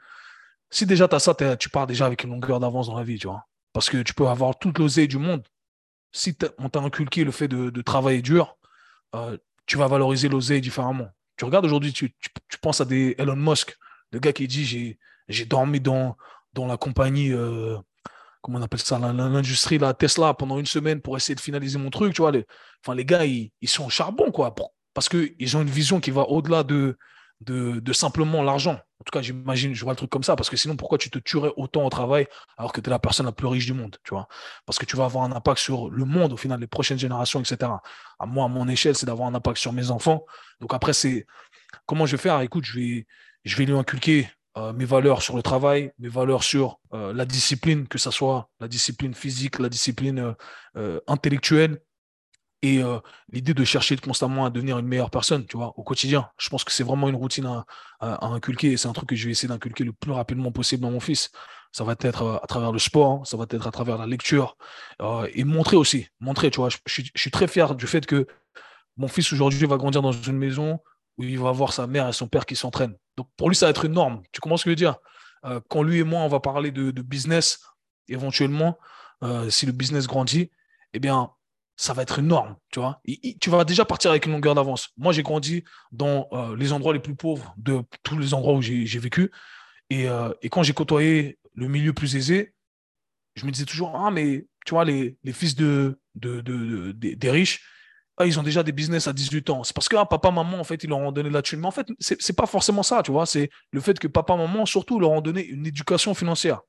[0.71, 3.19] si déjà tu as ça, tu pars déjà avec une longueur d'avance dans la vie,
[3.19, 3.45] tu vois.
[3.73, 5.43] Parce que tu peux avoir toute l'oseille du monde.
[6.13, 8.57] Si on t'a inculqué le fait de, travailler dur,
[9.15, 11.09] euh, tu vas valoriser l'oseille différemment.
[11.37, 12.13] Tu regardes aujourd'hui, tu,
[12.61, 13.77] penses à des Elon Musk,
[14.13, 14.99] le gars qui dit
[15.29, 16.17] j'ai dormi dans,
[16.53, 17.77] dans la compagnie, euh,
[18.43, 21.91] comment on appelle ça, l'industrie, la Tesla, pendant une semaine pour essayer de finaliser mon
[21.91, 22.15] truc.
[22.15, 22.45] Tu vois, les,
[22.85, 24.55] enfin, les gars, ils, ils sont au charbon, quoi,
[24.95, 26.97] parce qu'ils ont une vision qui va au-delà de,
[27.41, 28.73] de, simplement l'argent.
[28.73, 31.11] En tout cas, j'imagine, je vois le truc comme ça, parce que sinon, pourquoi tu
[31.11, 32.27] te tuerais autant au travail
[32.59, 34.29] alors que tu es la personne la plus riche du monde, tu vois?
[34.67, 37.41] Parce que tu vas avoir un impact sur le monde, au final, les prochaines générations,
[37.41, 37.73] etc.
[38.19, 40.25] À moi, à mon échelle, c'est d'avoir un impact sur mes enfants.
[40.61, 41.27] Donc après, c'est
[41.87, 42.41] comment je vais faire?
[42.41, 43.07] Écoute, je vais,
[43.45, 44.29] je vais lui inculquer
[44.59, 48.51] euh, mes valeurs sur le travail, mes valeurs sur euh, la discipline, que ce soit
[48.59, 50.35] la discipline physique, la discipline
[50.77, 51.81] euh, intellectuelle,
[52.63, 52.83] et
[53.33, 56.29] l'idée de chercher constamment à devenir une meilleure personne, tu vois, au quotidien.
[56.39, 57.47] Je pense que c'est vraiment une routine
[58.01, 60.83] à, inculquer, et c'est un truc que je vais essayer d'inculquer le plus rapidement possible
[60.83, 61.31] dans mon fils.
[61.73, 64.57] Ça va être à travers le sport, hein, ça va être à travers la lecture,
[65.33, 66.69] et montrer aussi, montrer, tu vois.
[66.69, 68.27] Je, suis très fier du fait que
[68.97, 70.81] mon fils aujourd'hui va grandir dans une maison
[71.17, 72.97] où il va voir sa mère et son père qui s'entraînent.
[73.17, 74.23] Donc pour lui, ça va être une norme.
[74.33, 74.97] Tu comprends ce que je veux dire?
[75.45, 77.61] Euh, Quand lui et moi, on va parler de, business,
[78.09, 78.79] éventuellement,
[79.23, 80.51] euh, si le business grandit,
[80.93, 81.31] eh bien,
[81.81, 83.01] ça va être une norme, tu vois.
[83.41, 84.91] tu vas déjà partir avec une longueur d'avance.
[84.99, 88.61] Moi, j'ai grandi dans euh, les endroits les plus pauvres de tous les endroits où
[88.61, 89.31] j'ai vécu.
[89.89, 90.07] Et,
[90.51, 92.55] quand j'ai côtoyé le milieu plus aisé,
[93.35, 97.65] je me disais toujours, ah, mais tu vois, les, fils de, des riches,
[98.19, 99.65] ah, ils ont déjà des business à 18 ans.
[99.65, 101.61] C'est parce que ah, papa, maman, en fait, ils leur ont donné la thune.
[101.61, 103.25] Mais en fait, c'est, n'est pas forcément ça, tu vois.
[103.25, 106.61] C'est le fait que papa, maman, surtout, leur ont donné une éducation financière.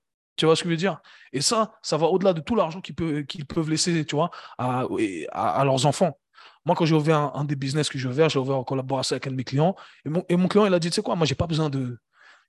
[0.41, 0.99] Tu vois ce que je veux dire?
[1.33, 4.87] Et ça, ça va au-delà de tout l'argent qu'ils peuvent, peuvent laisser, tu vois, à,
[5.33, 6.17] à, leurs enfants.
[6.65, 9.27] Moi, quand j'ai ouvert un, des business que j'ai ouvert, j'ai ouvert en collaboration avec
[9.27, 9.75] un de mes clients.
[10.03, 11.69] Et mon, et mon client, il a dit, tu sais quoi, moi, j'ai pas besoin
[11.69, 11.99] de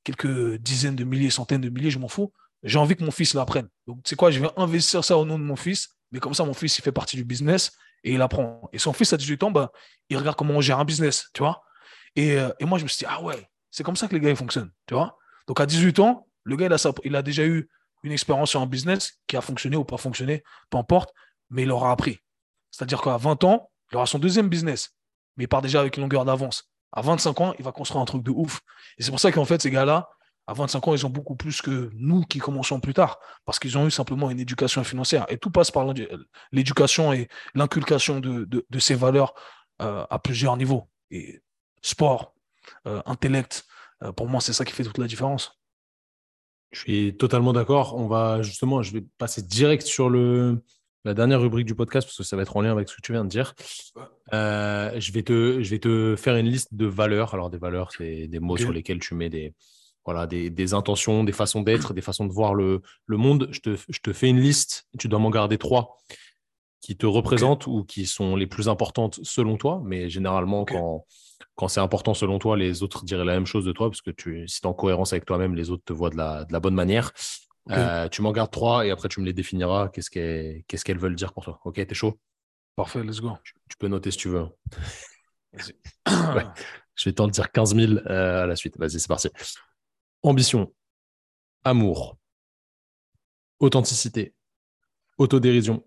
[0.05, 2.33] quelques dizaines de milliers, centaines de milliers, je m'en fous.
[2.63, 3.69] J'ai envie que mon fils l'apprenne.
[3.87, 5.91] Donc, tu sais quoi, je vais investir ça au nom de mon fils.
[6.13, 7.73] Mais comme ça, mon fils, il fait partie du business
[8.05, 8.71] et il apprend.
[8.73, 9.71] Et son fils à 18 ans, bah,
[10.09, 11.63] il regarde comment on gère un business, tu vois.
[12.17, 14.21] Et, euh, et, moi, je me suis dit, ah ouais, c'est comme ça que les
[14.21, 15.19] gars ils fonctionnent, tu vois.
[15.47, 17.69] Donc à 18 ans, le gars, il a, il a déjà eu
[18.03, 21.13] une expérience sur un business qui a fonctionné ou pas fonctionné, peu importe,
[21.51, 22.19] mais il aura appris.
[22.71, 24.97] C'est-à-dire qu'à 20 ans, il aura son deuxième business,
[25.37, 26.71] mais il part déjà avec une longueur d'avance.
[26.93, 28.61] À 25 ans, il va construire un truc de ouf.
[28.99, 30.09] Et c'est pour ça qu'en fait, ces gars-là,
[30.47, 33.79] à 25 ans, ils ont beaucoup plus que nous qui commençons plus tard, parce qu'ils
[33.79, 35.25] ont eu simplement une éducation financière.
[35.29, 35.87] Et tout passe par
[36.51, 39.35] l'éducation et l'inculcation de, ces valeurs
[39.81, 40.89] euh, à plusieurs niveaux.
[41.11, 41.41] Et
[41.83, 42.35] sport,
[42.87, 43.65] euh, intellect,
[44.03, 45.62] euh, pour moi, c'est ça qui fait toute la différence.
[46.73, 47.95] Je suis totalement d'accord.
[47.97, 50.63] On va justement, je vais passer direct sur le,
[51.05, 53.03] la dernière rubrique du podcast parce que ça va être en lien avec ce que
[53.03, 53.55] tu viens de dire.
[54.33, 57.35] je, vais te, je vais te faire une liste de valeurs.
[57.35, 59.55] Alors, des valeurs, c'est des mots sur lesquels tu mets des,
[60.05, 63.49] voilà, des, intentions, des façons d'être, des façons de voir le, monde.
[63.51, 65.99] Je te, fais une liste, tu dois m'en garder trois
[66.81, 69.81] qui te représentent ou qui sont les plus importantes selon toi.
[69.85, 71.05] Mais généralement, quand,
[71.55, 74.11] quand c'est important selon toi, les autres diraient la même chose de toi, parce que
[74.11, 76.53] tu, si tu es en cohérence avec toi-même, les autres te voient de la, de
[76.53, 77.13] la bonne manière.
[77.71, 79.89] Euh, tu m'en gardes trois et après tu me les définiras.
[79.89, 81.61] Qu'est-ce qu'elles veulent dire pour toi?
[81.65, 82.19] Ok, t'es chaud?
[82.75, 83.37] Parfait, let's go.
[83.45, 84.47] Tu, peux noter si tu veux.
[86.07, 88.79] je vais t'en dire 15 000 euh, à la suite.
[88.79, 89.29] Vas-y, c'est parti.
[90.23, 90.73] Ambition,
[91.65, 92.17] amour,
[93.61, 94.35] authenticité,
[95.19, 95.87] autodérision,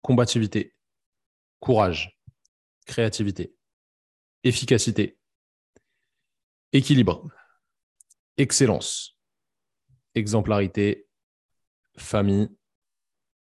[0.00, 0.74] combativité,
[1.60, 2.18] courage,
[2.86, 3.54] créativité,
[4.44, 5.18] efficacité,
[6.72, 7.28] équilibre,
[8.36, 9.18] excellence,
[10.14, 11.06] exemplarité,
[11.96, 12.48] famille,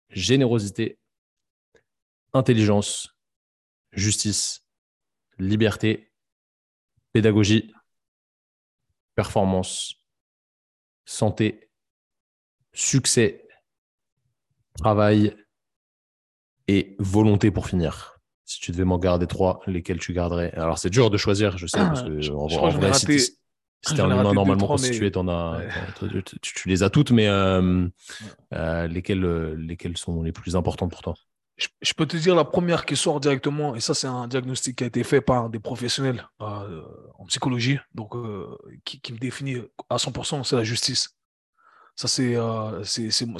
[0.10, 1.00] générosité,
[2.34, 3.16] intelligence,
[3.92, 4.66] justice,
[5.38, 6.12] liberté,
[7.14, 7.74] pédagogie,
[9.16, 9.96] performance,
[11.06, 11.70] santé,
[12.74, 13.48] succès,
[14.78, 15.36] travail
[16.68, 18.20] et volonté pour finir.
[18.52, 20.52] Si tu devais m'en garder trois, lesquels tu garderais?
[20.58, 23.95] Alors c'est dur de choisir, je sais, parce que Je- en, je vrai, raté- si
[23.95, 25.70] j'en ai un humain normalement constitué, mais- as, Ouais.
[26.22, 27.88] tu, tu- tu les as toutes, mais euh,
[28.54, 31.14] euh, lesquelles, euh, lesquelles sont les plus importantes pour toi?
[31.56, 34.80] Je, je peux te dire la première qui sort directement, et ça c'est un diagnostic
[34.80, 36.82] qui a été fait par des professionnels euh,
[37.20, 38.16] en psychologie, donc
[38.84, 41.16] qui, qui me définit à 100%, c'est la justice.
[41.95, 42.36] Ça c'est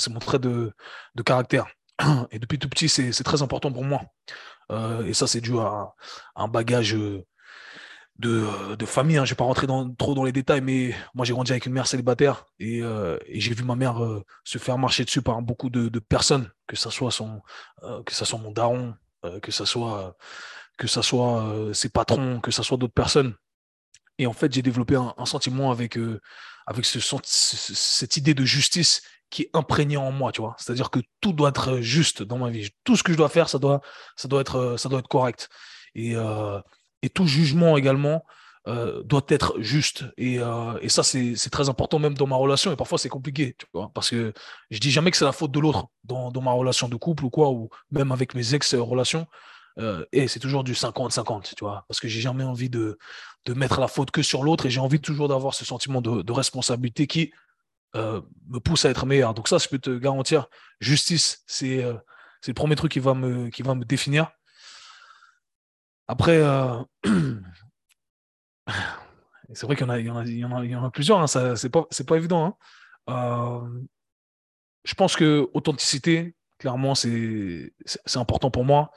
[0.10, 0.72] mon trait de,
[1.16, 1.66] de caractère.
[2.32, 4.02] Et depuis tout petit, c'est très important pour moi.
[4.72, 5.94] Euh, et ça c'est dû à,
[6.36, 7.26] un bagage euh,
[8.20, 9.18] de, de famille.
[9.18, 9.26] Hein.
[9.26, 11.88] Je vais pas rentrer trop dans les détails, mais moi j'ai grandi avec une mère
[11.88, 16.00] célibataire et, euh, j'ai vu ma mère euh, se faire marcher dessus par beaucoup de,
[16.00, 17.12] personnes, que ça soit
[17.84, 18.96] euh, soit mon daron,
[19.26, 20.16] euh, que ça soit,
[20.78, 23.36] que ça soit euh, ses patrons, que ça soit d'autres personnes.
[24.18, 26.20] Et en fait, j'ai développé un, sentiment avec, euh,
[26.68, 30.56] avec ce, ce- cette idée de justice qui est imprégnée en moi, tu vois.
[30.60, 32.70] C'est-à-dire que tout doit être juste dans ma vie.
[32.84, 33.82] Tout ce que je dois faire, ça doit,
[34.16, 35.50] ça doit être, euh, ça doit être correct.
[35.96, 36.60] Et, euh,
[37.02, 38.24] et tout jugement également
[38.68, 40.04] euh, doit être juste.
[40.18, 40.36] Et,
[40.82, 42.72] et ça, c'est très important même dans ma relation.
[42.72, 44.34] Et parfois, c'est compliqué, tu vois, parce que
[44.70, 47.26] je dis jamais que c'est la faute de l'autre dans, dans ma relation de couple
[47.26, 49.26] ou quoi, ou même avec mes ex-relations.
[50.12, 53.00] Et c'est toujours du 50-50, tu vois, parce que j'ai jamais envie de,
[53.46, 56.22] de mettre la faute que sur l'autre et j'ai envie toujours d'avoir ce sentiment de,
[56.22, 57.32] de responsabilité qui
[57.96, 59.34] euh, me pousse à être meilleur.
[59.34, 60.48] Donc ça, je peux te garantir,
[60.80, 61.94] justice, c'est euh,
[62.48, 64.32] le premier truc qui va me, qui va me définir.
[66.08, 66.78] Après, euh,
[69.54, 72.46] c'est vrai qu'il y y y en a, plusieurs, hein, c'est pas, pas évident.
[72.46, 72.56] hein.
[73.10, 73.82] Euh,
[74.84, 77.74] je pense que authenticité, clairement, c'est,
[78.16, 78.92] important pour moi.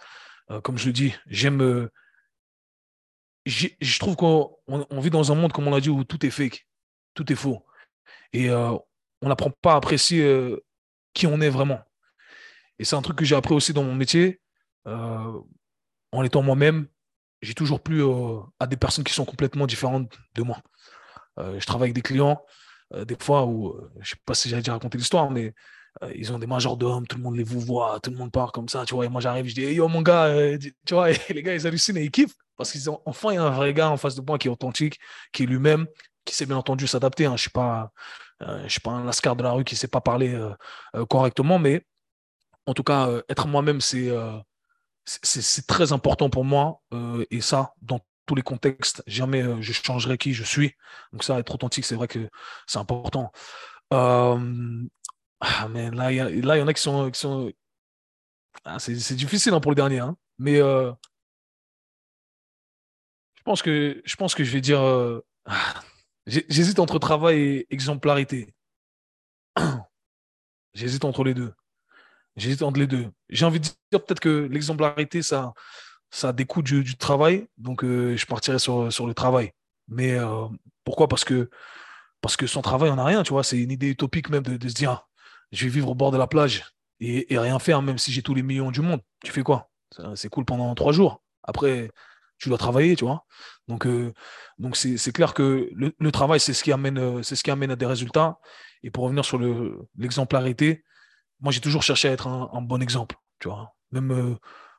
[0.63, 1.89] Comme je le dis, j'aime,
[3.47, 6.05] j'ai- je trouve qu'on on- on vit dans un monde, comme on l'a dit, où
[6.05, 6.67] tout est fake,
[7.15, 7.65] tout est faux.
[8.33, 8.73] Et euh,
[9.23, 10.63] on n'apprend pas à apprécier euh,
[11.13, 11.81] qui on est vraiment.
[12.79, 14.41] Et c'est un truc que j'ai appris aussi dans mon métier.
[14.87, 15.41] Euh,
[16.13, 16.87] en étant moi-même,
[17.43, 18.03] j'ai toujours plu
[18.59, 20.61] à des personnes qui sont complètement différentes de moi.
[21.37, 22.43] Je travaille avec des clients,
[22.95, 25.53] des fois où, je sais pas si j'ai déjà raconté l'histoire, mais
[26.15, 28.69] ils ont des majordomes, tout le monde les vous voit, tout le monde part comme
[28.69, 29.05] ça, tu vois.
[29.05, 30.33] Et moi, j'arrive, je dis, hey, yo, mon gars,
[30.87, 33.35] tu vois, et les gars, ils hallucinent et ils kiffent parce qu'ils ont enfin, il
[33.35, 35.01] y a un vrai gars en face de moi qui est authentique,
[35.33, 35.87] qui est lui-même,
[36.25, 37.27] qui sait bien entendu s'adapter.
[37.27, 37.37] Hein.
[37.37, 37.93] Je suis pas,
[38.43, 40.55] euh, suis pas un lascar de la rue qui sait pas parler euh,
[40.97, 41.87] euh, correctement, mais
[42.67, 44.11] en tout cas, être moi-même, c'est
[45.67, 46.81] très important pour moi.
[47.31, 50.75] et ça, dans tous les contextes, jamais je changerai qui je suis.
[51.13, 52.31] Donc ça, être authentique, c'est vrai que
[52.67, 53.33] c'est important.
[53.91, 54.39] Ah,
[55.69, 57.11] mais là, il y, en a qui sont...
[57.11, 57.53] Qui sont...
[58.65, 59.99] Ah, c'est difficile hein, pour le dernier.
[59.99, 60.17] hein.
[60.39, 60.95] Mais je
[63.45, 64.81] pense que, je pense que je vais dire...
[65.45, 65.83] ah,
[66.27, 68.55] J'hésite entre travail et exemplarité.
[70.75, 71.53] J'hésite entre les deux.
[72.37, 73.11] J'hésite entre les deux.
[73.29, 75.53] J'ai envie de dire peut-être que l'exemplarité, ça,
[76.11, 77.47] ça découle du, travail.
[77.59, 79.53] Donc, euh, je partirais sur, sur le travail.
[79.89, 80.47] Mais euh,
[80.85, 81.09] pourquoi?
[81.09, 81.51] Parce que,
[82.21, 83.23] parce que sans travail, on n'a rien.
[83.23, 85.07] Tu vois, c'est une idée utopique même de, se dire, ah,
[85.53, 86.65] je vais vivre au bord de la plage
[87.01, 89.01] et, rien faire, même si j'ai tous les millions du monde.
[89.25, 89.71] Tu fais quoi?
[90.15, 91.23] C'est cool pendant trois jours.
[91.43, 91.91] Après,
[92.39, 93.25] tu dois travailler, tu vois.
[93.69, 94.13] Donc, euh,
[94.59, 97.71] donc c'est, clair que le, travail, c'est ce qui amène, euh, c'est ce qui amène
[97.71, 98.39] à des résultats.
[98.83, 100.85] Et pour revenir sur le, l'exemplarité,
[101.41, 103.75] moi, j'ai toujours cherché à être un, bon exemple, tu vois.
[103.91, 104.35] Même euh,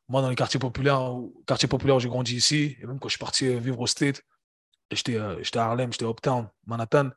[0.08, 1.12] moi, dans les quartiers populaires,
[1.48, 4.22] quartiers populaires où j'ai grandi ici, et même quand je suis parti vivre au State,
[4.92, 7.10] j'étais j'étais à Harlem, j'étais à Uptown, Manhattan,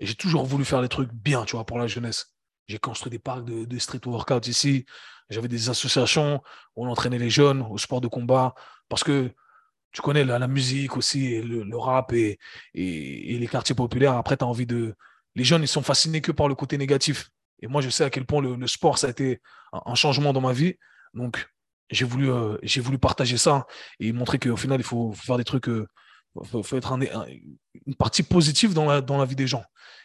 [0.00, 2.34] et j'ai toujours voulu faire des trucs bien, tu vois, pour la jeunesse.
[2.66, 4.86] J'ai construit des parcs de, de street workout ici,
[5.30, 6.42] j'avais des associations
[6.76, 8.54] où on entraînait les jeunes au sport de combat,
[8.88, 9.32] parce que
[9.92, 12.38] tu connais la, musique aussi, le, rap et,
[12.74, 14.94] et, les quartiers populaires, après, tu as envie de...
[15.34, 17.30] Les jeunes, ils sont fascinés que par le côté négatif.
[17.60, 19.40] Et moi, je sais à quel point le, sport, ça a été
[19.72, 20.74] un, changement dans ma vie.
[21.14, 21.46] Donc,
[21.90, 23.66] j'ai voulu, euh, voulu partager ça
[24.00, 25.86] et montrer qu'au final, il faut faire des trucs, euh,
[26.44, 27.26] faut, être un- un-
[27.86, 29.64] une partie positive dans la, dans la vie des gens.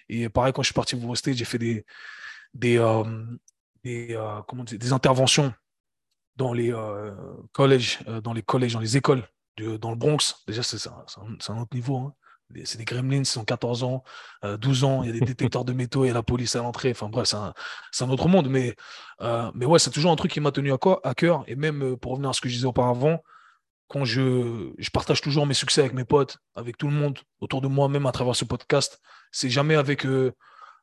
[0.09, 1.85] Et pareil, quand je suis parti vous rester, j'ai fait des,
[2.53, 3.03] des, euh,
[3.83, 5.53] des, euh, comment des interventions
[6.35, 6.73] dans les
[7.53, 9.27] collèges, dans les collèges, dans les écoles,
[9.57, 10.35] dans le Bronx.
[10.47, 11.97] Déjà, c'est un, un- un autre niveau.
[11.97, 12.13] hein.
[12.65, 14.03] c'est des gremlins, ils sont 14 ans,
[14.43, 16.59] 12 ans, il y a des détecteurs de métaux, il y a la police à
[16.59, 16.91] l'entrée.
[16.91, 17.33] Enfin bref,
[17.91, 18.47] c'est un, autre monde.
[18.49, 18.75] Mais,
[19.55, 21.43] mais ouais, c'est toujours un truc qui m'a tenu à, à cœur.
[21.47, 23.21] Et même pour revenir à ce que je disais auparavant,
[23.89, 27.61] quand je, je partage toujours mes succès avec mes potes, avec tout le monde autour
[27.61, 28.99] de moi, même à travers ce podcast,
[29.31, 30.05] c'est jamais avec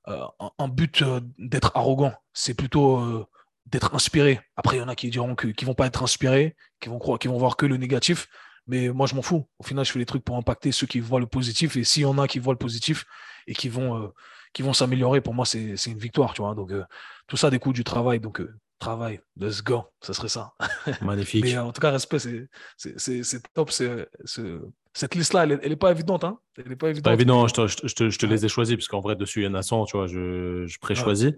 [0.07, 1.05] un but
[1.39, 2.15] d'être arrogant.
[2.33, 3.27] C'est plutôt
[3.67, 4.41] d'être inspiré.
[4.57, 6.99] Après, il y en a qui diront qu'ils ne vont pas être inspirés, qui vont
[6.99, 8.27] croire, qui vont voir que le négatif.
[8.66, 9.47] Mais moi, je m'en fous.
[9.59, 11.77] Au final, je fais les trucs pour impacter ceux qui voient le positif.
[11.77, 13.05] Et s'il y en a qui voient le positif
[13.47, 14.09] et qui vont, euh,
[14.53, 16.32] qui vont s'améliorer, pour moi, c'est une victoire.
[16.32, 16.85] Tu vois Donc, euh,
[17.27, 18.20] tout ça découle du travail.
[18.20, 19.85] Donc, euh, travail, let's go.
[20.01, 20.55] Ça serait ça.
[21.03, 21.45] Magnifique.
[21.45, 23.70] Mais en tout cas, respect, c'est top.
[23.70, 26.24] cette liste-là, elle n'est pas évidente.
[26.24, 27.05] Hein elle n'est pas évidente.
[27.05, 27.47] Pas évident.
[27.47, 29.49] Je te, je te, je te les ai choisis, parce qu'en vrai, dessus, il y
[29.49, 29.85] en a 100.
[29.86, 31.32] Tu vois, je, je pré-choisis.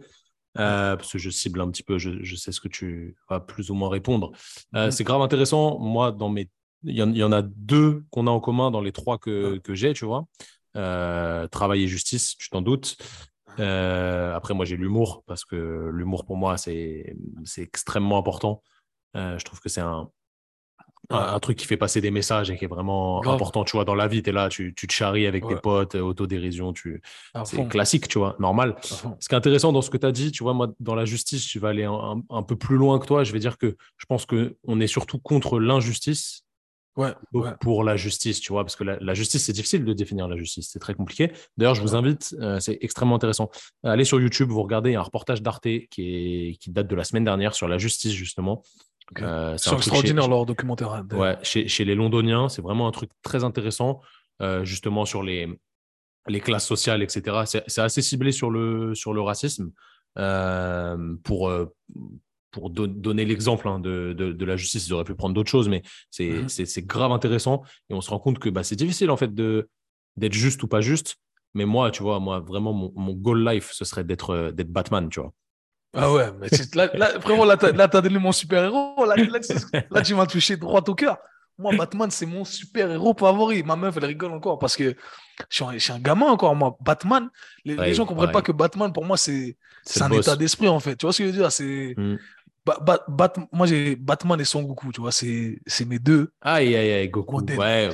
[0.54, 3.70] parce que je cible un petit peu, je, je, sais ce que tu vas plus
[3.70, 4.30] ou moins répondre.
[4.72, 4.92] Mm-hmm.
[4.92, 5.80] C'est grave intéressant.
[5.80, 6.48] Moi, dans mes
[6.84, 10.04] il y, en, a deux qu'on a en commun dans les trois que, j'ai, tu
[10.04, 10.26] vois.
[10.76, 12.96] Euh, travail et justice, tu t'en doutes.
[13.58, 17.16] Euh, après, moi, j'ai l'humour parce que l'humour, pour moi, c'est
[17.56, 18.62] extrêmement important.
[19.16, 20.10] Euh, je trouve que c'est un,
[21.08, 23.94] un, truc qui fait passer des messages et qui est vraiment important, tu vois, dans
[23.94, 24.22] la vie.
[24.22, 27.00] Tu es là, tu, tu te charries avec tes potes, autodérision, tu...
[27.44, 28.76] c'est classique, tu vois, normal.
[28.82, 31.04] Ce qui est intéressant dans ce que tu as dit, tu vois, moi, dans la
[31.04, 33.24] justice, tu vas aller un, un, peu plus loin que toi.
[33.24, 36.45] Je vais dire que je pense qu'on est surtout contre l'injustice
[36.96, 37.12] Ouais,
[37.60, 40.70] pour la justice, tu vois, parce que la, justice, c'est difficile de définir la justice,
[40.72, 41.30] c'est très compliqué.
[41.58, 43.50] D'ailleurs, je vous invite, euh, c'est extrêmement intéressant,
[43.84, 47.24] à aller sur YouTube, vous regardez un reportage d'Arte qui, qui date de la semaine
[47.24, 48.62] dernière sur la justice, justement.
[49.20, 50.92] Euh, c'est extraordinaire leur documentaire.
[50.92, 54.00] Hein, ouais, chez, chez, les Londoniens, c'est vraiment un truc très intéressant,
[54.40, 55.48] euh, justement sur les,
[56.28, 57.62] les classes sociales, etc.
[57.66, 59.70] C'est assez ciblé sur le, sur le racisme.
[61.24, 61.52] pour,
[62.56, 65.82] pour donner l'exemple hein, de, de, la justice, ils auraient pu prendre d'autres choses, mais
[66.10, 66.86] c'est mmh.
[66.86, 67.62] grave intéressant.
[67.90, 70.80] Et on se rend compte que bah, c'est difficile en fait d'être juste ou pas
[70.80, 71.16] juste.
[71.52, 74.70] Mais moi, tu vois, moi, vraiment, mon, mon goal life, ce serait d'être euh, d'être
[74.70, 75.32] Batman, tu vois.
[75.94, 76.48] Ah ouais, mais
[76.94, 79.04] là, vraiment, là, tu as, donné mon super-héros.
[79.04, 79.16] Là,
[79.90, 81.18] là, tu m'as touché droit au cœur.
[81.58, 83.62] Moi, Batman, c'est mon super-héros favori.
[83.62, 84.94] Ma meuf, elle rigole encore parce que
[85.50, 86.76] je suis un, gamin encore, moi.
[86.80, 87.28] Batman,
[87.64, 89.56] les, gens ne comprennent pas que Batman, pour moi, c'est
[90.00, 90.96] un état d'esprit, en fait.
[90.96, 91.52] Tu vois ce que je veux dire?
[91.52, 91.94] C'est
[92.66, 96.32] mmh moi, j'ai Batman et Son Goku, tu vois, c'est mes deux.
[96.40, 97.42] Aïe, aïe, aïe, Goku.
[97.42, 97.90] ouais.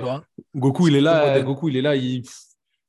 [0.55, 2.23] Goku, il est là, Goku, il est là, il,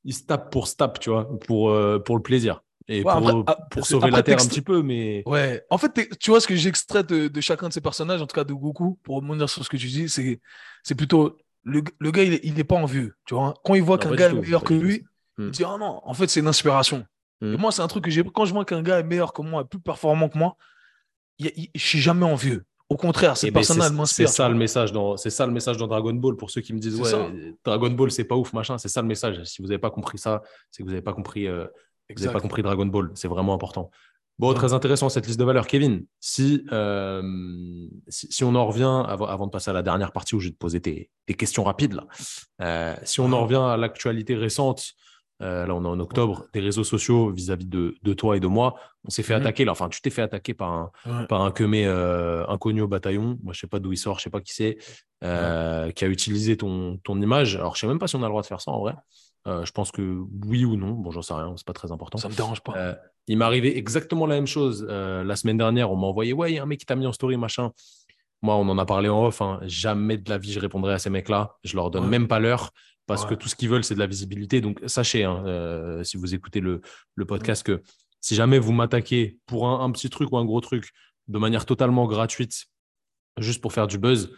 [0.03, 2.61] il se tape pour se tape, tu vois, pour, euh, pour le plaisir.
[2.87, 5.23] Et pour, ah, pour sauver la Terre un petit peu, mais.
[5.25, 8.27] Ouais, en fait, tu vois, ce que j'extrais de, de, chacun de ces personnages, en
[8.27, 11.37] tout cas de Goku, pour revenir sur ce que tu dis, c'est plutôt.
[11.65, 13.53] Le, le, gars, il n'est pas en vue, tu vois.
[13.63, 15.05] Quand il voit qu'un gars est meilleur que lui,
[15.37, 15.51] il hmm.
[15.51, 17.05] dit, oh non, en fait, c'est une inspiration.
[17.39, 17.53] Hmm.
[17.53, 18.21] Et moi, c'est un truc que j'ai.
[18.21, 20.57] Quand je vois qu'un gars est meilleur que moi, plus performant que moi,
[21.39, 22.65] je suis jamais envieux.
[22.89, 25.77] Au contraire, c'est eh ben, personnellement C'est ça le message dans c'est ça le message
[25.77, 28.77] dans Dragon Ball pour ceux qui me disent ouais, Dragon Ball c'est pas ouf machin,
[28.77, 29.43] c'est ça le message.
[29.45, 31.65] Si vous n'avez pas compris ça, c'est que vous n'avez pas compris euh,
[32.15, 33.89] vous pas compris Dragon Ball, c'est vraiment important.
[34.39, 35.67] Bon, très intéressant cette liste de valeurs.
[35.67, 37.21] Kevin, si, euh,
[38.07, 40.53] si, on en revient, avant, avant, de passer à la dernière partie où je vais
[40.53, 42.07] te poser tes, questions rapides, là,
[42.61, 44.93] euh, si on en revient à l'actualité récente
[45.43, 48.75] euh, là, on est en octobre, des réseaux sociaux vis-à-vis de, toi et de moi.
[49.05, 49.65] On s'est fait attaquer.
[49.65, 49.73] Là.
[49.73, 50.91] Enfin, tu t'es fait attaquer par un,
[51.25, 53.37] par un euh, inconnu au bataillon.
[53.43, 54.77] Moi, je sais pas d'où il sort, je sais pas qui c'est,
[55.23, 57.57] euh, qui a utilisé ton, ton image.
[57.57, 58.93] Alors, je sais même pas si on a le droit de faire ça en vrai.
[59.45, 60.91] je pense que oui ou non.
[60.91, 62.17] Bon, j'en sais rien, c'est pas très important.
[62.17, 62.95] Ça me dérange pas.
[63.27, 65.91] il m'est arrivé exactement la même chose la semaine dernière.
[65.91, 67.71] On m'a envoyé, ouais, il y a un mec qui t'a mis en story, machin.
[68.41, 69.41] Moi, on en a parlé en off.
[69.41, 69.59] Hein.
[69.63, 71.55] Jamais de la vie, je répondrai à ces mecs-là.
[71.63, 72.71] Je leur donne même pas l'heure
[73.05, 74.61] parce que tout ce qu'ils veulent, c'est de la visibilité.
[74.61, 76.81] Donc, sachez, hein, euh, si vous écoutez le,
[77.27, 77.81] podcast, que
[78.21, 80.89] si jamais vous m'attaquez pour un, petit truc ou un gros truc
[81.27, 82.65] de manière totalement gratuite,
[83.37, 84.31] juste pour faire du buzz,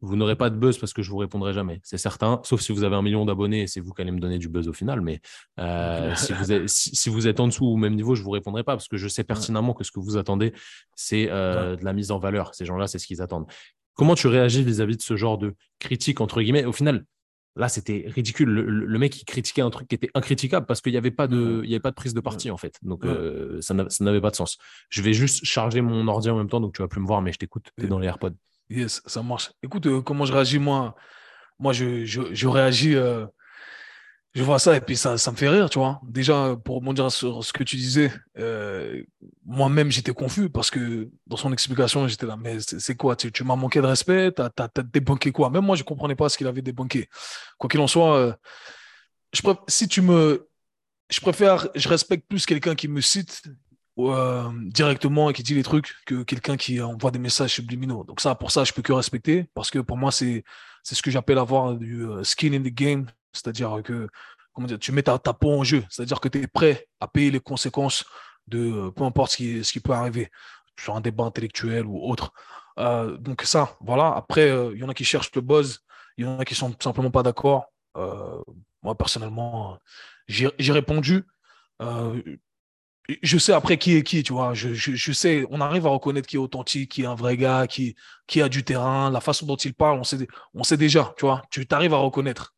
[0.00, 1.80] vous n'aurez pas de buzz parce que je vous répondrai jamais.
[1.82, 4.20] C'est certain, sauf si vous avez un million d'abonnés et c'est vous qui allez me
[4.20, 5.00] donner du buzz au final.
[5.00, 5.20] Mais
[5.58, 8.24] euh, si, vous êtes, si, vous êtes en dessous ou au même niveau, je ne
[8.24, 10.52] vous répondrai pas parce que je sais pertinemment que ce que vous attendez,
[10.94, 12.54] c'est euh, de la mise en valeur.
[12.54, 13.46] Ces gens-là, c'est ce qu'ils attendent.
[13.94, 16.64] Comment tu réagis vis-à-vis -vis de ce genre de critique, entre guillemets?
[16.64, 17.04] Au final,
[17.58, 18.48] Là, c'était ridicule.
[18.48, 21.60] Le, mec, il critiquait un truc qui était incritiquable parce qu'il n'y avait, pas de,
[21.64, 22.78] il y avait pas de prise de parti, en fait.
[22.82, 24.58] Donc, euh, ça n'avait pas de sens.
[24.90, 27.20] Je vais juste charger mon ordi en même temps, donc tu vas plus me voir,
[27.20, 27.66] mais je t'écoute.
[27.76, 28.36] Tu es dans les AirPods.
[28.70, 29.50] Yes, ça marche.
[29.64, 30.94] Écoute, euh, comment je réagis, moi?
[31.58, 32.94] Moi, je, je, réagis.
[32.94, 33.26] Euh,
[34.38, 36.00] je vois ça et puis ça, ça me fait rire, tu vois.
[36.04, 39.02] Déjà, pour rebondir sur ce que tu disais, euh,
[39.44, 43.16] moi-même, j'étais confus parce que dans son explication, j'étais là, mais c'est quoi?
[43.16, 44.30] Tu, tu m'as manqué de respect?
[44.32, 45.50] Tu as, débunké quoi?
[45.50, 47.08] Même moi, je ne comprenais pas ce qu'il avait débunké.
[47.58, 48.32] Quoi qu'il en soit, euh,
[49.32, 50.48] je si tu me.
[51.10, 53.42] Je préfère, je respecte plus quelqu'un qui me cite
[53.98, 58.04] euh, directement et qui dit les trucs que quelqu'un qui envoie des messages subliminaux.
[58.04, 60.44] Donc, ça, pour ça, je peux que respecter parce que pour moi, c'est
[60.84, 64.08] ce que j'appelle avoir du skin in the game c'est-à-dire que
[64.52, 65.84] comment dire, tu mets ta, ta peau en jeu.
[65.88, 68.04] C'est-à-dire que tu es prêt à payer les conséquences
[68.48, 70.30] de peu importe ce qui, ce qui peut arriver
[70.78, 72.32] sur un débat intellectuel ou autre.
[72.76, 74.12] donc ça, voilà.
[74.14, 75.80] Après, il y en a qui cherchent le buzz,
[76.16, 77.66] il y en a qui sont simplement pas d'accord.
[77.94, 79.78] moi, personnellement,
[80.28, 81.24] j'ai répondu.
[81.82, 82.20] Euh,
[83.22, 84.52] je sais après qui est qui, tu vois.
[84.54, 87.66] Je, je, sais, on arrive à reconnaître qui est authentique, qui est un vrai gars,
[87.66, 87.96] qui,
[88.26, 91.24] qui a du terrain, la façon dont il parle, on sait, on sait déjà, tu
[91.24, 91.42] vois.
[91.50, 92.54] Tu arrives à reconnaître.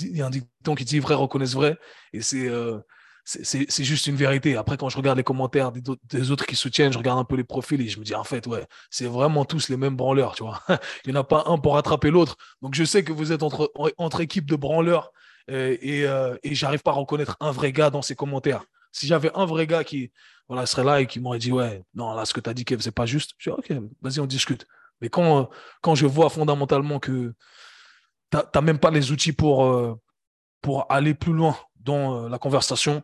[0.00, 1.78] Il y, a un, dicton qui dit vrai reconnaissent vrai,
[2.12, 2.78] et c'est euh,
[3.24, 4.56] c'est juste une vérité.
[4.56, 7.44] Après, quand je regarde les commentaires des, autres qui soutiennent, je regarde un peu les
[7.44, 10.44] profils et je me dis, en fait, ouais, c'est vraiment tous les mêmes branleurs, tu
[10.44, 10.62] vois.
[11.04, 12.36] il n'y en a pas un pour rattraper l'autre.
[12.62, 15.12] Donc, je sais que vous êtes entre, entre équipes de branleurs
[15.50, 18.64] euh, et, euh, et j'arrive pas à reconnaître un vrai gars dans ces commentaires.
[18.92, 20.10] Si j'avais un vrai gars qui
[20.48, 22.64] voilà, serait là et qui m'aurait dit, ouais, non, là, ce que tu as dit,
[22.64, 24.66] Kev, c'est pas juste, je dis, ok, vas-y, on discute.
[25.02, 25.50] Mais quand,
[25.82, 27.34] quand je vois fondamentalement que
[28.32, 29.98] n'as même pas les outils pour, euh,
[30.60, 33.02] pour aller plus loin dans euh, la conversation,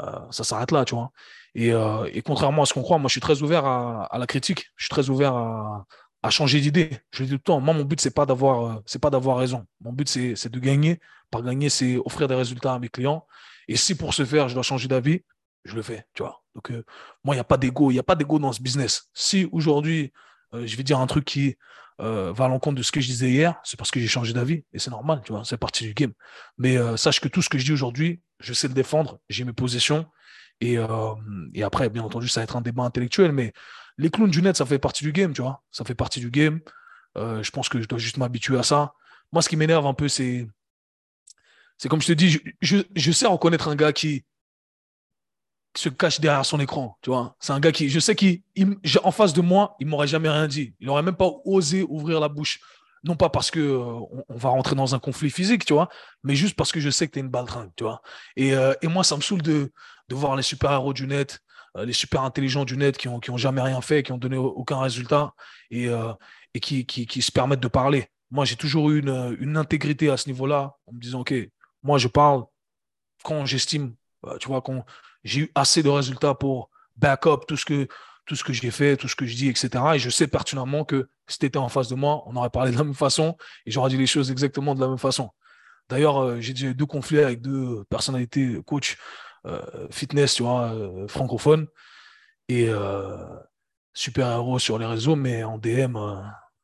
[0.00, 1.10] euh, ça s'arrête là, tu vois.
[1.54, 4.84] Et, contrairement à ce qu'on croit, moi, je suis très ouvert à, la critique, je
[4.84, 6.90] suis très ouvert à, changer d'idée.
[7.10, 9.66] Je le dis tout le temps, moi, mon but, c'est pas d'avoir, pas d'avoir raison.
[9.80, 11.00] Mon but, c'est de gagner.
[11.30, 13.26] Par gagner, c'est offrir des résultats à mes clients.
[13.66, 15.22] Et si pour ce faire, je dois changer d'avis,
[15.64, 16.42] je le fais, tu vois.
[16.54, 16.70] Donc,
[17.24, 17.90] moi, il n'y a pas d'ego.
[17.90, 19.08] Il n'y a pas d'ego dans ce business.
[19.12, 20.12] Si aujourd'hui,
[20.52, 21.56] je vais dire un truc qui
[22.00, 24.32] euh, va à l'encontre de ce que je disais hier, c'est parce que j'ai changé
[24.32, 24.64] d'avis.
[24.72, 25.44] Et c'est normal, tu vois.
[25.44, 26.12] C'est partie du game.
[26.56, 29.20] Mais sache que tout ce que je dis aujourd'hui, je sais le défendre.
[29.28, 30.06] J'ai mes positions.
[30.60, 30.76] Et,
[31.54, 33.32] et, après, bien entendu, ça va être un débat intellectuel.
[33.32, 33.52] Mais
[33.96, 35.62] les clowns du net, ça fait partie du game, tu vois.
[35.70, 36.60] Ça fait partie du game.
[37.16, 38.92] je pense que je dois juste m'habituer à ça.
[39.32, 40.46] Moi, ce qui m'énerve un peu, c'est
[41.78, 44.24] c'est comme je te dis, je, sais reconnaître un gars qui
[45.76, 47.36] se cache derrière son écran, tu vois.
[47.40, 50.74] C'est un gars qui, je sais qu'en face de moi, il m'aurait jamais rien dit.
[50.80, 52.60] Il n'aurait même pas osé ouvrir la bouche.
[53.04, 55.88] Non pas parce que euh, on, va rentrer dans un conflit physique, tu vois,
[56.24, 58.02] mais juste parce que je sais que tu es une baltringue, tu vois.
[58.36, 59.72] Et, euh, et, moi, ça me saoule de,
[60.08, 61.38] de voir les super-héros du net,
[61.76, 64.18] euh, les super intelligents du net qui ont, qui ont jamais rien fait, qui ont
[64.18, 65.32] donné aucun résultat
[65.70, 65.88] et,
[66.54, 68.08] et qui, qui, qui, se permettent de parler.
[68.30, 71.34] Moi, j'ai toujours eu une, une intégrité à ce niveau-là, en me disant, OK,
[71.84, 72.44] moi, je parle
[73.22, 73.94] quand j'estime,
[74.40, 74.84] tu vois, quand
[75.24, 77.88] j'ai eu assez de résultats pour back up tout ce que,
[78.26, 79.70] tout ce que j'ai fait, tout ce que je dis, etc.
[79.94, 82.72] Et je sais pertinemment que si tu étais en face de moi, on aurait parlé
[82.72, 83.36] de la même façon
[83.66, 85.30] et j'aurais dit les choses exactement de la même façon.
[85.88, 88.96] D'ailleurs, euh, j'ai eu deux conflits avec deux personnalités, coach
[89.46, 90.74] euh, fitness, tu vois,
[91.08, 91.66] francophones
[92.48, 92.70] et
[93.94, 95.98] super héros sur les réseaux, mais en DM,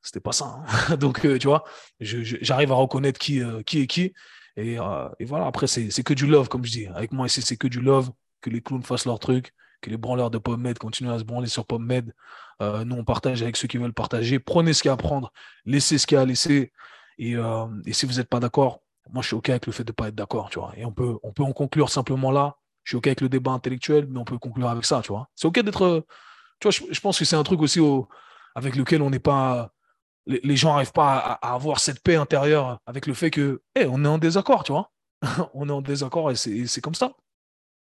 [0.03, 0.63] c'était pas ça.
[0.91, 0.97] Hein.
[1.01, 1.65] Donc, tu vois,
[2.01, 4.15] j'arrive à reconnaître qui, qui est qui
[4.59, 6.87] euh, et, voilà, après, c'est que du love, comme je dis.
[6.95, 8.11] Avec moi ici, c'est que du love,
[8.45, 11.49] que les clowns fassent leur truc, que les branleurs de PubMed continuent à se branler
[11.49, 12.13] sur PubMed.
[12.61, 14.39] Euh, nous, on partage avec ceux qui veulent partager.
[14.39, 15.33] Prenez ce qu'il y a à prendre,
[15.65, 16.73] laissez ce qu'il y a à laisser.
[17.19, 18.81] Et, euh, si vous n'êtes pas d'accord,
[19.11, 20.73] moi, je suis OK avec le fait de ne pas être d'accord, tu vois.
[20.77, 22.57] Et on peut, en conclure simplement là.
[22.85, 25.29] Je suis OK avec le débat intellectuel, mais on peut conclure avec ça, tu vois.
[25.35, 26.05] C'est OK d'être.
[26.61, 27.81] Tu vois, je, pense que c'est un truc aussi
[28.55, 29.75] avec lequel on n'est pas
[30.27, 34.05] les, gens n'arrivent pas à, avoir cette paix intérieure avec le fait que, hey, on
[34.05, 34.91] est en désaccord, tu vois.
[35.55, 37.13] on est en désaccord et c'est comme ça.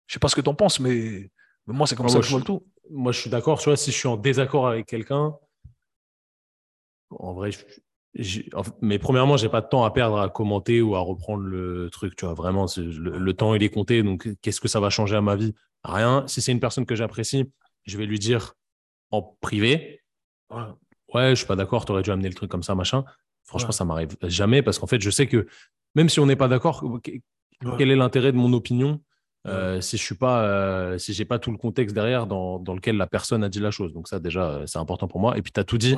[0.06, 1.31] Je sais pas ce que tu en penses, mais,
[1.66, 2.66] moi, c'est comme ça que je vois le tout.
[2.90, 3.59] Moi, je suis d'accord.
[3.59, 5.35] Tu vois, si je suis en désaccord avec quelqu'un,
[7.10, 7.51] en vrai,
[8.81, 12.16] mais premièrement, j'ai pas de temps à perdre à commenter ou à reprendre le truc.
[12.16, 14.02] Tu vois, vraiment, le, temps, il est compté.
[14.02, 15.55] Donc, qu'est-ce que ça va changer à ma vie?
[15.85, 16.24] Rien.
[16.26, 17.51] Si c'est une personne que j'apprécie,
[17.85, 18.55] je vais lui dire
[19.10, 20.01] en privé
[21.14, 23.05] ouais, je suis pas d'accord, tu aurais dû amener le truc comme ça, machin.
[23.44, 25.47] Franchement, ça m'arrive jamais parce qu'en fait, je sais que
[25.94, 26.85] même si on n'est pas d'accord,
[27.78, 29.01] quel est l'intérêt de mon opinion?
[29.46, 32.74] Euh, si je suis pas, euh, si j'ai pas tout le contexte derrière dans, dans,
[32.74, 33.92] lequel la personne a dit la chose.
[33.92, 35.36] Donc ça, déjà, euh, c'est important pour moi.
[35.36, 35.96] Et puis, tu as tout dit.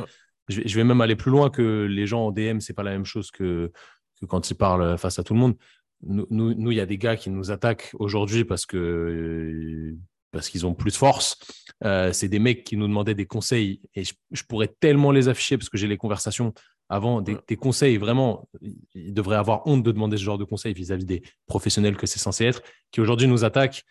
[0.49, 3.05] Je, vais, même aller plus loin que les gens en DM, c'est pas la même
[3.05, 3.73] chose que,
[4.21, 5.57] que quand ils parlent face à tout le monde.
[6.03, 9.97] Nous, il y a des gars qui nous attaquent aujourd'hui parce que
[10.37, 11.39] parce qu'ils ont plus de force.
[11.85, 15.57] Euh, c'est des mecs qui nous demandaient des conseils et je, pourrais tellement les afficher
[15.57, 16.53] parce que j'ai les conversations
[16.89, 18.49] avant, des, conseils vraiment,
[18.95, 22.19] ils devraient avoir honte de demander ce genre de conseils vis-à-vis des professionnels que c'est
[22.19, 23.85] censé être, qui aujourd'hui nous attaquent.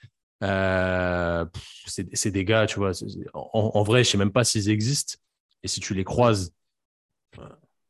[0.43, 1.45] Euh,
[1.85, 2.91] c'est des gars, tu vois,
[3.33, 5.15] en, vrai, je sais même pas s'ils existent.
[5.63, 6.53] Et si tu les croises,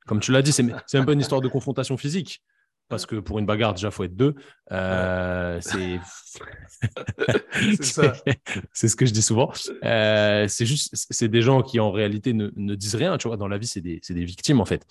[0.08, 2.42] comme tu l'as dit, c'est même pas une histoire de confrontation physique
[2.88, 4.36] parce que pour une bagarre, déjà, il faut être deux.
[4.72, 6.00] Euh, c'est
[8.74, 9.52] c'est ce que je dis souvent.
[9.84, 13.18] Euh, c'est juste, c'est des gens qui en réalité ne, ne, disent rien.
[13.18, 14.86] Tu vois, dans la vie, c'est des, des, victimes en fait.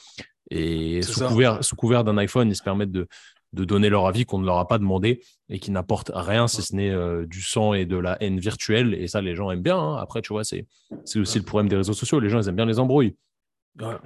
[0.51, 3.07] Et sous couvert, sous couvert, d'un iPhone, ils se permettent de,
[3.53, 6.63] de donner leur avis qu'on ne leur a pas demandé et qui n'apportent rien si
[6.63, 8.95] ce n'est euh, du sang et de la haine virtuelle.
[8.95, 9.79] Et ça, les gens aiment bien.
[9.79, 9.97] Hein.
[9.97, 10.67] Après, tu vois, c'est
[11.17, 12.19] aussi le problème des réseaux sociaux.
[12.19, 13.15] Les gens, ils aiment bien les embrouilles.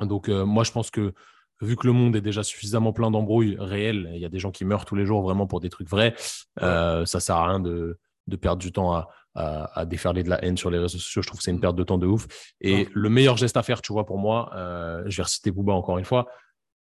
[0.03, 1.13] Donc, moi, je pense que
[1.61, 4.51] vu que le monde est déjà suffisamment plein d'embrouilles réelles, il y a des gens
[4.51, 6.15] qui meurent tous les jours vraiment pour des trucs vrais,
[6.63, 10.45] euh, ça sert à rien de, de perdre du temps à, à, déferler de la
[10.45, 11.23] haine sur les réseaux sociaux.
[11.23, 12.27] Je trouve que c'est une perte de temps de ouf.
[12.61, 15.73] Et le meilleur geste à faire, tu vois, pour moi, euh, je vais reciter Booba
[15.73, 16.27] encore une fois,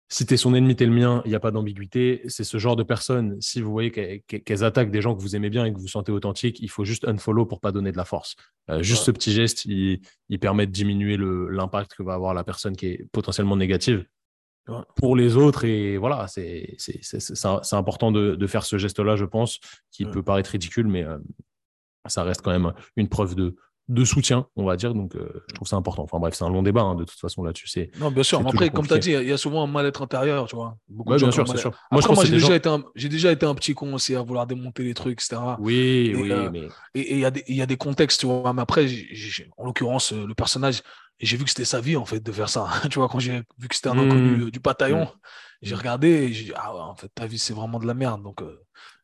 [0.08, 2.22] si t'es son ennemi, t'es le mien, il n'y a pas d'ambiguïté.
[2.28, 5.50] C'est ce genre de personnes, si vous voyez qu'elles attaquent des gens que vous aimez
[5.50, 8.06] bien et que vous sentez authentiques, il faut juste unfollow pour pas donner de la
[8.06, 8.36] force.
[8.70, 10.00] Euh, juste ce petit geste, il,
[10.40, 14.06] permet de diminuer l'impact que va avoir la personne qui est potentiellement négative
[14.96, 15.66] pour les autres.
[15.66, 16.78] Et voilà, c'est
[17.72, 19.60] important de, faire ce geste-là, je pense,
[19.92, 21.18] qui peut paraître ridicule, mais euh,
[22.06, 23.56] ça reste quand même une preuve de,
[23.88, 24.94] de soutien, on va dire.
[24.94, 26.04] Donc, euh, je trouve ça important.
[26.04, 27.68] Enfin bref, c'est un long débat hein, de toute façon là-dessus.
[27.68, 28.42] C'est non, bien sûr.
[28.42, 30.78] Mais après, comme tu as dit, il y a souvent un mal-être intérieur, tu vois.
[30.88, 31.72] Beaucoup bien sûr, c'est sûr.
[31.92, 32.84] Moi, je moi, j'ai déjà, été un...
[32.96, 35.42] déjà été un petit con aussi à vouloir démonter les trucs, etc.
[35.60, 36.32] Oui, oui.
[36.32, 36.68] Euh, mais...
[36.96, 38.54] Et il y, a des, y a des contextes, tu vois.
[38.54, 38.88] Mais après,
[39.58, 40.82] en l'occurrence, euh, le personnage,
[41.20, 42.70] j'ai vu que c'était sa vie, en fait, de faire ça.
[42.90, 44.52] tu vois, quand j'ai vu que c'était un inconnu mmh.
[44.52, 45.20] du bataillon, mmh.
[45.62, 47.94] j'ai regardé et j'ai dit, ah ouais, en fait, ta vie, c'est vraiment de la
[47.94, 48.22] merde.
[48.24, 48.42] Donc.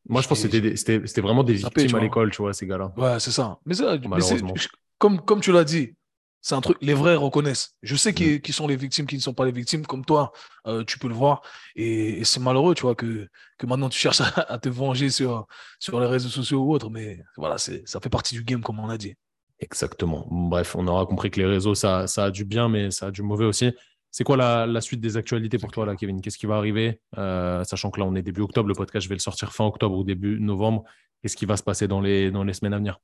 [0.08, 2.94] moi, je pense que c'était vraiment des victimes à l'école, tu vois, ces gars-là.
[2.98, 3.60] Ouais, c'est ça.
[3.66, 4.54] Mais ça, malheureusement
[5.02, 5.96] comme, comme tu l'as dit,
[6.42, 7.76] c'est un truc, les vrais reconnaissent.
[7.82, 8.42] Je sais qui, mm.
[8.42, 10.32] qui, sont les victimes, qui ne sont pas les victimes, comme toi,
[10.68, 11.42] euh, tu peux le voir.
[11.76, 13.28] Et, c'est malheureux, tu vois, que,
[13.58, 15.48] que maintenant tu cherches à, te venger sur,
[15.80, 16.90] sur les réseaux sociaux ou autres.
[16.92, 19.16] Mais voilà, ça fait partie du game, comme on a dit.
[19.62, 20.28] Exactement.
[20.30, 23.12] Bref, on aura compris que les réseaux, ça, ça a du bien, mais ça a
[23.12, 23.72] du mauvais aussi.
[24.10, 26.20] C'est quoi la, la, suite des actualités pour toi, là, Kevin?
[26.20, 29.10] Qu'est-ce qui va arriver euh, Sachant que là, on est début octobre, le podcast, je
[29.10, 30.84] vais le sortir fin octobre ou début novembre.
[31.22, 33.00] Qu'est-ce qui va se passer dans les, dans les semaines à venir?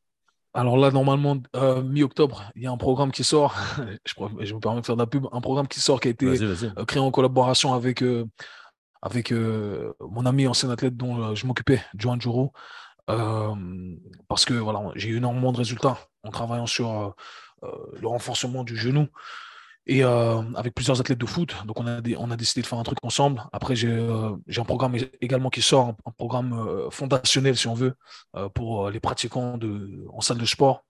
[0.54, 3.56] Alors là, normalement, euh, mi-octobre, il y a un programme qui sort.
[4.06, 5.28] je, me permets de faire de la pub.
[5.32, 8.26] Un programme qui sort qui a été euh, créé en collaboration avec, euh,
[9.02, 12.54] avec mon ami ancien athlète dont je m'occupais, Johan Juro.
[13.08, 17.16] Parce que voilà, j'ai eu énormément de résultats en travaillant sur
[17.64, 19.08] le renforcement du genou
[19.88, 21.56] et euh, avec plusieurs athlètes de foot.
[21.66, 23.44] Donc, on a, on a décidé de faire un truc ensemble.
[23.54, 27.96] Après, j'ai euh, un programme également qui sort, un, programme euh, fondationnel, si on veut,
[28.54, 30.84] pour les pratiquants de, en salle de sport.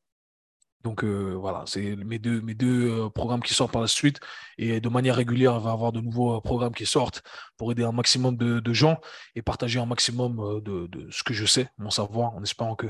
[0.87, 4.21] Donc euh, voilà, c'est mes deux, mes deux euh, programmes qui sortent par la suite.
[4.57, 7.23] Et de manière régulière, on va avoir de nouveaux euh, programmes qui sortent
[7.57, 8.97] pour aider un maximum de, gens
[9.35, 12.87] et partager un maximum de, ce que je sais, mon savoir, en espérant que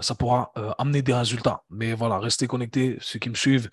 [0.00, 1.62] ça pourra amener des résultats.
[1.70, 3.70] Mais voilà, restez connectés, ceux qui me suivent.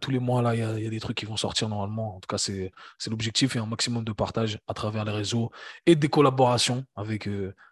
[0.00, 2.16] tous les mois, là, il y, a des trucs qui vont sortir normalement.
[2.16, 2.72] En tout cas, c'est
[3.06, 5.52] l'objectif et un maximum de partage à travers les réseaux
[5.86, 7.28] et des collaborations avec,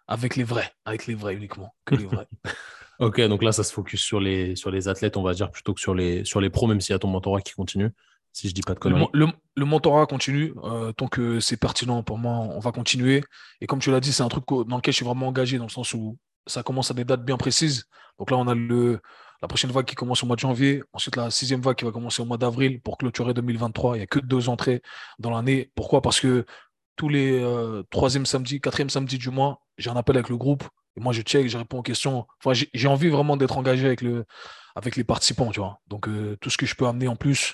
[0.07, 2.27] avec les vrais, avec les vrais uniquement, que les vrais.
[2.99, 5.73] Ok, donc là, ça se focus sur les, sur les athlètes, on va dire, plutôt
[5.73, 7.91] que sur les, sur les pros, même s'il y a ton mentorat qui continue,
[8.33, 9.07] si je dis pas de conneries.
[9.13, 13.23] Le, le, mentorat continue, euh, tant que c'est pertinent pour moi, on va continuer.
[13.61, 15.65] Et comme tu l'as dit, c'est un truc dans lequel je suis vraiment engagé, dans
[15.65, 16.17] le sens où
[16.47, 17.85] ça commence à des dates bien précises.
[18.17, 18.99] Donc là, on a le,
[19.41, 21.91] la prochaine vague qui commence au mois de janvier, ensuite la sixième vague qui va
[21.91, 23.95] commencer au mois d'avril pour clôturer 2023.
[23.95, 24.81] Il n'y a que deux entrées
[25.19, 25.71] dans l'année.
[25.75, 26.01] Pourquoi?
[26.01, 26.45] Parce que
[26.95, 30.63] tous les euh, troisième samedi, quatrième samedi du mois, j'ai un appel avec le groupe
[30.97, 32.25] et moi, je check, je réponds aux questions.
[32.43, 34.25] Enfin, j'ai envie vraiment d'être engagé avec, le,
[34.75, 35.79] avec les participants, tu vois.
[35.87, 37.53] Donc, euh, tout ce que je peux amener en plus,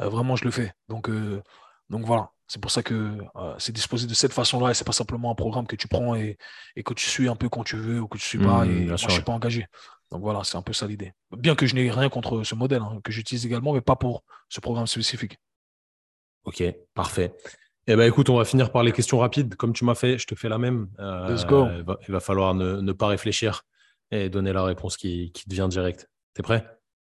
[0.00, 0.72] euh, vraiment, je le fais.
[0.88, 1.42] Donc, euh,
[1.90, 2.30] donc voilà.
[2.46, 3.18] C'est pour ça que
[3.58, 6.38] c'est disposé de cette façon-là et c'est pas simplement un programme que tu prends et,
[6.76, 8.64] et, que tu suis un peu quand tu veux ou que tu suis pas.
[8.64, 9.66] Mmh, et moi, je suis pas engagé.
[10.10, 11.12] Donc voilà, c'est un peu ça l'idée.
[11.36, 14.22] Bien que je n'ai rien contre ce modèle hein, que j'utilise également, mais pas pour
[14.48, 15.36] ce programme spécifique.
[16.44, 17.34] Ok, parfait.
[17.90, 19.54] Eh ben, écoute, on va finir par les questions rapides.
[19.54, 20.88] Comme tu m'as fait, je te fais la même.
[20.98, 21.68] Euh, Let's go.
[22.06, 23.62] Il, va, falloir ne, pas réfléchir
[24.10, 26.10] et donner la réponse qui, qui te vient direct.
[26.34, 26.68] T'es prêt?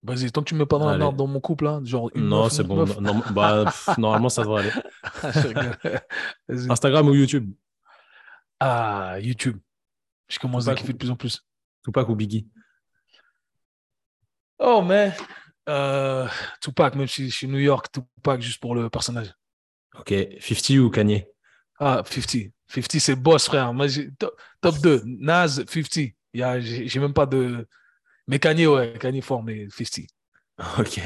[0.03, 2.11] Vas-y, tant que tu me mets pas dans la merde dans mon couple, hein, genre
[2.13, 2.85] Non, c'est bon.
[3.31, 3.65] bah,
[3.97, 6.69] normalement, ça devrait aller.
[6.69, 7.51] Instagram ou YouTube?
[8.59, 9.57] Ah, YouTube.
[10.27, 11.43] Je commence à kiffer de plus en plus.
[11.83, 12.47] Tupac ou Biggie?
[14.59, 15.13] Oh, mais
[15.67, 16.27] euh,
[16.61, 19.33] Tupac, même si je suis New York, Tupac juste pour le personnage.
[19.97, 21.25] Ok, 50 ou Kanye?
[21.79, 22.51] Ah, 50.
[22.67, 23.73] 50, c'est boss, frère.
[23.73, 23.87] Moi,
[24.61, 25.01] top, 2.
[25.05, 26.13] Naz, 50.
[26.33, 27.67] J'ai même pas de.
[28.27, 30.05] Mais Kanye, ouais, Kanye fort, mais 50.
[30.77, 30.99] Ok.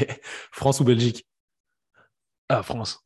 [0.52, 1.28] France ou Belgique?
[2.50, 3.00] Ah, France.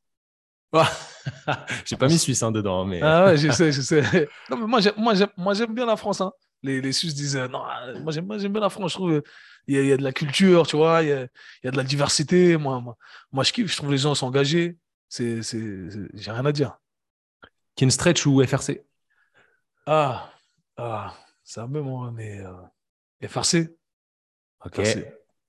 [1.85, 3.01] J'ai pas mis Suisse hein, dedans, mais.
[3.01, 4.27] Ah ouais, je sais, je sais.
[4.49, 4.67] Non, mais
[5.37, 6.21] moi, j'aime bien la France.
[6.21, 6.31] Hein.
[6.63, 7.63] Les, les Suisses disent non,
[8.01, 8.91] moi, j'aime bien la France.
[8.91, 9.23] Je trouve
[9.67, 11.65] il y, a, il y a de la culture, tu vois, il y a, il
[11.65, 12.57] y a de la diversité.
[12.57, 12.95] Moi, moi,
[13.31, 13.71] moi, je kiffe.
[13.71, 14.77] Je trouve les gens sont engagés.
[15.09, 16.79] C'est, j'ai rien à dire.
[17.75, 18.85] Kin stretch ou FRC
[19.85, 20.31] Ah,
[20.77, 23.77] ah c'est un peu moi, mais euh, FRC.
[24.65, 24.81] Ok.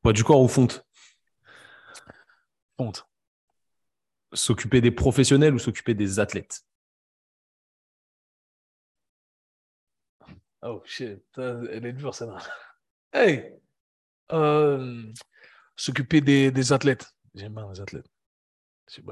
[0.02, 0.86] Poids du corps ou fonte?
[2.76, 3.08] Fonte.
[4.32, 6.64] S'occuper des professionnels ou s'occuper des athlètes?
[10.62, 12.38] Oh shit, elle est dure celle-là.
[13.12, 13.54] Hey
[14.32, 15.12] euh,
[15.76, 17.14] S'occuper des, des athlètes.
[17.34, 18.10] J'aime bien les athlètes.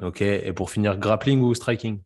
[0.03, 2.03] Ok, et pour finir, grappling ou striking?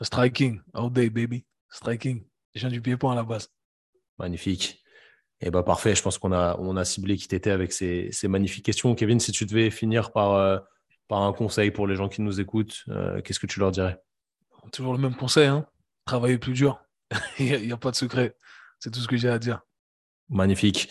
[0.00, 1.44] Striking, all day, baby.
[1.70, 2.24] Striking.
[2.54, 3.48] Je viens du pied-point à la base.
[4.18, 4.82] Magnifique.
[5.40, 7.72] Et eh bah ben, parfait, je pense qu'on a, on a ciblé qui t'étais avec
[7.72, 8.94] ces, ces, magnifiques questions.
[8.94, 10.58] Kevin, si tu devais finir par, euh,
[11.08, 14.00] par un conseil pour les gens qui nous écoutent, euh, qu'est-ce que tu leur dirais?
[14.70, 15.66] Toujours le même conseil, hein
[16.04, 16.82] travailler plus dur.
[17.38, 18.36] Il n'y a, pas de secret.
[18.78, 19.60] C'est tout ce que j'ai à dire.
[20.28, 20.88] Magnifique.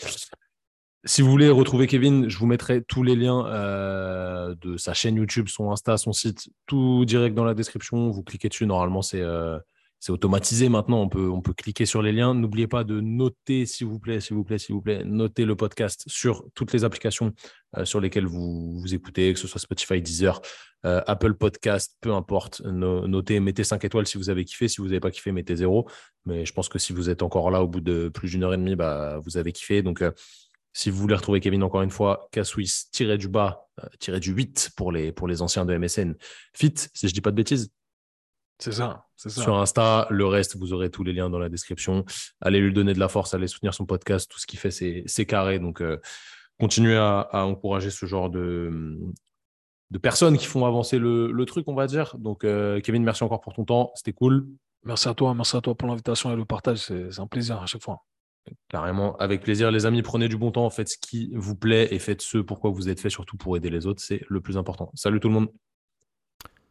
[1.04, 5.16] Si vous voulez retrouver Kevin, je vous mettrai tous les liens euh, de sa chaîne
[5.16, 8.10] YouTube, son Insta, son site, tout direct dans la description.
[8.10, 8.66] Vous cliquez dessus.
[8.66, 9.22] Normalement, c'est
[10.02, 11.00] c'est automatisé maintenant.
[11.00, 12.34] On peut, on peut cliquer sur les liens.
[12.34, 15.54] N'oubliez pas de noter, s'il vous plaît, s'il vous plaît, s'il vous plaît, noter le
[15.54, 17.32] podcast sur toutes les applications
[17.76, 20.42] euh, sur lesquelles vous, vous écoutez, que ce soit Spotify, Deezer,
[20.86, 22.62] euh, Apple Podcast, peu importe.
[22.62, 24.66] notez, mettez 5 étoiles si vous avez kiffé.
[24.66, 25.88] Si vous n'avez pas kiffé, mettez 0.
[26.26, 28.54] Mais je pense que si vous êtes encore là au bout de plus d'une heure
[28.54, 29.82] et demie, bah, vous avez kiffé.
[29.82, 30.10] Donc, euh,
[30.72, 33.68] si vous voulez retrouver Kevin encore une fois, K-Swiss, tiré du bas,
[33.98, 36.14] tiré du 8 pour les, pour les anciens de MSN.
[36.54, 37.70] Fit, si je dis pas de bêtises.
[38.58, 39.42] C'est ça, c'est ça.
[39.42, 42.04] Sur Insta, le reste, vous aurez tous les liens dans la description.
[42.40, 44.30] Allez lui donner de la force, allez soutenir son podcast.
[44.30, 45.58] Tout ce qu'il fait, c'est carré.
[45.58, 46.00] Donc, euh,
[46.60, 49.00] continuez à, encourager ce genre de,
[49.90, 52.16] de personnes qui font avancer le, truc, on va dire.
[52.18, 53.90] Donc, euh, Kevin, merci encore pour ton temps.
[53.96, 54.46] C'était cool.
[54.84, 55.34] Merci à toi.
[55.34, 56.78] Merci à toi pour l'invitation et le partage.
[56.78, 58.04] C'est un plaisir à chaque fois.
[58.68, 60.02] Carrément, avec plaisir, les amis.
[60.02, 63.00] Prenez du bon temps, faites ce qui vous plaît et faites ce pourquoi vous êtes
[63.00, 64.02] fait, surtout pour aider les autres.
[64.02, 64.90] C'est le plus important.
[64.94, 65.48] Salut tout le monde.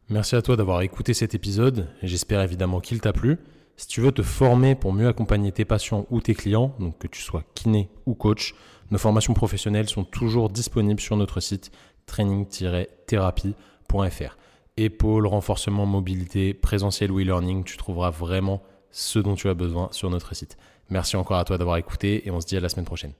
[0.08, 1.88] Merci à toi d'avoir écouté cet épisode.
[2.02, 3.38] J'espère évidemment qu'il t'a plu.
[3.76, 7.06] Si tu veux te former pour mieux accompagner tes patients ou tes clients, donc que
[7.06, 8.54] tu sois kiné ou coach,
[8.90, 11.70] nos formations professionnelles sont toujours disponibles sur notre site
[12.06, 14.36] training-thérapie.fr.
[14.76, 20.10] Épaule, renforcement, mobilité, présentiel ou e-learning, tu trouveras vraiment ce dont tu as besoin sur
[20.10, 20.58] notre site.
[20.92, 23.14] Merci encore à toi d'avoir écouté et on se dit à la semaine prochaine.